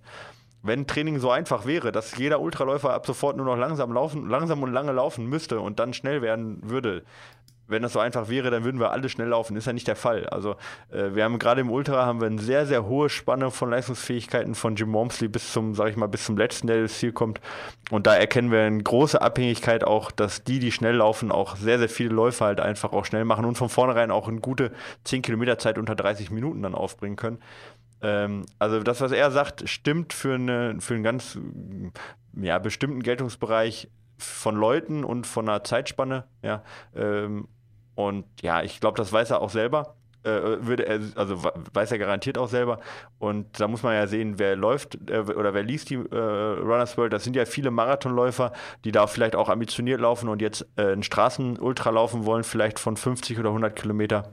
[0.64, 4.62] wenn Training so einfach wäre, dass jeder Ultraläufer ab sofort nur noch langsam laufen, langsam
[4.62, 7.04] und lange laufen müsste und dann schnell werden würde,
[7.66, 9.56] wenn das so einfach wäre, dann würden wir alle schnell laufen.
[9.56, 10.26] Ist ja nicht der Fall.
[10.26, 10.56] Also
[10.90, 14.54] äh, wir haben gerade im Ultra haben wir eine sehr, sehr hohe Spanne von Leistungsfähigkeiten
[14.54, 17.40] von Jim Wormsley bis zum, sag ich mal, bis zum letzten, der ins Ziel kommt.
[17.90, 21.78] Und da erkennen wir eine große Abhängigkeit auch, dass die, die schnell laufen, auch sehr,
[21.78, 24.72] sehr viele Läufe halt einfach auch schnell machen und von vornherein auch eine gute
[25.04, 27.38] 10 Kilometer Zeit unter 30 Minuten dann aufbringen können.
[28.02, 31.38] Ähm, also das, was er sagt, stimmt für, eine, für einen ganz
[32.36, 33.88] ja, bestimmten Geltungsbereich
[34.18, 36.62] von Leuten und von einer Zeitspanne, ja,
[36.94, 37.48] ähm,
[37.94, 39.96] und ja, ich glaube, das weiß er auch selber.
[40.24, 42.80] äh, würde er, also weiß er garantiert auch selber.
[43.18, 46.96] Und da muss man ja sehen, wer läuft äh, oder wer liest die äh, Runners
[46.96, 47.12] World.
[47.12, 48.52] Das sind ja viele Marathonläufer,
[48.84, 52.96] die da vielleicht auch ambitioniert laufen und jetzt äh, einen Straßenultra laufen wollen, vielleicht von
[52.96, 54.32] 50 oder 100 Kilometer.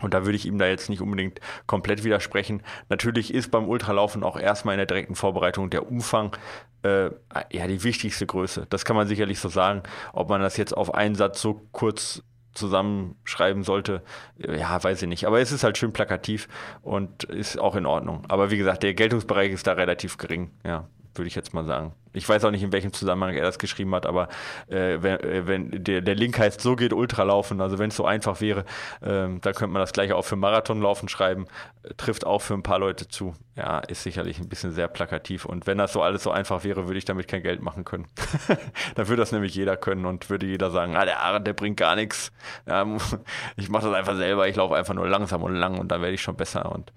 [0.00, 2.62] Und da würde ich ihm da jetzt nicht unbedingt komplett widersprechen.
[2.88, 6.36] Natürlich ist beim Ultralaufen auch erstmal in der direkten Vorbereitung der Umfang
[6.82, 7.10] äh,
[7.52, 8.66] ja die wichtigste Größe.
[8.70, 9.82] Das kann man sicherlich so sagen.
[10.12, 12.22] Ob man das jetzt auf einen Satz so kurz
[12.54, 14.02] zusammenschreiben sollte,
[14.38, 15.26] ja, weiß ich nicht.
[15.26, 16.48] Aber es ist halt schön plakativ
[16.82, 18.24] und ist auch in Ordnung.
[18.28, 21.92] Aber wie gesagt, der Geltungsbereich ist da relativ gering, ja, würde ich jetzt mal sagen.
[22.12, 24.28] Ich weiß auch nicht, in welchem Zusammenhang er das geschrieben hat, aber
[24.68, 28.06] äh, wenn, äh, wenn der, der, Link heißt, so geht Ultralaufen, also wenn es so
[28.06, 28.64] einfach wäre,
[29.02, 31.46] ähm, da könnte man das gleiche auch für Marathonlaufen schreiben,
[31.82, 33.34] äh, trifft auch für ein paar Leute zu.
[33.56, 36.86] Ja, ist sicherlich ein bisschen sehr plakativ und wenn das so alles so einfach wäre,
[36.86, 38.06] würde ich damit kein Geld machen können.
[38.94, 41.76] dann würde das nämlich jeder können und würde jeder sagen, ah, der Aaron, der bringt
[41.78, 42.32] gar nichts.
[42.66, 42.86] Ja,
[43.56, 46.14] ich mache das einfach selber, ich laufe einfach nur langsam und lang und dann werde
[46.14, 46.92] ich schon besser und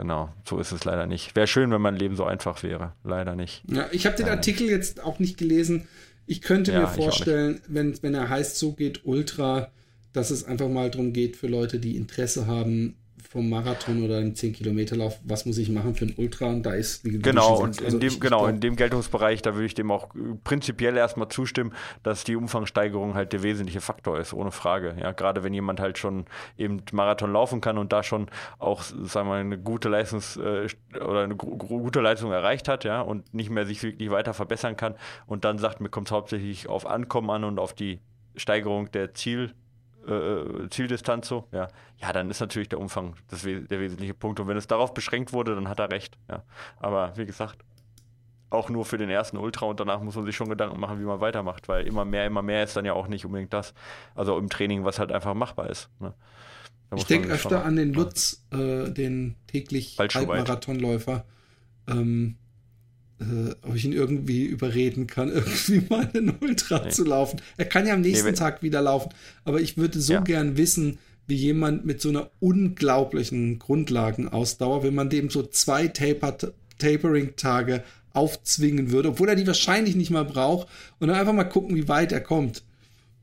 [0.00, 1.36] Genau, so ist es leider nicht.
[1.36, 2.94] Wäre schön, wenn mein Leben so einfach wäre.
[3.04, 3.62] Leider nicht.
[3.70, 4.72] Ja, ich habe den leider Artikel nicht.
[4.72, 5.88] jetzt auch nicht gelesen.
[6.26, 9.70] Ich könnte ja, mir vorstellen, wenn, wenn er heißt, so geht Ultra,
[10.14, 12.96] dass es einfach mal darum geht für Leute, die Interesse haben,
[13.30, 16.46] vom Marathon oder einem 10-Kilometer-Lauf, was muss ich machen für ein Ultra?
[16.46, 19.40] Und da ist, wie Genau, und in, also dem, ich, genau ich in dem Geltungsbereich,
[19.40, 20.08] da würde ich dem auch
[20.42, 24.96] prinzipiell erstmal zustimmen, dass die Umfangssteigerung halt der wesentliche Faktor ist, ohne Frage.
[25.00, 26.24] Ja, gerade wenn jemand halt schon
[26.58, 28.26] eben Marathon laufen kann und da schon
[28.58, 30.66] auch, sagen wir mal, eine gute Leistungs- äh,
[30.96, 34.96] oder eine gute Leistung erreicht hat, ja, und nicht mehr sich wirklich weiter verbessern kann
[35.26, 38.00] und dann sagt, mir kommt es hauptsächlich auf Ankommen an und auf die
[38.34, 39.54] Steigerung der Ziel
[40.06, 41.68] äh, Zieldistanz so, ja,
[41.98, 44.40] ja, dann ist natürlich der Umfang das, der wesentliche Punkt.
[44.40, 46.18] Und wenn es darauf beschränkt wurde, dann hat er recht.
[46.28, 46.42] Ja.
[46.78, 47.58] Aber wie gesagt,
[48.50, 51.04] auch nur für den ersten Ultra und danach muss man sich schon Gedanken machen, wie
[51.04, 53.74] man weitermacht, weil immer mehr, immer mehr ist dann ja auch nicht unbedingt das.
[54.14, 55.88] Also im Training, was halt einfach machbar ist.
[56.00, 56.12] Ne?
[56.96, 61.24] Ich denke öfter an den Lutz, äh, den täglich Halbmarathonläufer.
[61.86, 62.36] Ähm,
[63.20, 66.90] äh, ob ich ihn irgendwie überreden kann, irgendwie mal einen Ultra nee.
[66.90, 67.40] zu laufen.
[67.56, 69.10] Er kann ja am nächsten nee, Tag wieder laufen,
[69.44, 70.20] aber ich würde so ja.
[70.20, 76.36] gern wissen, wie jemand mit so einer unglaublichen Grundlagenausdauer, wenn man dem so zwei Taper
[76.78, 80.66] Tapering-Tage aufzwingen würde, obwohl er die wahrscheinlich nicht mal braucht,
[80.98, 82.62] und dann einfach mal gucken, wie weit er kommt.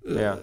[0.06, 0.40] Äh, ja.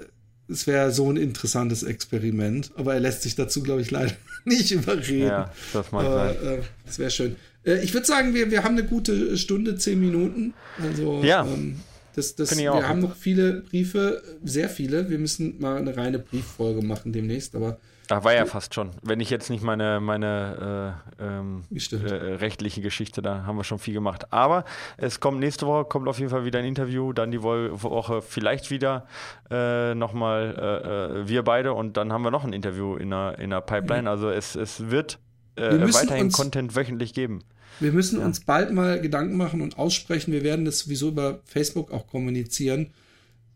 [0.47, 4.13] Es wäre so ein interessantes Experiment, aber er lässt sich dazu, glaube ich, leider
[4.45, 5.29] nicht überreden.
[5.29, 6.47] Ja, das mag sein.
[6.47, 7.37] Äh, das wäre schön.
[7.65, 10.55] Äh, ich würde sagen, wir, wir haben eine gute Stunde, zehn Minuten.
[10.83, 11.45] Also, ja.
[11.45, 11.81] Ähm,
[12.15, 15.11] das, das, wir haben noch viele Briefe, sehr viele.
[15.11, 17.79] Wir müssen mal eine reine Brieffolge machen demnächst, aber.
[18.11, 18.91] Ach, war ja fast schon.
[19.03, 21.97] Wenn ich jetzt nicht meine, meine äh, ähm, äh,
[22.35, 24.31] rechtliche Geschichte, da haben wir schon viel gemacht.
[24.31, 24.65] Aber
[24.99, 28.71] es kommt nächste Woche, kommt auf jeden Fall wieder ein Interview, dann die Woche vielleicht
[28.71, 29.07] wieder
[29.51, 33.39] äh, nochmal äh, äh, wir beide und dann haben wir noch ein Interview in der,
[33.39, 34.03] in der Pipeline.
[34.03, 34.09] Mhm.
[34.09, 35.19] Also es, es wird
[35.57, 37.43] äh, weiterhin Content wöchentlich geben.
[37.81, 38.27] Wir müssen ja.
[38.27, 40.33] uns bald mal Gedanken machen und aussprechen.
[40.33, 42.91] Wir werden das sowieso über Facebook auch kommunizieren.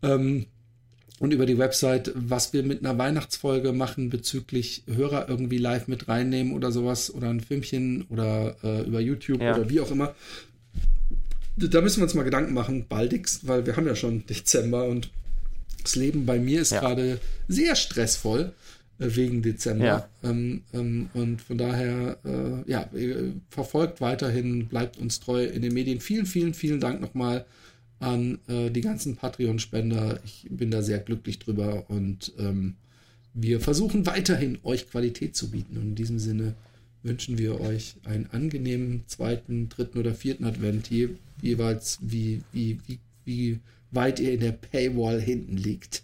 [0.01, 0.45] Ähm,
[1.19, 6.07] und über die Website, was wir mit einer Weihnachtsfolge machen bezüglich Hörer irgendwie live mit
[6.07, 9.55] reinnehmen oder sowas oder ein Filmchen oder äh, über YouTube ja.
[9.55, 10.15] oder wie auch immer.
[11.57, 15.09] Da müssen wir uns mal Gedanken machen, baldigst, weil wir haben ja schon Dezember und
[15.83, 16.79] das Leben bei mir ist ja.
[16.79, 17.19] gerade
[17.49, 18.53] sehr stressvoll.
[18.99, 19.85] Äh, wegen Dezember.
[19.85, 20.09] Ja.
[20.23, 22.89] Ähm, ähm, und von daher, äh, ja,
[23.49, 26.01] verfolgt weiterhin, bleibt uns treu in den Medien.
[26.01, 27.45] Vielen, vielen, vielen Dank nochmal
[27.99, 30.19] an äh, die ganzen Patreon-Spender.
[30.25, 32.75] Ich bin da sehr glücklich drüber und ähm,
[33.33, 35.77] wir versuchen weiterhin euch Qualität zu bieten.
[35.77, 36.55] Und in diesem Sinne
[37.01, 41.09] wünschen wir euch einen angenehmen zweiten, dritten oder vierten Advent, je,
[41.41, 43.59] jeweils wie, wie, wie, wie
[43.91, 46.03] weit ihr in der Paywall hinten liegt.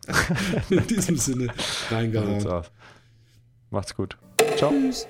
[0.70, 1.48] in diesem Sinne,
[1.90, 2.64] reingehauen.
[3.70, 4.16] Macht's gut.
[4.56, 4.70] Ciao.
[4.70, 5.06] Tschüss.